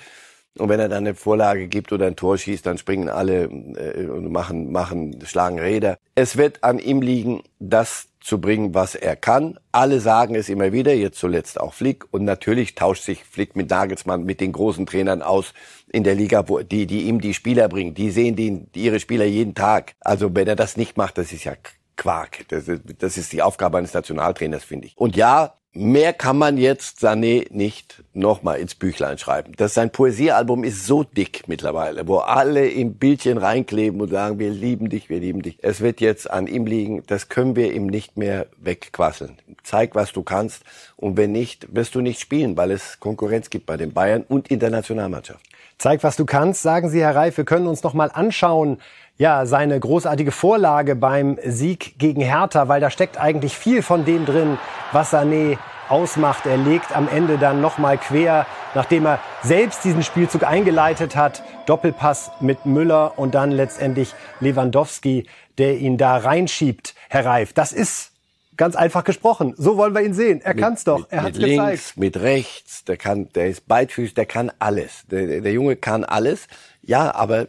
Und 0.59 0.69
wenn 0.69 0.81
er 0.81 0.89
dann 0.89 1.07
eine 1.07 1.15
Vorlage 1.15 1.69
gibt 1.69 1.93
oder 1.93 2.07
ein 2.07 2.17
Tor 2.17 2.37
schießt, 2.37 2.67
dann 2.67 2.79
springen 2.79 3.09
alle 3.09 3.45
äh, 3.45 4.07
und 4.07 4.31
machen, 4.31 4.73
machen, 4.73 5.19
schlagen 5.25 5.59
Räder. 5.59 5.99
Es 6.15 6.37
wird 6.37 6.65
an 6.65 6.79
ihm 6.79 7.01
liegen, 7.01 7.43
das 7.59 8.08
zu 8.29 8.41
bringen, 8.41 8.75
was 8.75 8.95
er 8.95 9.17
kann. 9.17 9.59
Alle 9.73 10.01
sagen 10.01 10.35
es 10.35 10.51
immer 10.51 10.71
wieder, 10.71 10.95
jetzt 10.95 11.19
zuletzt 11.19 11.59
auch 11.59 11.73
Flick. 11.73 12.05
Und 12.12 12.25
natürlich 12.25 12.75
tauscht 12.75 13.03
sich 13.03 13.25
Flick 13.25 13.57
mit 13.57 13.71
Nagelsmann, 13.71 14.25
mit 14.25 14.41
den 14.41 14.53
großen 14.53 14.85
Trainern 14.85 15.23
aus 15.23 15.55
in 15.91 16.05
der 16.05 16.14
Liga, 16.14 16.47
wo, 16.49 16.61
die, 16.61 16.87
die 16.87 17.05
ihm 17.05 17.23
die 17.23 17.33
Spieler 17.33 17.69
bringen. 17.69 17.95
Die 17.95 18.11
sehen 18.11 18.37
die, 18.37 18.67
ihre 18.75 19.01
Spieler 19.01 19.25
jeden 19.25 19.55
Tag. 19.55 19.95
Also 20.01 20.35
wenn 20.35 20.47
er 20.47 20.57
das 20.57 20.77
nicht 20.77 20.99
macht, 20.99 21.17
das 21.17 21.33
ist 21.33 21.45
ja 21.45 21.55
Quark. 21.97 22.47
Das 22.49 22.64
das 22.99 23.17
ist 23.17 23.33
die 23.33 23.43
Aufgabe 23.43 23.79
eines 23.79 23.95
Nationaltrainers, 23.95 24.62
finde 24.62 24.88
ich. 24.88 24.97
Und 24.99 25.17
ja, 25.17 25.55
Mehr 25.81 26.12
kann 26.12 26.37
man 26.37 26.59
jetzt 26.59 27.05
Sané 27.05 27.47
nicht 27.51 28.03
nochmal 28.12 28.59
ins 28.59 28.75
Büchlein 28.75 29.17
schreiben. 29.17 29.53
Das 29.57 29.75
sein 29.75 29.91
Poesiealbum 29.91 30.64
ist 30.64 30.87
so 30.87 31.05
dick 31.05 31.45
mittlerweile, 31.47 32.09
wo 32.09 32.17
alle 32.17 32.69
im 32.69 32.95
Bildchen 32.95 33.38
reinkleben 33.38 34.01
und 34.01 34.11
sagen, 34.11 34.41
wir 34.41 34.51
lieben 34.51 34.88
dich, 34.88 35.09
wir 35.09 35.21
lieben 35.21 35.41
dich. 35.41 35.57
Es 35.62 35.81
wird 35.81 36.01
jetzt 36.01 36.29
an 36.29 36.49
ihm 36.49 36.67
liegen, 36.67 37.05
das 37.07 37.29
können 37.29 37.55
wir 37.55 37.73
ihm 37.73 37.87
nicht 37.87 38.17
mehr 38.17 38.47
wegquasseln. 38.57 39.38
Zeig, 39.62 39.95
was 39.95 40.11
du 40.11 40.25
kannst 40.25 40.64
und 40.97 41.17
wenn 41.17 41.31
nicht, 41.31 41.73
wirst 41.73 41.95
du 41.95 42.01
nicht 42.01 42.19
spielen, 42.19 42.57
weil 42.57 42.73
es 42.73 42.99
Konkurrenz 42.99 43.49
gibt 43.49 43.67
bei 43.67 43.77
den 43.77 43.93
Bayern 43.93 44.25
und 44.29 44.49
in 44.49 44.59
der 44.59 44.71
Nationalmannschaft. 44.71 45.45
Zeig, 45.79 46.03
was 46.03 46.17
du 46.17 46.27
kannst, 46.27 46.61
sagen 46.61 46.88
Sie, 46.88 47.03
Herr 47.03 47.14
Reif. 47.14 47.37
Wir 47.37 47.45
können 47.45 47.69
uns 47.69 47.85
noch 47.85 47.95
mal 47.95 48.11
anschauen, 48.12 48.79
ja, 49.19 49.47
seine 49.47 49.79
großartige 49.79 50.31
Vorlage 50.31 50.95
beim 50.95 51.39
Sieg 51.45 51.99
gegen 51.99 52.21
Hertha, 52.21 52.69
weil 52.69 52.81
da 52.81 52.89
steckt 52.89 53.21
eigentlich 53.21 53.57
viel 53.57 53.83
von 53.83 54.05
dem 54.05 54.25
drin, 54.25 54.59
was 54.93 55.13
Sané 55.13 55.59
ausmacht. 55.89 56.47
Er 56.47 56.57
legt 56.57 56.97
am 56.97 57.09
Ende 57.09 57.37
dann 57.37 57.61
nochmal 57.61 57.99
quer, 57.99 58.47
nachdem 58.75 59.07
er 59.07 59.19
selbst 59.43 59.85
diesen 59.85 60.05
Spielzug 60.05 60.45
eingeleitet 60.45 61.17
hat. 61.17 61.43
Doppelpass 61.67 62.31
mit 62.41 62.65
Müller 62.65 63.19
und 63.19 63.35
dann 63.35 63.51
letztendlich 63.51 64.15
Lewandowski, 64.39 65.27
der 65.59 65.79
ihn 65.79 65.99
da 65.99 66.17
reinschiebt. 66.17 66.95
Herr 67.09 67.27
Reif, 67.27 67.53
das 67.53 67.73
ist 67.73 68.13
ganz 68.57 68.77
einfach 68.77 69.03
gesprochen. 69.03 69.53
So 69.57 69.77
wollen 69.77 69.95
wir 69.95 70.03
ihn 70.03 70.15
sehen. 70.15 70.41
Er 70.43 70.55
kann 70.55 70.75
es 70.75 70.85
doch. 70.85 71.07
Er 71.11 71.23
hat 71.23 71.33
es 71.33 71.39
gezeigt. 71.39 71.97
Mit 71.97 72.21
rechts, 72.21 72.85
der 72.85 72.97
kann, 72.97 73.29
der 73.35 73.49
ist 73.49 73.67
beidfüßig, 73.67 74.15
der 74.15 74.27
kann 74.27 74.53
alles. 74.61 75.05
Der, 75.11 75.41
der 75.41 75.53
Junge 75.53 75.75
kann 75.75 76.05
alles. 76.05 76.47
Ja, 76.83 77.15
aber 77.15 77.49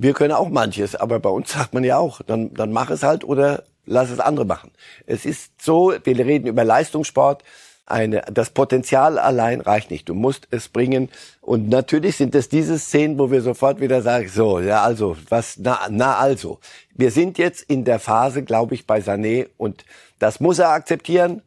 wir 0.00 0.14
können 0.14 0.32
auch 0.32 0.48
manches, 0.48 0.94
aber 0.94 1.20
bei 1.20 1.30
uns 1.30 1.52
sagt 1.52 1.74
man 1.74 1.84
ja 1.84 1.98
auch, 1.98 2.22
dann, 2.22 2.54
dann 2.54 2.72
mach 2.72 2.90
es 2.90 3.02
halt 3.02 3.24
oder 3.24 3.64
lass 3.86 4.10
es 4.10 4.20
andere 4.20 4.46
machen. 4.46 4.70
Es 5.06 5.24
ist 5.24 5.62
so, 5.62 5.92
wir 6.02 6.18
reden 6.18 6.46
über 6.46 6.64
Leistungssport, 6.64 7.42
eine, 7.86 8.22
das 8.32 8.50
Potenzial 8.50 9.18
allein 9.18 9.60
reicht 9.60 9.90
nicht. 9.90 10.08
Du 10.08 10.14
musst 10.14 10.46
es 10.52 10.68
bringen. 10.68 11.08
Und 11.40 11.68
natürlich 11.68 12.16
sind 12.16 12.36
es 12.36 12.48
diese 12.48 12.78
Szenen, 12.78 13.18
wo 13.18 13.32
wir 13.32 13.42
sofort 13.42 13.80
wieder 13.80 14.00
sagen, 14.00 14.28
so, 14.28 14.60
ja, 14.60 14.82
also, 14.82 15.16
was, 15.28 15.56
na, 15.58 15.80
na, 15.90 16.16
also. 16.16 16.60
Wir 16.94 17.10
sind 17.10 17.36
jetzt 17.36 17.62
in 17.62 17.84
der 17.84 17.98
Phase, 17.98 18.44
glaube 18.44 18.76
ich, 18.76 18.86
bei 18.86 19.00
Sané 19.00 19.48
und 19.56 19.84
das 20.20 20.38
muss 20.38 20.60
er 20.60 20.68
akzeptieren. 20.68 21.42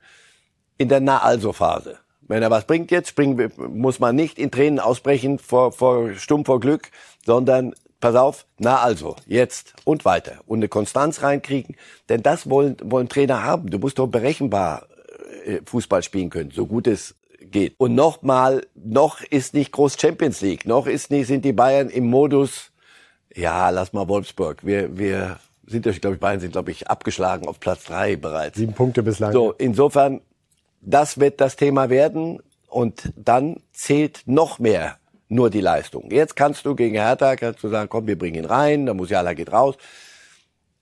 in 0.78 0.90
der 0.90 1.00
Na-Also-Phase. 1.00 1.98
Wenn 2.22 2.42
er 2.42 2.52
was 2.52 2.66
bringt 2.66 2.92
jetzt, 2.92 3.10
springen, 3.10 3.52
muss 3.70 4.00
man 4.00 4.16
nicht 4.16 4.40
in 4.40 4.52
Tränen 4.52 4.80
ausbrechen 4.80 5.40
vor, 5.40 5.72
vor 5.72 6.14
stumm 6.16 6.46
vor 6.46 6.60
Glück, 6.60 6.90
sondern 7.26 7.74
pass 8.04 8.16
auf, 8.16 8.46
na 8.60 8.82
also, 8.82 9.16
jetzt 9.26 9.76
und 9.86 10.04
weiter. 10.04 10.42
Und 10.46 10.60
eine 10.60 10.68
Konstanz 10.68 11.24
reinkriegen, 11.24 11.78
denn 12.10 12.22
das 12.22 12.50
wollen, 12.50 12.76
wollen 12.84 13.08
Trainer 13.08 13.44
haben. 13.44 13.70
Du 13.70 13.80
musst 13.80 13.98
doch 13.98 14.08
berechenbar 14.08 14.88
äh, 15.46 15.60
Fußball 15.66 16.04
spielen 16.04 16.30
können, 16.30 16.52
so 16.52 16.66
gut 16.66 16.86
es 16.88 17.16
geht. 17.40 17.76
Und 17.78 17.96
nochmal, 17.96 18.68
noch 18.76 19.22
ist 19.22 19.54
nicht 19.54 19.72
groß 19.72 19.96
Champions 19.98 20.42
League, 20.42 20.66
noch 20.66 20.86
ist 20.86 21.12
nicht, 21.12 21.28
sind 21.28 21.46
die 21.46 21.54
Bayern 21.54 21.90
im 21.90 22.08
Modus, 22.08 22.72
ja, 23.34 23.70
lass 23.70 23.94
mal 23.94 24.10
Wolfsburg. 24.10 24.66
Wir, 24.66 24.98
wir 24.98 25.40
sind 25.66 25.86
ja, 25.86 25.94
glaube 25.94 26.16
ich, 26.16 26.20
Bayern 26.20 26.42
sind, 26.42 26.52
glaube 26.52 26.72
ich, 26.72 26.90
abgeschlagen 26.90 27.48
auf 27.48 27.62
Platz 27.62 27.86
drei 27.86 28.18
bereits. 28.18 28.58
Sieben 28.58 28.74
Punkte 28.74 29.02
bislang. 29.02 29.32
So, 29.32 29.54
insofern, 29.54 30.20
das 30.82 31.22
wird 31.22 31.40
das 31.40 31.56
Thema 31.56 31.90
werden 31.90 32.42
und 32.68 33.14
dann 33.16 33.62
zählt 33.72 34.24
noch 34.26 34.60
mehr 34.60 34.98
nur 35.34 35.50
die 35.50 35.62
Leistung. 35.62 36.10
Jetzt 36.12 36.36
kannst 36.36 36.66
du 36.66 36.76
gegen 36.76 36.96
Hertha 36.96 37.36
kannst 37.36 37.64
du 37.64 37.70
sagen, 37.70 37.90
komm, 37.90 38.08
wir 38.08 38.18
bringen 38.18 38.44
ihn 38.44 38.46
rein, 38.46 38.86
der 38.86 38.96
Musiala 38.96 39.34
geht 39.34 39.52
raus. 39.52 39.76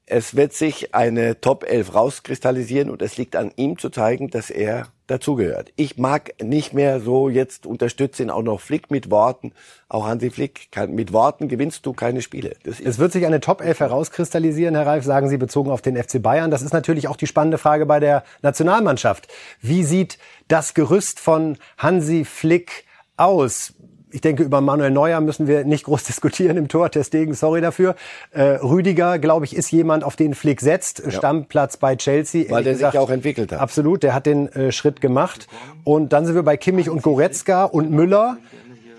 Es 0.05 0.35
wird 0.35 0.51
sich 0.51 0.93
eine 0.93 1.39
Top 1.39 1.63
11 1.63 1.95
rauskristallisieren 1.95 2.89
und 2.89 3.01
es 3.01 3.15
liegt 3.15 3.37
an 3.37 3.51
ihm 3.55 3.77
zu 3.77 3.89
zeigen, 3.89 4.29
dass 4.29 4.49
er 4.49 4.87
dazugehört. 5.07 5.71
Ich 5.75 5.97
mag 5.97 6.33
nicht 6.41 6.73
mehr 6.73 6.99
so 6.99 7.29
jetzt 7.29 7.65
unterstützen 7.65 8.29
auch 8.29 8.41
noch 8.41 8.59
Flick 8.59 8.91
mit 8.91 9.09
Worten. 9.09 9.53
Auch 9.87 10.07
Hansi 10.07 10.29
Flick 10.29 10.69
kann, 10.71 10.95
mit 10.95 11.13
Worten 11.13 11.47
gewinnst 11.47 11.85
du 11.85 11.93
keine 11.93 12.21
Spiele. 12.21 12.55
es 12.65 12.99
wird 12.99 13.13
sich 13.13 13.25
eine 13.25 13.39
Top 13.39 13.61
11 13.61 13.79
herauskristallisieren, 13.79 14.75
Herr 14.75 14.87
Reif, 14.87 15.05
sagen 15.05 15.29
Sie 15.29 15.37
bezogen 15.37 15.71
auf 15.71 15.81
den 15.81 15.95
FC 15.95 16.21
Bayern. 16.21 16.51
Das 16.51 16.61
ist 16.61 16.73
natürlich 16.73 17.07
auch 17.07 17.17
die 17.17 17.27
spannende 17.27 17.57
Frage 17.57 17.85
bei 17.85 17.99
der 17.99 18.23
Nationalmannschaft. 18.41 19.27
Wie 19.61 19.83
sieht 19.83 20.17
das 20.47 20.73
Gerüst 20.73 21.21
von 21.21 21.57
Hansi 21.77 22.25
Flick 22.25 22.85
aus? 23.15 23.73
Ich 24.11 24.21
denke, 24.21 24.43
über 24.43 24.61
Manuel 24.61 24.91
Neuer 24.91 25.21
müssen 25.21 25.47
wir 25.47 25.63
nicht 25.63 25.85
groß 25.85 26.03
diskutieren 26.05 26.57
im 26.57 26.67
Tor. 26.67 26.89
Testegen, 26.91 27.33
sorry 27.33 27.61
dafür. 27.61 27.95
Äh, 28.31 28.43
Rüdiger, 28.61 29.19
glaube 29.19 29.45
ich, 29.45 29.55
ist 29.55 29.71
jemand, 29.71 30.03
auf 30.03 30.15
den 30.15 30.35
Flick 30.35 30.61
setzt. 30.61 31.01
Ja. 31.03 31.11
Stammplatz 31.11 31.77
bei 31.77 31.95
Chelsea. 31.95 32.49
Weil 32.49 32.63
der 32.63 32.73
gesagt, 32.73 32.93
sich 32.93 32.99
auch 32.99 33.09
entwickelt 33.09 33.51
hat. 33.51 33.59
Absolut, 33.59 34.03
der 34.03 34.13
hat 34.13 34.25
den 34.25 34.47
äh, 34.49 34.71
Schritt 34.71 35.01
gemacht. 35.01 35.47
Und 35.83 36.13
dann 36.13 36.25
sind 36.25 36.35
wir 36.35 36.43
bei 36.43 36.57
Kimmich 36.57 36.89
und 36.89 37.01
Goretzka 37.01 37.65
und 37.65 37.91
Müller. 37.91 38.37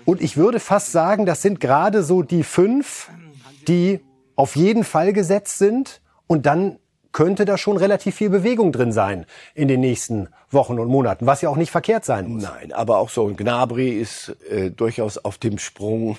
Und 0.05 0.21
ich 0.21 0.37
würde 0.37 0.59
fast 0.59 0.91
sagen, 0.91 1.25
das 1.25 1.41
sind 1.41 1.59
gerade 1.59 2.03
so 2.03 2.23
die 2.23 2.43
fünf, 2.43 3.09
die 3.67 4.01
auf 4.35 4.55
jeden 4.55 4.83
Fall 4.83 5.13
gesetzt 5.13 5.57
sind. 5.57 6.01
Und 6.27 6.45
dann 6.45 6.79
könnte 7.13 7.45
da 7.45 7.57
schon 7.57 7.77
relativ 7.77 8.15
viel 8.15 8.29
Bewegung 8.29 8.71
drin 8.71 8.91
sein 8.91 9.25
in 9.53 9.67
den 9.67 9.79
nächsten 9.79 10.27
Wochen 10.49 10.79
und 10.79 10.89
Monaten, 10.89 11.25
was 11.25 11.41
ja 11.41 11.49
auch 11.49 11.55
nicht 11.55 11.71
verkehrt 11.71 12.03
sein 12.03 12.27
muss. 12.27 12.43
Nein, 12.43 12.73
aber 12.73 12.97
auch 12.97 13.09
so 13.09 13.27
ein 13.27 13.37
Gnabry 13.37 13.89
ist 13.91 14.35
äh, 14.49 14.71
durchaus 14.71 15.17
auf 15.17 15.37
dem 15.37 15.57
Sprung 15.59 16.17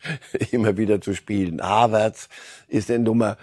immer 0.50 0.76
wieder 0.76 1.00
zu 1.00 1.14
spielen. 1.14 1.60
Havertz 1.62 2.28
ist 2.68 2.88
der 2.88 2.98
Nummer 2.98 3.36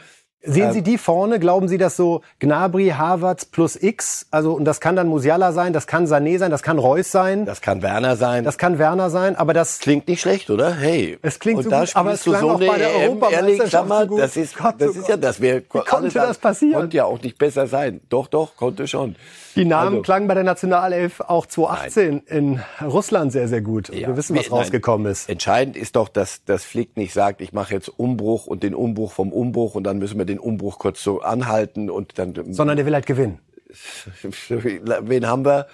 Sehen 0.46 0.68
ähm, 0.68 0.74
Sie 0.74 0.82
die 0.82 0.98
vorne? 0.98 1.40
Glauben 1.40 1.70
Sie, 1.70 1.78
dass 1.78 1.96
so 1.96 2.22
Gnabry, 2.40 2.90
Havertz 2.90 3.46
plus 3.46 3.82
X, 3.82 4.26
also 4.30 4.54
und 4.54 4.66
das 4.66 4.82
kann 4.82 4.98
dann 4.98 5.08
Musiala 5.08 5.54
sein, 5.54 5.72
das 5.72 5.88
kann 5.88 6.06
Sané 6.06 6.38
sein, 6.38 6.52
das 6.52 6.62
kann 6.62 6.80
Reus 6.80 7.12
sein, 7.12 7.46
das 7.46 7.62
kann 7.62 7.82
Werner 7.82 8.18
sein, 8.18 8.44
das 8.44 8.58
kann 8.58 8.78
Werner 8.78 9.10
sein, 9.10 9.38
aber 9.38 9.54
das 9.54 9.80
klingt 9.80 10.10
nicht 10.10 10.20
schlecht, 10.20 10.50
oder? 10.50 10.74
Hey, 10.76 11.18
es 11.22 11.40
klingt 11.40 11.60
und 11.60 11.64
so 11.64 11.70
da 11.70 11.80
gut, 11.80 11.96
aber 11.96 12.12
es 12.12 12.24
klang 12.24 12.42
so 12.42 12.52
auch 12.52 12.60
bei 12.60 12.78
der 12.78 12.94
Europameisterschaft 12.94 13.88
mal, 13.88 14.10
so 14.10 14.18
das 14.18 14.36
ist, 14.36 14.58
Gott, 14.58 14.76
das 14.80 14.98
ist 14.98 15.08
ja 15.08 15.16
das. 15.16 15.40
Wir, 15.40 15.62
Wie 15.62 15.80
konnte 15.80 16.10
das 16.14 16.38
passieren? 16.38 16.82
Konnte 16.82 16.98
ja 16.98 17.06
auch 17.06 17.22
nicht 17.22 17.38
besser 17.38 17.68
sein. 17.68 18.02
Doch, 18.10 18.28
doch, 18.28 18.58
konnte 18.58 18.86
schon. 18.88 19.16
Die 19.56 19.66
Namen 19.66 19.88
also, 19.88 20.02
klangen 20.02 20.28
bei 20.28 20.34
der 20.34 20.44
Nationalelf 20.44 21.22
auch 21.22 21.46
2018 21.46 22.24
nein. 22.28 22.64
in 22.82 22.88
Russland 22.88 23.32
sehr, 23.32 23.48
sehr 23.48 23.62
gut. 23.62 23.90
Ja, 23.90 24.08
wir 24.08 24.18
wissen, 24.18 24.36
was 24.36 24.50
nein, 24.50 24.60
rausgekommen 24.60 25.12
ist. 25.12 25.30
Entscheidend 25.30 25.78
ist 25.78 25.96
doch, 25.96 26.10
dass 26.10 26.44
das 26.46 26.64
Flick 26.64 26.98
nicht 26.98 27.14
sagt, 27.14 27.40
ich 27.40 27.54
mache 27.54 27.74
jetzt 27.74 27.88
Umbruch 27.88 28.48
und 28.48 28.64
den 28.64 28.74
Umbruch 28.74 29.12
vom 29.12 29.32
Umbruch 29.32 29.76
und 29.76 29.84
dann 29.84 30.00
müssen 30.00 30.18
wir 30.18 30.26
den 30.26 30.33
Umbruch 30.40 30.80
kurz 30.80 31.04
so 31.04 31.22
anhalten 31.22 31.90
und 31.90 32.18
dann. 32.18 32.54
Sondern 32.54 32.78
der 32.78 32.86
will 32.86 32.94
halt 32.94 33.06
gewinnen. 33.06 33.40
Wen 34.50 35.28
haben 35.28 35.46
wir? 35.46 35.68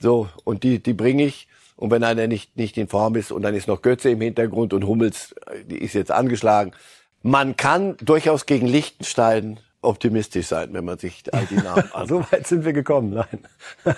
So, 0.00 0.28
und 0.44 0.62
die, 0.62 0.82
die 0.82 0.94
bringe 0.94 1.24
ich. 1.24 1.48
Und 1.76 1.90
wenn 1.92 2.02
einer 2.02 2.26
nicht, 2.26 2.56
nicht 2.56 2.76
in 2.76 2.88
Form 2.88 3.14
ist 3.14 3.30
und 3.30 3.42
dann 3.42 3.54
ist 3.54 3.68
noch 3.68 3.82
Götze 3.82 4.10
im 4.10 4.20
Hintergrund 4.20 4.72
und 4.72 4.86
Hummels, 4.86 5.34
die 5.64 5.78
ist 5.78 5.94
jetzt 5.94 6.10
angeschlagen. 6.10 6.72
Man 7.22 7.56
kann 7.56 7.96
durchaus 7.98 8.46
gegen 8.46 8.66
Liechtenstein 8.66 9.60
optimistisch 9.80 10.46
sein, 10.46 10.70
wenn 10.72 10.84
man 10.84 10.98
sich 10.98 11.22
all 11.32 11.46
die 11.46 11.56
Namen 11.56 11.84
anschaut. 11.92 12.08
so 12.08 12.32
weit 12.32 12.46
sind 12.46 12.64
wir 12.64 12.72
gekommen, 12.72 13.14
nein. 13.14 13.38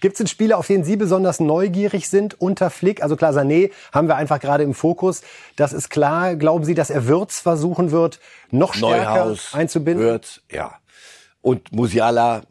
Gibt 0.00 0.14
es 0.14 0.18
denn 0.18 0.26
Spiele, 0.26 0.56
auf 0.56 0.66
denen 0.66 0.84
Sie 0.84 0.96
besonders 0.96 1.40
neugierig 1.40 2.08
sind 2.08 2.40
unter 2.40 2.70
Flick? 2.70 3.02
Also 3.02 3.16
klar, 3.16 3.32
Sané 3.32 3.70
haben 3.92 4.08
wir 4.08 4.16
einfach 4.16 4.40
gerade 4.40 4.64
im 4.64 4.74
Fokus. 4.74 5.22
Das 5.56 5.72
ist 5.72 5.90
klar. 5.90 6.34
Glauben 6.36 6.64
Sie, 6.64 6.74
dass 6.74 6.90
er 6.90 7.06
Würz 7.06 7.40
versuchen 7.40 7.92
wird, 7.92 8.18
noch 8.50 8.74
stärker 8.74 9.24
Neuhaus, 9.24 9.54
einzubinden? 9.54 10.04
Würz, 10.04 10.40
ja. 10.50 10.74
Und 11.42 11.72
Musiala. 11.72 12.42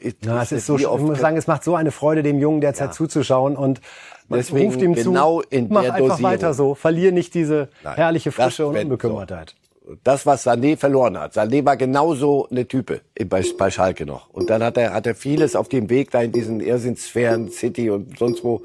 Ist, 0.00 0.24
ja, 0.24 0.42
es 0.42 0.52
ist 0.52 0.66
so, 0.66 0.76
ich 0.76 0.86
muss 0.86 1.18
sagen, 1.18 1.36
es 1.36 1.46
macht 1.46 1.64
so 1.64 1.74
eine 1.74 1.90
Freude, 1.90 2.22
dem 2.22 2.38
Jungen 2.38 2.60
derzeit 2.60 2.88
ja. 2.88 2.92
zuzuschauen 2.92 3.56
und 3.56 3.80
man 4.28 4.38
Deswegen 4.38 4.66
ruft 4.66 4.80
ihm 4.80 4.94
genau 4.94 5.42
zu, 5.42 5.48
in 5.50 5.66
mach 5.68 5.82
der 5.82 5.94
einfach 5.94 6.10
Dosierung. 6.10 6.30
weiter 6.30 6.54
so, 6.54 6.76
verlier 6.76 7.10
nicht 7.10 7.34
diese 7.34 7.68
Nein, 7.82 7.96
herrliche 7.96 8.30
Frische 8.30 8.64
und 8.68 8.76
Unbekümmertheit. 8.76 9.50
So 9.50 9.59
das, 10.04 10.26
was 10.26 10.46
Sané 10.46 10.76
verloren 10.76 11.18
hat. 11.18 11.34
Sané 11.34 11.64
war 11.64 11.76
genauso 11.76 12.48
eine 12.50 12.66
Type 12.66 13.00
bei, 13.28 13.44
bei 13.58 13.70
Schalke 13.70 14.06
noch. 14.06 14.28
Und 14.30 14.50
dann 14.50 14.62
hat 14.62 14.76
er, 14.76 14.92
hat 14.92 15.06
er 15.06 15.14
vieles 15.14 15.56
auf 15.56 15.68
dem 15.68 15.90
Weg 15.90 16.10
da 16.10 16.22
in 16.22 16.32
diesen 16.32 16.60
Irrsinnsphären, 16.60 17.50
City 17.50 17.90
und 17.90 18.18
sonst 18.18 18.44
wo 18.44 18.62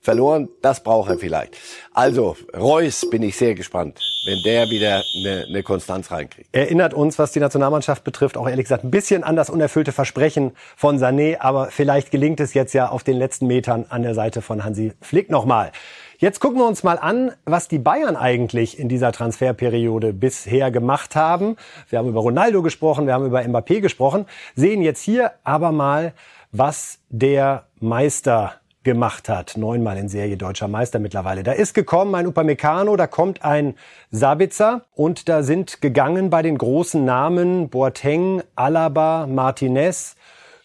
verloren. 0.00 0.48
Das 0.62 0.82
braucht 0.82 1.10
er 1.10 1.18
vielleicht. 1.18 1.56
Also, 1.92 2.36
Reus 2.56 3.08
bin 3.10 3.22
ich 3.22 3.36
sehr 3.36 3.54
gespannt, 3.54 4.00
wenn 4.26 4.42
der 4.42 4.70
wieder 4.70 5.02
eine, 5.16 5.44
eine 5.48 5.62
Konstanz 5.62 6.10
reinkriegt. 6.10 6.48
Erinnert 6.52 6.94
uns, 6.94 7.18
was 7.18 7.32
die 7.32 7.40
Nationalmannschaft 7.40 8.04
betrifft, 8.04 8.36
auch 8.36 8.48
ehrlich 8.48 8.64
gesagt 8.64 8.84
ein 8.84 8.90
bisschen 8.90 9.24
an 9.24 9.36
das 9.36 9.50
unerfüllte 9.50 9.92
Versprechen 9.92 10.52
von 10.76 10.98
Sané. 10.98 11.40
Aber 11.40 11.66
vielleicht 11.70 12.10
gelingt 12.10 12.40
es 12.40 12.54
jetzt 12.54 12.72
ja 12.72 12.88
auf 12.88 13.04
den 13.04 13.16
letzten 13.16 13.46
Metern 13.46 13.86
an 13.88 14.02
der 14.02 14.14
Seite 14.14 14.40
von 14.40 14.64
Hansi 14.64 14.92
Flick 15.00 15.30
nochmal. 15.30 15.72
Jetzt 16.20 16.40
gucken 16.40 16.58
wir 16.58 16.66
uns 16.66 16.82
mal 16.82 16.98
an, 16.98 17.30
was 17.44 17.68
die 17.68 17.78
Bayern 17.78 18.16
eigentlich 18.16 18.76
in 18.76 18.88
dieser 18.88 19.12
Transferperiode 19.12 20.12
bisher 20.12 20.72
gemacht 20.72 21.14
haben. 21.14 21.54
Wir 21.90 22.00
haben 22.00 22.08
über 22.08 22.18
Ronaldo 22.18 22.60
gesprochen, 22.60 23.06
wir 23.06 23.14
haben 23.14 23.26
über 23.26 23.38
Mbappé 23.38 23.80
gesprochen, 23.80 24.26
sehen 24.56 24.82
jetzt 24.82 25.00
hier 25.00 25.30
aber 25.44 25.70
mal, 25.70 26.14
was 26.50 26.98
der 27.08 27.66
Meister 27.78 28.54
gemacht 28.82 29.28
hat. 29.28 29.56
Neunmal 29.56 29.96
in 29.96 30.08
Serie 30.08 30.36
deutscher 30.36 30.66
Meister 30.66 30.98
mittlerweile. 30.98 31.44
Da 31.44 31.52
ist 31.52 31.72
gekommen 31.72 32.16
ein 32.16 32.26
Upamecano, 32.26 32.96
da 32.96 33.06
kommt 33.06 33.44
ein 33.44 33.76
Sabitzer 34.10 34.86
und 34.96 35.28
da 35.28 35.44
sind 35.44 35.80
gegangen 35.80 36.30
bei 36.30 36.42
den 36.42 36.58
großen 36.58 37.04
Namen 37.04 37.68
Boateng, 37.68 38.42
Alaba, 38.56 39.28
Martinez, 39.28 40.16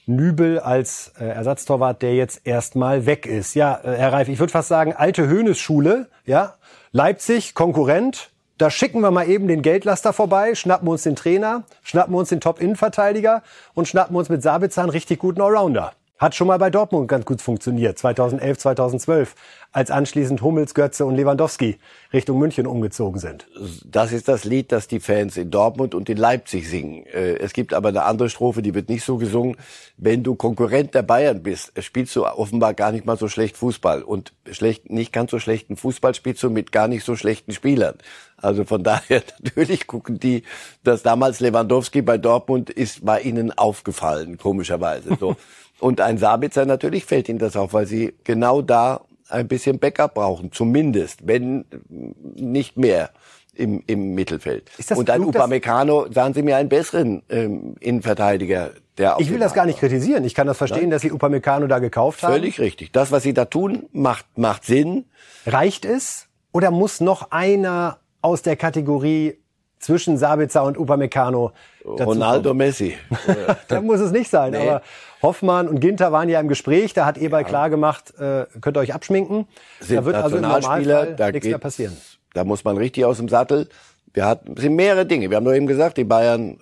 Nübel 0.06 0.60
als 0.60 1.14
äh, 1.20 1.26
Ersatztorwart, 1.26 2.02
der 2.02 2.16
jetzt 2.16 2.46
erstmal 2.46 3.06
weg 3.06 3.26
ist. 3.26 3.56
Ja, 3.56 3.80
äh, 3.84 3.96
Herr 3.96 4.14
Reif, 4.14 4.28
ich 4.28 4.40
würde 4.40 4.52
fast 4.52 4.68
sagen, 4.68 4.94
alte 4.94 5.28
Höhnes-Schule, 5.28 6.08
ja, 6.26 6.56
Leipzig, 6.92 7.54
Konkurrent, 7.54 8.30
da 8.58 8.70
schicken 8.70 9.02
wir 9.02 9.12
mal 9.12 9.28
eben 9.28 9.48
den 9.48 9.62
Geldlaster 9.62 10.14
vorbei, 10.14 10.56
schnappen 10.56 10.88
uns 10.88 11.04
den 11.04 11.16
Trainer, 11.16 11.64
schnappen 11.84 12.14
uns 12.16 12.30
den 12.30 12.40
Top-Innenverteidiger 12.40 13.42
und 13.74 13.88
schnappen 13.88 14.16
uns 14.16 14.30
mit 14.30 14.44
Sabitzer 14.44 14.82
einen 14.82 14.92
richtig 14.92 15.20
guten 15.20 15.42
Allrounder. 15.42 15.94
Hat 16.20 16.36
schon 16.36 16.48
mal 16.48 16.60
bei 16.60 16.70
Dortmund 16.70 17.08
ganz 17.08 17.26
gut 17.26 17.42
funktioniert, 17.42 17.98
2011, 17.98 18.58
2012, 18.60 19.36
als 19.72 19.90
anschließend 19.90 20.42
Hummels, 20.44 20.76
Götze 20.76 21.06
und 21.06 21.16
Lewandowski 21.16 21.80
Richtung 22.14 22.38
München 22.38 22.68
umgezogen 22.68 23.20
sind. 23.20 23.48
Das 23.84 24.12
ist 24.12 24.28
das 24.28 24.44
Lied, 24.44 24.72
das 24.72 24.88
die 24.88 25.00
Fans 25.00 25.36
in 25.36 25.50
Dortmund 25.50 25.96
und 25.96 26.08
in 26.10 26.18
Leipzig 26.18 26.70
singen. 26.70 27.08
Äh, 27.08 27.38
es 27.38 27.54
gibt 27.54 27.74
aber 27.74 27.90
eine 27.90 28.04
andere 28.04 28.30
Strophe, 28.30 28.62
die 28.62 28.76
wird 28.76 28.90
nicht 28.90 29.04
so 29.04 29.18
gesungen. 29.18 29.58
Wenn 29.98 30.24
du 30.24 30.36
Konkurrent 30.36 30.94
der 30.94 31.02
Bayern 31.02 31.42
bist, 31.42 31.74
spielst 31.82 32.16
du 32.16 32.26
offenbar 32.26 32.76
gar 32.76 32.92
nicht 32.92 33.06
mal 33.06 33.18
so 33.18 33.28
schlecht 33.28 33.58
Fußball. 33.58 34.04
Und 34.04 34.34
schlecht, 34.52 34.92
nicht 34.92 35.12
ganz 35.12 35.32
so 35.32 35.40
schlechten 35.40 35.76
Fußball 35.76 36.14
spielst 36.14 36.44
du 36.44 36.52
mit 36.52 36.72
gar 36.72 36.88
nicht 36.88 37.04
so 37.04 37.16
schlechten 37.16 37.52
Spielern. 37.52 37.96
Also 38.44 38.66
von 38.66 38.84
daher 38.84 39.24
natürlich 39.42 39.88
gucken 39.88 40.20
die, 40.20 40.44
dass 40.84 41.04
damals 41.04 41.40
Lewandowski 41.40 42.02
bei 42.02 42.18
Dortmund 42.18 42.70
ist, 42.70 43.06
war 43.06 43.22
ihnen 43.22 43.52
aufgefallen, 43.52 44.38
komischerweise. 44.38 45.18
So. 45.20 45.36
Und 45.80 46.00
ein 46.00 46.18
Sabitzer, 46.18 46.66
natürlich 46.66 47.06
fällt 47.06 47.28
ihnen 47.28 47.40
das 47.40 47.58
auf, 47.58 47.74
weil 47.74 47.88
sie 47.88 48.14
genau 48.24 48.62
da 48.62 49.02
ein 49.28 49.48
bisschen 49.48 49.80
Backup 49.80 50.14
brauchen, 50.14 50.52
zumindest, 50.52 51.28
wenn 51.28 51.66
nicht 51.90 52.78
mehr 52.78 53.10
im, 53.56 53.84
im 53.86 54.16
Mittelfeld. 54.16 54.72
und 54.96 55.10
ein 55.10 55.22
klug, 55.22 55.36
Upamecano, 55.36 56.12
sagen 56.12 56.34
Sie 56.34 56.42
mir 56.42 56.58
einen 56.58 56.70
besseren 56.70 57.22
ähm, 57.30 57.76
Innenverteidiger, 57.80 58.72
der 58.98 59.18
Ich 59.20 59.30
will 59.30 59.40
das 59.40 59.54
gar 59.54 59.66
nicht 59.66 59.80
kritisieren. 59.80 60.24
Ich 60.24 60.34
kann 60.34 60.48
das 60.48 60.58
verstehen, 60.58 60.84
Nein? 60.84 60.92
dass 60.92 61.02
Sie 61.02 61.12
Upamecano 61.12 61.68
da 61.68 61.80
gekauft 61.80 62.24
haben. 62.24 62.34
Völlig 62.34 62.60
richtig. 62.60 62.92
Das, 62.92 63.12
was 63.12 63.24
Sie 63.24 63.34
da 63.34 63.46
tun, 63.46 63.88
macht, 63.92 64.26
macht 64.38 64.66
Sinn. 64.66 65.06
Reicht 65.46 65.86
es? 65.86 66.28
Oder 66.52 66.72
muss 66.72 67.02
noch 67.02 67.32
einer 67.32 67.98
aus 68.24 68.42
der 68.42 68.56
Kategorie 68.56 69.38
zwischen 69.80 70.18
Sabitzer 70.18 70.64
und 70.64 70.78
Upamecano 70.78 71.52
Ronaldo, 71.86 72.50
kommt. 72.52 72.58
Messi. 72.60 72.96
da 73.68 73.82
muss 73.82 74.00
es 74.00 74.12
nicht 74.12 74.30
sein. 74.30 74.54
Nee. 74.54 74.60
Aber 74.70 74.82
Hoffmann 75.22 75.68
und 75.68 75.82
Ginter 75.82 76.12
waren 76.14 76.30
ja 76.30 76.40
im 76.40 76.48
Gespräch. 76.48 76.94
Da 76.94 77.06
hat 77.06 77.18
Eberl 77.18 77.44
klar 77.44 77.70
gemacht, 77.70 78.14
äh, 78.18 78.46
könnt 78.62 78.78
ihr 78.78 78.80
euch 78.80 78.94
abschminken. 78.94 79.46
Sind 79.82 79.98
da 79.98 80.06
wird 80.06 80.16
also 80.16 80.38
im 80.38 80.42
Normalfall 80.44 80.84
da 81.16 81.32
nichts 81.32 81.46
mehr 81.46 81.54
geht's- 81.54 81.60
passieren. 81.60 81.98
Da 82.34 82.46
muss 82.46 82.64
man 82.64 82.78
richtig 82.78 83.04
aus 83.06 83.18
dem 83.18 83.28
Sattel. 83.30 83.68
Wir 84.14 84.26
hatten, 84.28 84.56
sind 84.58 84.76
mehrere 84.76 85.08
Dinge. 85.08 85.32
Wir 85.32 85.38
haben 85.38 85.44
nur 85.44 85.56
eben 85.56 85.66
gesagt, 85.66 85.98
die 85.98 86.04
Bayern, 86.04 86.60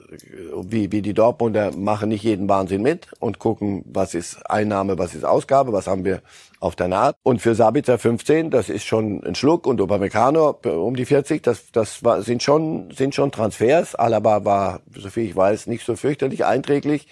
wie, 0.64 0.90
wie 0.94 1.02
die 1.02 1.14
Dortmunder, 1.14 1.76
machen 1.76 2.08
nicht 2.08 2.24
jeden 2.24 2.48
Wahnsinn 2.48 2.82
mit 2.82 3.08
und 3.20 3.40
gucken, 3.40 3.84
was 3.86 4.14
ist 4.14 4.50
Einnahme, 4.50 4.98
was 4.98 5.14
ist 5.14 5.26
Ausgabe, 5.26 5.74
was 5.74 5.88
haben 5.88 6.06
wir 6.06 6.22
auf 6.62 6.78
der 6.78 6.88
Naht. 6.88 7.18
Und 7.24 7.42
für 7.42 7.54
Sabitzer 7.54 8.00
15, 8.00 8.52
das 8.52 8.70
ist 8.70 8.86
schon 8.86 9.22
ein 9.26 9.36
Schluck 9.36 9.68
und 9.68 9.82
Upamecano 9.82 10.60
um 10.64 10.96
die 10.96 11.06
40, 11.06 11.44
das, 11.44 11.72
das 11.74 12.06
war, 12.06 12.22
sind 12.22 12.42
schon, 12.42 12.90
sind 12.92 13.16
schon 13.16 13.34
Transfers. 13.34 13.96
Alaba 13.96 14.46
war, 14.46 14.80
soviel 14.96 15.26
ich 15.26 15.36
weiß, 15.36 15.68
nicht 15.68 15.86
so 15.86 15.98
fürchterlich 15.98 16.46
einträglich 16.46 17.08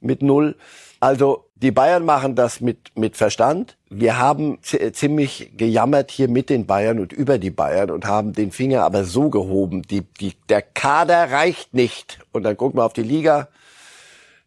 mit 0.00 0.22
null. 0.22 0.56
Also 1.00 1.44
die 1.54 1.70
Bayern 1.70 2.04
machen 2.04 2.34
das 2.34 2.60
mit 2.60 2.78
mit 2.96 3.16
Verstand. 3.16 3.76
Wir 3.88 4.18
haben 4.18 4.58
zi- 4.62 4.92
ziemlich 4.92 5.52
gejammert 5.56 6.10
hier 6.10 6.28
mit 6.28 6.50
den 6.50 6.66
Bayern 6.66 6.98
und 7.00 7.12
über 7.12 7.38
die 7.38 7.50
Bayern 7.50 7.90
und 7.90 8.04
haben 8.04 8.32
den 8.32 8.50
Finger 8.52 8.82
aber 8.84 9.04
so 9.04 9.30
gehoben, 9.30 9.82
die 9.82 10.02
die 10.20 10.34
der 10.48 10.62
Kader 10.62 11.30
reicht 11.30 11.74
nicht. 11.74 12.18
Und 12.32 12.42
dann 12.42 12.56
gucken 12.56 12.78
wir 12.78 12.84
auf 12.84 12.92
die 12.92 13.02
Liga. 13.02 13.48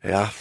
Ja, 0.04 0.32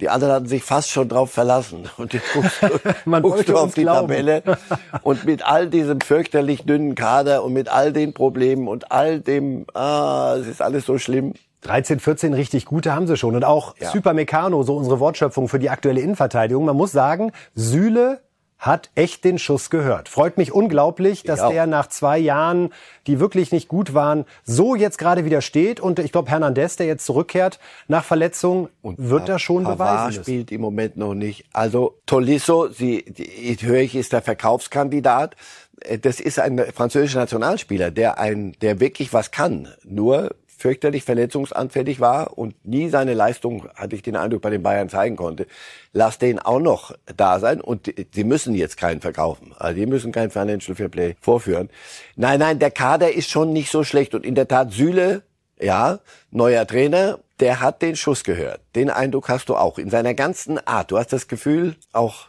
die 0.00 0.08
anderen 0.08 0.34
hatten 0.34 0.48
sich 0.48 0.64
fast 0.64 0.90
schon 0.90 1.08
drauf 1.08 1.30
verlassen. 1.30 1.88
Und 1.98 2.12
jetzt 2.14 2.32
guckst 2.32 2.60
du, 2.60 2.68
Man 3.08 3.22
guckst 3.22 3.48
du 3.48 3.56
auf 3.56 3.72
die 3.72 3.82
glauben. 3.82 4.08
Tabelle. 4.08 4.42
Und 5.02 5.24
mit 5.24 5.46
all 5.46 5.68
diesem 5.68 6.00
fürchterlich 6.00 6.64
dünnen 6.64 6.96
Kader 6.96 7.44
und 7.44 7.52
mit 7.52 7.68
all 7.68 7.92
den 7.92 8.12
Problemen 8.12 8.66
und 8.66 8.90
all 8.90 9.20
dem, 9.20 9.66
ah, 9.72 10.34
es 10.40 10.48
ist 10.48 10.60
alles 10.60 10.84
so 10.84 10.98
schlimm. 10.98 11.34
13, 11.64 11.98
14 12.00 12.34
richtig 12.34 12.64
gute 12.66 12.94
haben 12.94 13.06
sie 13.06 13.16
schon. 13.16 13.34
Und 13.34 13.44
auch 13.44 13.74
Ja. 13.78 13.90
Supermecano, 13.90 14.62
so 14.62 14.76
unsere 14.76 15.00
Wortschöpfung 15.00 15.48
für 15.48 15.58
die 15.58 15.70
aktuelle 15.70 16.00
Innenverteidigung. 16.00 16.64
Man 16.64 16.76
muss 16.76 16.92
sagen, 16.92 17.32
Süle 17.54 18.20
hat 18.58 18.88
echt 18.94 19.24
den 19.24 19.38
Schuss 19.38 19.68
gehört. 19.68 20.08
Freut 20.08 20.38
mich 20.38 20.52
unglaublich, 20.52 21.22
dass 21.22 21.40
auch. 21.40 21.50
der 21.50 21.66
nach 21.66 21.88
zwei 21.88 22.16
Jahren, 22.18 22.70
die 23.06 23.20
wirklich 23.20 23.52
nicht 23.52 23.68
gut 23.68 23.92
waren, 23.92 24.24
so 24.44 24.74
jetzt 24.74 24.96
gerade 24.96 25.26
wieder 25.26 25.42
steht. 25.42 25.80
Und 25.80 25.98
ich 25.98 26.12
glaube, 26.12 26.30
Hernandez, 26.30 26.76
der 26.76 26.86
jetzt 26.86 27.04
zurückkehrt 27.04 27.58
nach 27.88 28.04
Verletzung, 28.04 28.68
wird 28.82 29.28
da 29.28 29.38
schon 29.38 29.64
Pavard 29.64 29.78
beweisen 30.06 30.22
spielt 30.22 30.52
im 30.52 30.62
Moment 30.62 30.96
noch 30.96 31.14
nicht. 31.14 31.44
Also 31.52 31.98
Tolisso, 32.06 32.68
sie, 32.68 33.04
die, 33.06 33.56
höre 33.66 33.80
ich, 33.80 33.94
ist 33.96 34.12
der 34.14 34.22
Verkaufskandidat. 34.22 35.36
Äh, 35.80 35.98
Das 35.98 36.20
ist 36.20 36.38
ein 36.38 36.58
französischer 36.72 37.18
Nationalspieler, 37.18 37.90
der 37.90 38.18
ein, 38.18 38.52
der 38.62 38.80
wirklich 38.80 39.12
was 39.12 39.30
kann. 39.30 39.68
Nur 39.84 40.34
fürchterlich 40.56 41.04
verletzungsanfällig 41.04 42.00
war 42.00 42.38
und 42.38 42.64
nie 42.64 42.88
seine 42.88 43.14
Leistung, 43.14 43.68
hatte 43.74 43.96
ich 43.96 44.02
den 44.02 44.16
Eindruck, 44.16 44.42
bei 44.42 44.50
den 44.50 44.62
Bayern 44.62 44.88
zeigen 44.88 45.16
konnte. 45.16 45.46
Lass 45.92 46.18
den 46.18 46.38
auch 46.38 46.60
noch 46.60 46.94
da 47.16 47.38
sein 47.40 47.60
und 47.60 47.92
sie 48.12 48.24
müssen 48.24 48.54
jetzt 48.54 48.76
keinen 48.76 49.00
verkaufen. 49.00 49.52
Also 49.58 49.78
die 49.78 49.86
müssen 49.86 50.12
kein 50.12 50.30
Financial 50.30 50.74
Fair 50.74 50.88
Play 50.88 51.16
vorführen. 51.20 51.70
Nein, 52.16 52.38
nein, 52.38 52.58
der 52.58 52.70
Kader 52.70 53.12
ist 53.12 53.30
schon 53.30 53.52
nicht 53.52 53.70
so 53.70 53.84
schlecht 53.84 54.14
und 54.14 54.24
in 54.24 54.34
der 54.34 54.48
Tat 54.48 54.72
Süle 54.72 55.22
ja, 55.60 56.00
neuer 56.30 56.66
Trainer, 56.66 57.20
der 57.40 57.60
hat 57.60 57.82
den 57.82 57.96
Schuss 57.96 58.24
gehört. 58.24 58.60
Den 58.74 58.90
Eindruck 58.90 59.28
hast 59.28 59.48
du 59.48 59.56
auch 59.56 59.78
in 59.78 59.90
seiner 59.90 60.14
ganzen 60.14 60.64
Art. 60.66 60.90
Du 60.90 60.98
hast 60.98 61.12
das 61.12 61.28
Gefühl, 61.28 61.76
auch 61.92 62.26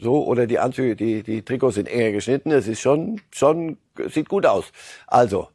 so 0.00 0.24
oder 0.24 0.46
die 0.46 0.58
Anzüge, 0.58 0.96
die 0.96 1.22
die 1.22 1.42
Trikots 1.42 1.74
sind 1.74 1.88
enger 1.88 2.12
geschnitten. 2.12 2.50
Es 2.50 2.66
ist 2.66 2.80
schon 2.80 3.20
schon 3.30 3.76
sieht 4.08 4.28
gut 4.28 4.46
aus. 4.46 4.72
Also 5.06 5.48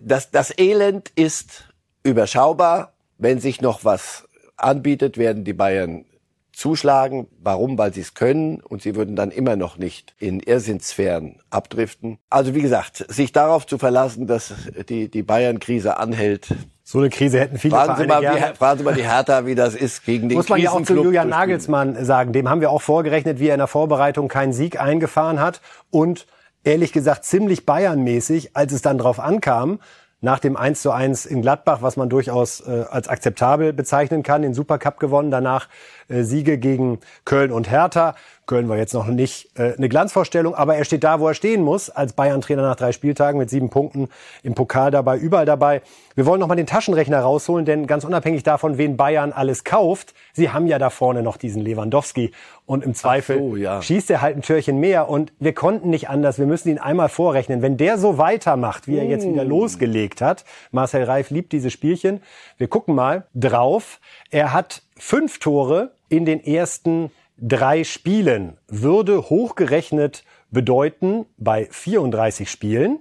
das 0.00 0.30
das 0.30 0.56
Elend 0.58 1.10
ist 1.14 1.72
überschaubar. 2.02 2.92
Wenn 3.18 3.40
sich 3.40 3.60
noch 3.60 3.84
was 3.84 4.28
anbietet, 4.56 5.18
werden 5.18 5.44
die 5.44 5.52
Bayern 5.52 6.04
zuschlagen. 6.52 7.26
Warum? 7.40 7.78
Weil 7.78 7.92
sie 7.94 8.00
es 8.00 8.14
können 8.14 8.60
und 8.60 8.82
sie 8.82 8.94
würden 8.94 9.16
dann 9.16 9.30
immer 9.30 9.56
noch 9.56 9.78
nicht 9.78 10.14
in 10.18 10.40
Irrsinnssphären 10.40 11.36
abdriften. 11.50 12.18
Also 12.30 12.54
wie 12.54 12.62
gesagt, 12.62 13.04
sich 13.08 13.32
darauf 13.32 13.66
zu 13.66 13.78
verlassen, 13.78 14.26
dass 14.26 14.52
die, 14.88 15.08
die 15.08 15.22
Bayern-Krise 15.22 15.96
anhält. 15.96 16.54
So 16.84 16.98
eine 16.98 17.10
Krise 17.10 17.40
hätten 17.40 17.58
viele 17.58 17.76
Fragen 17.76 17.96
Sie, 17.96 18.04
Vereine 18.04 18.26
mal, 18.26 18.34
wie, 18.34 18.38
gerne. 18.38 18.54
fragen 18.54 18.78
Sie 18.78 18.84
mal 18.84 18.94
die 18.94 19.04
Hertha, 19.04 19.46
wie 19.46 19.54
das 19.54 19.74
ist 19.74 20.04
gegen 20.04 20.28
den 20.28 20.36
Muss 20.36 20.48
man 20.48 20.60
ja 20.60 20.72
auch 20.72 20.82
zu 20.82 20.94
Julian. 20.94 21.28
Nagelsmann 21.28 22.04
sagen. 22.04 22.32
Dem 22.32 22.50
haben 22.50 22.60
wir 22.60 22.70
auch 22.70 22.82
vorgerechnet, 22.82 23.38
wie 23.38 23.48
er 23.48 23.54
in 23.54 23.58
der 23.58 23.66
Vorbereitung 23.66 24.28
keinen 24.28 24.52
Sieg 24.52 24.80
eingefahren 24.80 25.40
hat. 25.40 25.60
Und 25.90 26.26
ehrlich 26.64 26.92
gesagt 26.92 27.24
ziemlich 27.24 27.66
Bayernmäßig, 27.66 28.56
als 28.56 28.72
es 28.72 28.82
dann 28.82 28.98
drauf 28.98 29.20
ankam, 29.20 29.80
nach 30.22 30.38
dem 30.38 30.56
1 30.56 30.80
zu 30.80 30.92
1 30.92 31.26
in 31.26 31.42
Gladbach, 31.42 31.82
was 31.82 31.96
man 31.96 32.08
durchaus 32.08 32.60
äh, 32.60 32.84
als 32.88 33.08
akzeptabel 33.08 33.72
bezeichnen 33.72 34.22
kann, 34.22 34.42
den 34.42 34.54
Supercup 34.54 35.00
gewonnen, 35.00 35.32
danach 35.32 35.68
äh, 36.08 36.22
Siege 36.22 36.58
gegen 36.58 37.00
Köln 37.24 37.50
und 37.50 37.68
Hertha. 37.68 38.14
Köln 38.52 38.68
war 38.68 38.76
jetzt 38.76 38.92
noch 38.92 39.06
nicht 39.06 39.48
äh, 39.58 39.72
eine 39.78 39.88
Glanzvorstellung, 39.88 40.54
aber 40.54 40.76
er 40.76 40.84
steht 40.84 41.04
da, 41.04 41.20
wo 41.20 41.28
er 41.28 41.32
stehen 41.32 41.62
muss, 41.62 41.88
als 41.88 42.12
Bayern-Trainer 42.12 42.60
nach 42.60 42.76
drei 42.76 42.92
Spieltagen 42.92 43.38
mit 43.38 43.48
sieben 43.48 43.70
Punkten 43.70 44.10
im 44.42 44.54
Pokal 44.54 44.90
dabei, 44.90 45.16
überall 45.16 45.46
dabei. 45.46 45.80
Wir 46.14 46.26
wollen 46.26 46.38
noch 46.38 46.48
mal 46.48 46.54
den 46.56 46.66
Taschenrechner 46.66 47.20
rausholen, 47.20 47.64
denn 47.64 47.86
ganz 47.86 48.04
unabhängig 48.04 48.42
davon, 48.42 48.76
wen 48.76 48.98
Bayern 48.98 49.32
alles 49.32 49.64
kauft, 49.64 50.12
sie 50.34 50.50
haben 50.50 50.66
ja 50.66 50.78
da 50.78 50.90
vorne 50.90 51.22
noch 51.22 51.38
diesen 51.38 51.62
Lewandowski 51.62 52.32
und 52.66 52.84
im 52.84 52.92
Zweifel 52.94 53.38
so, 53.38 53.56
ja. 53.56 53.80
schießt 53.80 54.10
er 54.10 54.20
halt 54.20 54.36
ein 54.36 54.42
Türchen 54.42 54.78
mehr 54.78 55.08
und 55.08 55.32
wir 55.40 55.54
konnten 55.54 55.88
nicht 55.88 56.10
anders, 56.10 56.38
wir 56.38 56.46
müssen 56.46 56.68
ihn 56.68 56.78
einmal 56.78 57.08
vorrechnen. 57.08 57.62
Wenn 57.62 57.78
der 57.78 57.96
so 57.96 58.18
weitermacht, 58.18 58.86
wie 58.86 58.98
er 58.98 59.06
jetzt 59.06 59.26
wieder 59.26 59.44
losgelegt 59.46 60.20
hat, 60.20 60.44
Marcel 60.72 61.04
Reif 61.04 61.30
liebt 61.30 61.52
diese 61.52 61.70
Spielchen, 61.70 62.20
wir 62.58 62.68
gucken 62.68 62.94
mal 62.94 63.24
drauf, 63.34 63.98
er 64.30 64.52
hat 64.52 64.82
fünf 64.98 65.38
Tore 65.38 65.92
in 66.10 66.26
den 66.26 66.44
ersten 66.44 67.10
drei 67.42 67.82
Spielen, 67.84 68.56
würde 68.68 69.28
hochgerechnet 69.28 70.24
bedeuten, 70.50 71.26
bei 71.36 71.68
34 71.70 72.50
Spielen 72.50 73.00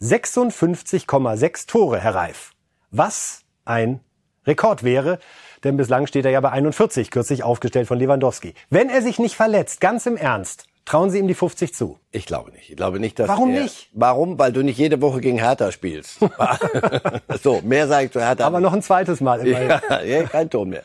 56,6 0.00 1.66
Tore, 1.66 2.00
Herr 2.00 2.14
Reif. 2.14 2.52
Was 2.90 3.42
ein 3.64 4.00
Rekord 4.46 4.82
wäre, 4.82 5.18
denn 5.64 5.76
bislang 5.76 6.06
steht 6.06 6.24
er 6.24 6.30
ja 6.30 6.40
bei 6.40 6.50
41, 6.50 7.10
kürzlich 7.10 7.42
aufgestellt 7.42 7.88
von 7.88 7.98
Lewandowski. 7.98 8.54
Wenn 8.70 8.90
er 8.90 9.02
sich 9.02 9.18
nicht 9.18 9.36
verletzt, 9.36 9.80
ganz 9.80 10.06
im 10.06 10.16
Ernst, 10.16 10.64
trauen 10.84 11.10
Sie 11.10 11.18
ihm 11.18 11.28
die 11.28 11.34
50 11.34 11.74
zu. 11.74 11.98
Ich 12.10 12.26
glaube 12.26 12.50
nicht. 12.52 12.70
Ich 12.70 12.76
glaube 12.76 12.98
nicht, 12.98 13.18
dass 13.18 13.28
Warum 13.28 13.50
er, 13.50 13.62
nicht? 13.62 13.90
Warum? 13.92 14.38
Weil 14.38 14.52
du 14.52 14.62
nicht 14.62 14.78
jede 14.78 15.00
Woche 15.02 15.20
gegen 15.20 15.38
Hertha 15.38 15.70
spielst. 15.70 16.18
so, 17.42 17.60
mehr 17.62 17.86
sage 17.88 18.06
ich 18.06 18.12
zu 18.12 18.20
Hertha. 18.20 18.46
Aber 18.46 18.60
noch 18.60 18.72
ein 18.72 18.82
zweites 18.82 19.20
Mal. 19.20 19.46
immerhin. 19.46 19.68
Ja, 19.68 20.02
ja, 20.02 20.22
kein 20.24 20.48
Ton 20.48 20.70
mehr. 20.70 20.84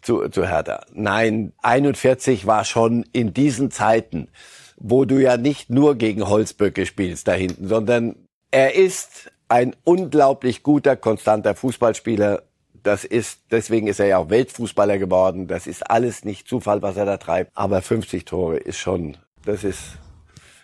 Zu, 0.00 0.28
zu 0.28 0.46
Hertha. 0.46 0.84
Nein, 0.92 1.52
41 1.62 2.46
war 2.46 2.64
schon 2.64 3.04
in 3.12 3.34
diesen 3.34 3.70
Zeiten, 3.70 4.28
wo 4.76 5.04
du 5.04 5.20
ja 5.20 5.36
nicht 5.36 5.70
nur 5.70 5.96
gegen 5.96 6.28
Holzböcke 6.28 6.86
spielst 6.86 7.26
da 7.28 7.32
hinten, 7.32 7.66
sondern 7.66 8.14
er 8.50 8.74
ist 8.74 9.30
ein 9.48 9.74
unglaublich 9.84 10.62
guter, 10.62 10.96
konstanter 10.96 11.54
Fußballspieler. 11.54 12.42
Das 12.82 13.04
ist, 13.04 13.40
deswegen 13.50 13.86
ist 13.86 13.98
er 13.98 14.06
ja 14.06 14.18
auch 14.18 14.30
Weltfußballer 14.30 14.98
geworden. 14.98 15.48
Das 15.48 15.66
ist 15.66 15.90
alles 15.90 16.24
nicht 16.24 16.48
Zufall, 16.48 16.80
was 16.80 16.96
er 16.96 17.06
da 17.06 17.16
treibt. 17.16 17.50
Aber 17.54 17.82
50 17.82 18.24
Tore 18.24 18.56
ist 18.56 18.78
schon, 18.78 19.16
das 19.44 19.64
ist 19.64 19.98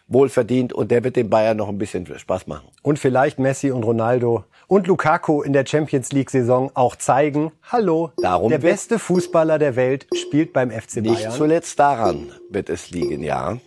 wohlverdient 0.06 0.72
und 0.72 0.90
der 0.90 1.02
wird 1.02 1.16
den 1.16 1.30
Bayern 1.30 1.56
noch 1.56 1.68
ein 1.68 1.78
bisschen 1.78 2.06
Spaß 2.06 2.46
machen. 2.46 2.68
Und 2.82 2.98
vielleicht 2.98 3.38
Messi 3.38 3.70
und 3.70 3.82
Ronaldo 3.82 4.44
und 4.66 4.86
Lukaku 4.86 5.42
in 5.42 5.52
der 5.52 5.66
Champions 5.66 6.12
League 6.12 6.30
Saison 6.30 6.70
auch 6.74 6.96
zeigen, 6.96 7.52
hallo, 7.70 8.10
Darum 8.20 8.50
der 8.50 8.58
beste 8.58 8.98
Fußballer 8.98 9.58
der 9.58 9.76
Welt 9.76 10.06
spielt 10.14 10.52
beim 10.52 10.70
FC 10.70 10.96
Nicht 10.96 11.14
Bayern. 11.14 11.32
zuletzt 11.32 11.78
daran 11.78 12.32
wird 12.50 12.68
es 12.68 12.90
liegen, 12.90 13.22
ja. 13.22 13.58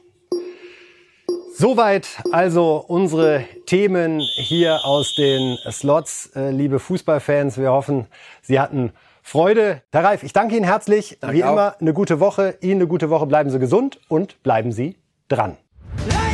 Soweit 1.55 2.07
also 2.31 2.83
unsere 2.87 3.43
Themen 3.65 4.19
hier 4.35 4.85
aus 4.85 5.15
den 5.15 5.57
Slots, 5.71 6.29
äh, 6.35 6.51
liebe 6.51 6.77
Fußballfans. 6.79 7.57
Wir 7.57 7.71
hoffen, 7.71 8.05
Sie 8.43 8.59
hatten 8.59 8.91
Freude. 9.23 9.81
Herr 9.91 10.03
Reif, 10.03 10.21
ich 10.21 10.33
danke 10.33 10.55
Ihnen 10.55 10.65
herzlich. 10.65 11.17
Wie 11.29 11.43
auch. 11.43 11.53
immer, 11.53 11.75
eine 11.81 11.93
gute 11.93 12.19
Woche. 12.19 12.57
Ihnen 12.61 12.81
eine 12.81 12.87
gute 12.87 13.09
Woche. 13.09 13.25
Bleiben 13.25 13.49
Sie 13.49 13.57
gesund 13.57 13.99
und 14.07 14.41
bleiben 14.43 14.71
Sie 14.71 14.97
dran. 15.29 15.57
La 16.09 16.26